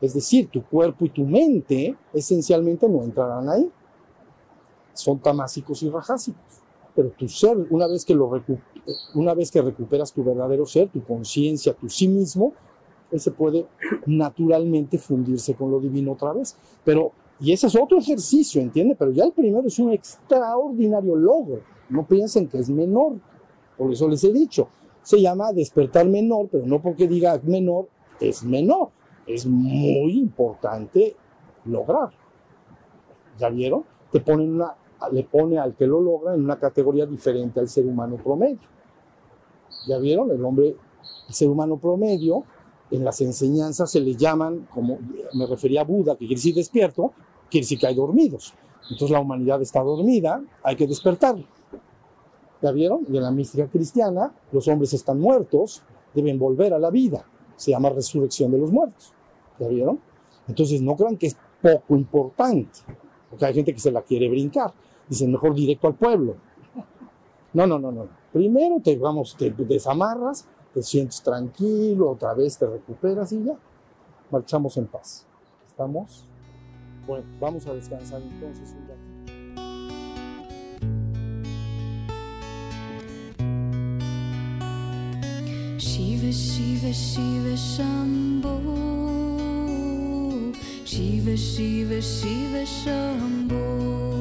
Es 0.00 0.14
decir, 0.14 0.48
tu 0.48 0.62
cuerpo 0.62 1.06
y 1.06 1.08
tu 1.08 1.24
mente 1.24 1.96
esencialmente 2.12 2.88
no 2.88 3.02
entrarán 3.02 3.48
ahí. 3.48 3.70
Son 4.92 5.18
tamásicos 5.18 5.82
y 5.82 5.88
rajásicos. 5.88 6.63
Pero 6.94 7.10
tu 7.10 7.28
ser, 7.28 7.56
una 7.70 7.86
vez 7.86 8.04
que, 8.04 8.14
lo 8.14 8.30
una 9.14 9.34
vez 9.34 9.50
que 9.50 9.60
recuperas 9.60 10.12
tu 10.12 10.22
verdadero 10.22 10.64
ser, 10.64 10.88
tu 10.88 11.02
conciencia, 11.02 11.74
tu 11.74 11.88
sí 11.88 12.06
mismo, 12.06 12.52
ese 13.10 13.30
puede 13.30 13.66
naturalmente 14.06 14.98
fundirse 14.98 15.54
con 15.54 15.70
lo 15.70 15.80
divino 15.80 16.12
otra 16.12 16.32
vez. 16.32 16.56
Pero, 16.84 17.12
y 17.40 17.52
ese 17.52 17.66
es 17.66 17.76
otro 17.76 17.98
ejercicio, 17.98 18.60
¿entiende? 18.60 18.94
Pero 18.96 19.10
ya 19.10 19.24
el 19.24 19.32
primero 19.32 19.66
es 19.66 19.78
un 19.78 19.92
extraordinario 19.92 21.16
logro. 21.16 21.60
No 21.88 22.06
piensen 22.06 22.48
que 22.48 22.58
es 22.58 22.70
menor. 22.70 23.14
Por 23.76 23.92
eso 23.92 24.08
les 24.08 24.22
he 24.24 24.32
dicho, 24.32 24.68
se 25.02 25.20
llama 25.20 25.52
despertar 25.52 26.08
menor, 26.08 26.48
pero 26.50 26.64
no 26.66 26.80
porque 26.80 27.06
diga 27.06 27.40
menor, 27.44 27.88
es 28.20 28.44
menor. 28.44 28.90
Es 29.26 29.46
muy 29.46 30.18
importante 30.18 31.16
lograr. 31.64 32.10
¿Ya 33.38 33.48
vieron? 33.48 33.84
Te 34.12 34.20
ponen 34.20 34.54
una, 34.54 34.74
le 35.10 35.24
pone 35.24 35.58
al 35.58 35.74
que 35.74 35.86
lo 35.86 36.00
logra 36.00 36.34
en 36.34 36.44
una 36.44 36.58
categoría 36.58 37.06
diferente 37.06 37.60
al 37.60 37.68
ser 37.68 37.86
humano 37.86 38.16
promedio. 38.16 38.68
¿Ya 39.86 39.98
vieron? 39.98 40.30
El 40.30 40.44
hombre, 40.44 40.76
el 41.28 41.34
ser 41.34 41.48
humano 41.48 41.76
promedio, 41.78 42.44
en 42.90 43.04
las 43.04 43.20
enseñanzas 43.20 43.90
se 43.90 44.00
le 44.00 44.14
llaman, 44.14 44.68
como 44.72 44.98
me 45.32 45.46
refería 45.46 45.80
a 45.80 45.84
Buda, 45.84 46.12
que 46.12 46.26
quiere 46.26 46.36
decir 46.36 46.54
despierto, 46.54 47.12
quiere 47.50 47.64
decir 47.64 47.78
que 47.78 47.86
hay 47.86 47.94
dormidos. 47.94 48.54
Entonces 48.90 49.10
la 49.10 49.20
humanidad 49.20 49.60
está 49.62 49.82
dormida, 49.82 50.42
hay 50.62 50.76
que 50.76 50.86
despertarlo. 50.86 51.44
¿Ya 52.62 52.70
vieron? 52.72 53.04
Y 53.10 53.16
en 53.16 53.22
la 53.22 53.30
mística 53.30 53.66
cristiana, 53.66 54.32
los 54.52 54.68
hombres 54.68 54.92
están 54.94 55.20
muertos, 55.20 55.82
deben 56.14 56.38
volver 56.38 56.72
a 56.72 56.78
la 56.78 56.90
vida. 56.90 57.24
Se 57.56 57.70
llama 57.70 57.90
resurrección 57.90 58.50
de 58.52 58.58
los 58.58 58.70
muertos. 58.70 59.12
¿Ya 59.58 59.68
vieron? 59.68 60.00
Entonces 60.48 60.80
no 60.80 60.96
crean 60.96 61.16
que 61.16 61.28
es 61.28 61.36
poco 61.60 61.96
importante, 61.96 62.80
porque 63.30 63.46
hay 63.46 63.54
gente 63.54 63.72
que 63.72 63.80
se 63.80 63.90
la 63.90 64.02
quiere 64.02 64.28
brincar. 64.28 64.72
Dicen, 65.08 65.32
mejor 65.32 65.54
directo 65.54 65.86
al 65.86 65.94
pueblo. 65.94 66.36
No, 67.52 67.66
no, 67.66 67.78
no, 67.78 67.92
no. 67.92 68.08
Primero 68.32 68.80
te, 68.82 68.96
vamos, 68.96 69.36
te 69.36 69.50
desamarras, 69.50 70.46
te 70.72 70.82
sientes 70.82 71.22
tranquilo, 71.22 72.10
otra 72.10 72.34
vez 72.34 72.58
te 72.58 72.66
recuperas 72.66 73.32
y 73.32 73.44
ya. 73.44 73.56
Marchamos 74.30 74.76
en 74.76 74.86
paz. 74.86 75.24
¿Estamos? 75.68 76.24
Bueno, 77.06 77.24
vamos 77.38 77.66
a 77.66 77.74
descansar 77.74 78.22
entonces 78.22 78.74
un 78.76 78.88
ratito. 78.88 79.14
Shiva, 85.78 86.30
Shiva, 86.30 86.90
Shiva, 86.90 87.54
Shambho. 87.54 88.58
Shiva, 90.84 91.34
Shiva, 91.36 92.00
Shiva, 92.00 92.64
Shambho. 92.64 94.13